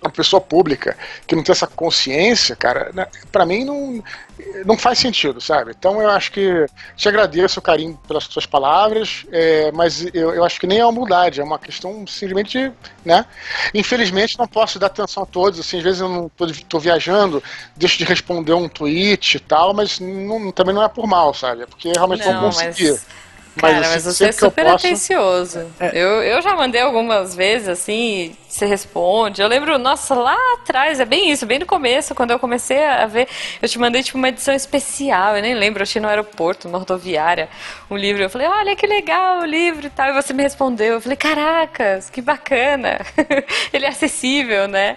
uma 0.07 0.13
pessoa 0.13 0.41
pública 0.41 0.97
que 1.27 1.35
não 1.35 1.43
tem 1.43 1.53
essa 1.53 1.67
consciência, 1.67 2.57
cara, 2.57 2.91
né, 2.93 3.07
para 3.31 3.45
mim 3.45 3.65
não, 3.65 4.03
não 4.65 4.77
faz 4.77 4.99
sentido, 4.99 5.41
sabe? 5.41 5.73
Então 5.77 6.01
eu 6.01 6.11
acho 6.11 6.33
que 6.33 6.67
te 6.97 7.09
agradeço, 7.09 7.61
carinho, 7.61 7.99
pelas 8.07 8.25
suas 8.25 8.47
palavras, 8.47 9.27
é, 9.31 9.71
mas 9.73 10.07
eu, 10.15 10.35
eu 10.35 10.45
acho 10.45 10.61
que 10.61 10.67
nem 10.67 10.79
é 10.79 10.87
humildade, 10.87 11.41
é 11.41 11.45
uma 11.45 11.59
questão 11.59 12.07
simplesmente, 12.07 12.73
né? 13.05 13.25
Infelizmente 13.75 14.39
não 14.39 14.47
posso 14.47 14.79
dar 14.79 14.87
atenção 14.87 15.23
a 15.23 15.27
todos, 15.27 15.61
assim, 15.61 15.79
às 15.79 15.83
vezes 15.83 16.01
eu 16.01 16.09
não 16.09 16.29
tô, 16.29 16.47
tô 16.69 16.79
viajando, 16.79 17.43
deixo 17.77 17.99
de 17.99 18.05
responder 18.05 18.53
um 18.53 18.69
tweet 18.69 19.37
e 19.37 19.41
tal, 19.41 19.75
mas 19.75 20.01
não, 20.01 20.51
também 20.53 20.75
não 20.75 20.83
é 20.83 20.89
por 20.89 21.07
mal, 21.07 21.35
sabe? 21.35 21.63
É 21.63 21.67
porque 21.67 21.91
realmente 21.93 22.25
não, 22.25 22.41
vou 22.41 22.51
conseguir. 22.51 22.91
Mas 22.91 23.26
Cara, 23.57 23.75
mas, 23.75 23.87
assim, 23.87 23.95
mas 23.95 24.17
você 24.17 24.25
é 24.27 24.33
super 24.33 24.65
posso... 24.65 24.87
atencioso. 24.87 25.67
É. 25.81 25.91
Eu, 25.95 26.23
eu 26.23 26.43
já 26.43 26.55
mandei 26.55 26.81
algumas 26.81 27.35
vezes, 27.35 27.69
assim, 27.69 28.37
você 28.49 28.67
responde. 28.67 29.41
Eu 29.41 29.49
lembro, 29.49 29.79
nossa, 29.79 30.15
lá 30.15 30.37
atrás, 30.55 31.01
é 31.01 31.05
bem 31.05 31.31
isso, 31.31 31.47
bem 31.47 31.59
no 31.59 31.67
começo, 31.67 32.15
quando 32.15 32.31
eu 32.33 32.39
comecei 32.39 32.85
a 32.85 33.07
ver, 33.07 33.29
eu 33.61 33.69
te 33.69 33.79
mandei, 33.79 34.03
tipo, 34.03 34.19
uma 34.19 34.29
edição 34.29 34.55
especial, 34.55 35.37
eu 35.37 35.43
nem 35.43 35.55
lembro, 35.55 35.81
eu 35.81 35.85
achei 35.85 36.01
no 36.01 36.09
aeroporto, 36.09 36.69
na 36.69 36.79
rodoviária, 36.79 37.49
um 37.91 37.97
livro. 37.97 38.23
Eu 38.23 38.31
falei, 38.31 38.47
olha 38.47 38.77
que 38.77 38.87
legal 38.87 39.41
o 39.41 39.45
livro 39.45 39.87
e 39.87 39.91
tal. 39.91 40.11
E 40.11 40.13
você 40.13 40.33
me 40.33 40.43
respondeu. 40.43 40.95
Eu 40.95 41.01
falei, 41.01 41.17
caracas, 41.17 42.11
que 42.11 42.21
bacana. 42.21 43.01
Ele 43.73 43.87
é 43.87 43.89
acessível, 43.89 44.69
né? 44.69 44.97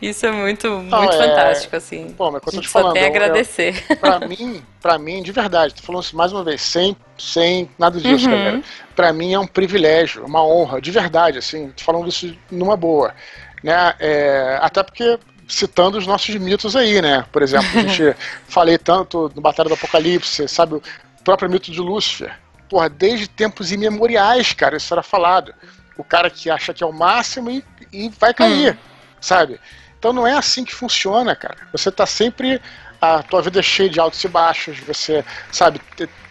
Isso 0.00 0.26
é 0.26 0.30
muito, 0.30 0.68
muito 0.68 0.94
é... 0.94 1.28
fantástico, 1.28 1.76
assim. 1.76 2.10
Pô, 2.16 2.30
mas 2.30 2.42
quando 2.42 2.56
eu 2.56 2.60
tô 2.60 2.66
te 2.66 2.68
falando, 2.68 2.88
só 2.88 2.92
tem 2.94 3.04
a 3.04 3.06
agradecer. 3.06 3.84
Eu, 3.88 3.96
pra 3.96 4.20
mim, 4.20 4.62
para 4.80 4.98
mim, 4.98 5.22
de 5.22 5.32
verdade, 5.32 5.74
tô 5.74 5.82
falando 5.82 6.02
isso 6.02 6.16
mais 6.16 6.32
uma 6.32 6.44
vez, 6.44 6.60
sem, 6.60 6.96
sem 7.18 7.70
nada 7.78 7.98
disso, 7.98 8.26
uhum. 8.26 8.30
galera. 8.30 8.62
Pra 8.94 9.12
mim 9.12 9.32
é 9.32 9.38
um 9.38 9.46
privilégio, 9.46 10.24
uma 10.24 10.44
honra, 10.44 10.80
de 10.80 10.90
verdade, 10.90 11.38
assim, 11.38 11.70
tô 11.70 11.82
falando 11.82 12.08
isso 12.08 12.36
numa 12.50 12.76
boa. 12.76 13.14
Né? 13.62 13.94
É, 13.98 14.58
até 14.60 14.82
porque 14.82 15.18
citando 15.48 15.96
os 15.96 16.06
nossos 16.06 16.34
mitos 16.36 16.76
aí, 16.76 17.00
né? 17.00 17.24
Por 17.32 17.42
exemplo, 17.42 17.66
a 17.74 17.82
gente 17.82 18.16
falei 18.48 18.78
tanto 18.78 19.30
no 19.34 19.40
Batalha 19.40 19.68
do 19.68 19.74
Apocalipse, 19.74 20.46
sabe, 20.48 20.74
o 20.74 20.82
próprio 21.24 21.48
mito 21.48 21.70
de 21.70 21.80
Lúcifer. 21.80 22.36
Porra, 22.68 22.88
desde 22.88 23.28
tempos 23.28 23.72
imemoriais, 23.72 24.52
cara, 24.52 24.76
isso 24.76 24.92
era 24.92 25.02
falado. 25.02 25.54
O 25.96 26.04
cara 26.04 26.28
que 26.28 26.50
acha 26.50 26.74
que 26.74 26.82
é 26.82 26.86
o 26.86 26.92
máximo 26.92 27.50
e, 27.50 27.64
e 27.92 28.08
vai 28.08 28.34
cair, 28.34 28.74
hum. 28.74 28.78
sabe? 29.20 29.58
Então 29.98 30.12
não 30.12 30.26
é 30.26 30.34
assim 30.34 30.64
que 30.64 30.74
funciona, 30.74 31.34
cara. 31.34 31.56
Você 31.72 31.90
tá 31.90 32.06
sempre. 32.06 32.60
A 33.00 33.22
tua 33.22 33.42
vida 33.42 33.60
é 33.60 33.62
cheia 33.62 33.90
de 33.90 34.00
altos 34.00 34.22
e 34.24 34.28
baixos, 34.28 34.78
você. 34.80 35.24
Sabe? 35.52 35.80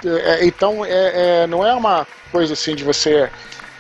É, 0.05 0.45
então 0.45 0.84
é, 0.84 1.43
é, 1.43 1.47
não 1.47 1.66
é 1.66 1.74
uma 1.74 2.07
coisa 2.32 2.53
assim 2.53 2.76
de 2.76 2.84
você. 2.84 3.30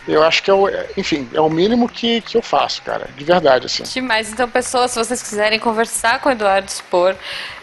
Eu 0.07 0.23
acho 0.23 0.43
que 0.43 0.51
é 0.51 0.53
o, 0.53 0.69
enfim, 0.95 1.27
é 1.33 1.41
o 1.41 1.49
mínimo 1.49 1.89
que, 1.89 2.21
que 2.21 2.37
eu 2.37 2.41
faço, 2.41 2.79
cara, 2.83 3.09
de 3.17 3.23
verdade, 3.23 3.65
assim. 3.65 3.81
Demais. 3.81 4.31
Então, 4.31 4.47
pessoas, 4.47 4.91
se 4.91 4.99
vocês 4.99 5.23
quiserem 5.23 5.59
conversar 5.59 6.19
com 6.19 6.29
o 6.29 6.31
Eduardo 6.31 6.69
Spor, 6.69 7.15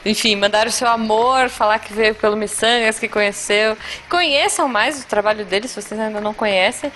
enfim, 0.04 0.34
mandar 0.34 0.66
o 0.66 0.72
seu 0.72 0.88
amor, 0.88 1.48
falar 1.48 1.78
que 1.78 1.92
veio 1.92 2.16
pelo 2.16 2.36
Missangas, 2.36 2.98
que 2.98 3.08
conheceu, 3.08 3.78
conheçam 4.08 4.66
mais 4.66 5.00
o 5.00 5.06
trabalho 5.06 5.44
dele, 5.44 5.68
se 5.68 5.80
vocês 5.80 6.00
ainda 6.00 6.20
não 6.20 6.34
conhecem. 6.34 6.90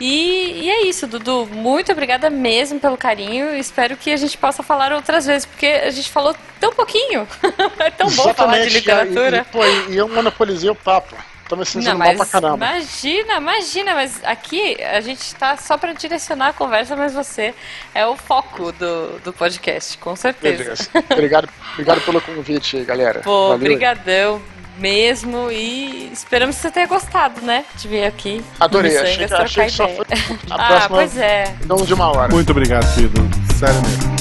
E, 0.00 0.64
e, 0.64 0.70
é 0.70 0.86
isso, 0.86 1.06
Dudu. 1.06 1.46
Muito 1.46 1.90
obrigada 1.92 2.30
mesmo 2.30 2.78
pelo 2.78 2.96
carinho. 2.96 3.54
Espero 3.56 3.96
que 3.96 4.10
a 4.10 4.16
gente 4.16 4.38
possa 4.38 4.62
falar 4.62 4.92
outras 4.92 5.26
vezes, 5.26 5.46
porque 5.46 5.66
a 5.66 5.90
gente 5.90 6.08
falou 6.10 6.34
tão 6.60 6.72
pouquinho. 6.72 7.26
é 7.78 7.90
tão 7.90 8.08
bom 8.10 8.32
falar 8.34 8.60
de 8.60 8.70
literatura. 8.70 9.38
E, 9.38 9.40
e, 9.40 9.44
pô, 9.44 9.64
e 9.90 9.96
eu 9.96 10.08
monopolizei 10.08 10.70
o 10.70 10.74
papo. 10.74 11.16
Tô 11.48 11.56
me 11.56 11.64
sentindo 11.64 11.92
não, 11.92 11.98
mal 11.98 12.14
pra 12.14 12.26
caramba. 12.26 12.56
Imagina, 12.56 13.36
imagina, 13.38 13.94
mas 13.94 14.22
aqui 14.22 14.76
a 14.82 15.00
gente 15.00 15.34
tá 15.34 15.56
só 15.56 15.78
pra 15.78 15.94
direcionar 15.94 16.48
a 16.48 16.52
conversa, 16.52 16.94
mas 16.94 17.14
você 17.14 17.54
é 17.94 18.06
o 18.06 18.16
foco 18.16 18.70
do, 18.72 19.18
do 19.20 19.32
podcast, 19.32 19.96
com 19.96 20.14
certeza. 20.14 20.74
Obrigado, 21.10 21.48
obrigado 21.72 22.02
pelo 22.02 22.20
convite, 22.20 22.84
galera. 22.84 23.20
Pô, 23.20 23.48
Valeu. 23.48 23.58
brigadão 23.60 24.42
mesmo 24.78 25.50
e 25.50 26.10
esperamos 26.12 26.56
que 26.56 26.62
você 26.62 26.70
tenha 26.70 26.86
gostado, 26.86 27.40
né? 27.42 27.64
De 27.76 27.88
vir 27.88 28.04
aqui. 28.04 28.42
Adorei, 28.58 28.96
achei, 28.96 29.24
achei 29.24 29.64
que 29.66 29.70
só 29.70 29.88
foi 29.88 30.06
ah, 30.50 30.86
pois 30.88 31.16
é. 31.16 31.54
Não 31.66 31.76
de 31.76 31.94
uma 31.94 32.08
hora. 32.08 32.32
Muito 32.32 32.50
obrigado, 32.50 32.86
Pedro. 32.94 33.28
Sério 33.58 33.80
mesmo. 33.82 34.18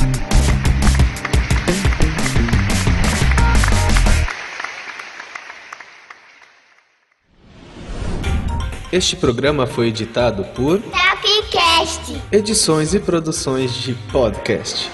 Este 8.92 9.18
programa 9.18 9.68
foi 9.68 9.88
editado 9.90 10.46
por 10.56 10.80
Tapcast. 10.82 12.22
Edições 12.32 12.94
e 12.94 13.00
Produções 13.00 13.74
de 13.74 13.94
Podcast. 14.12 14.90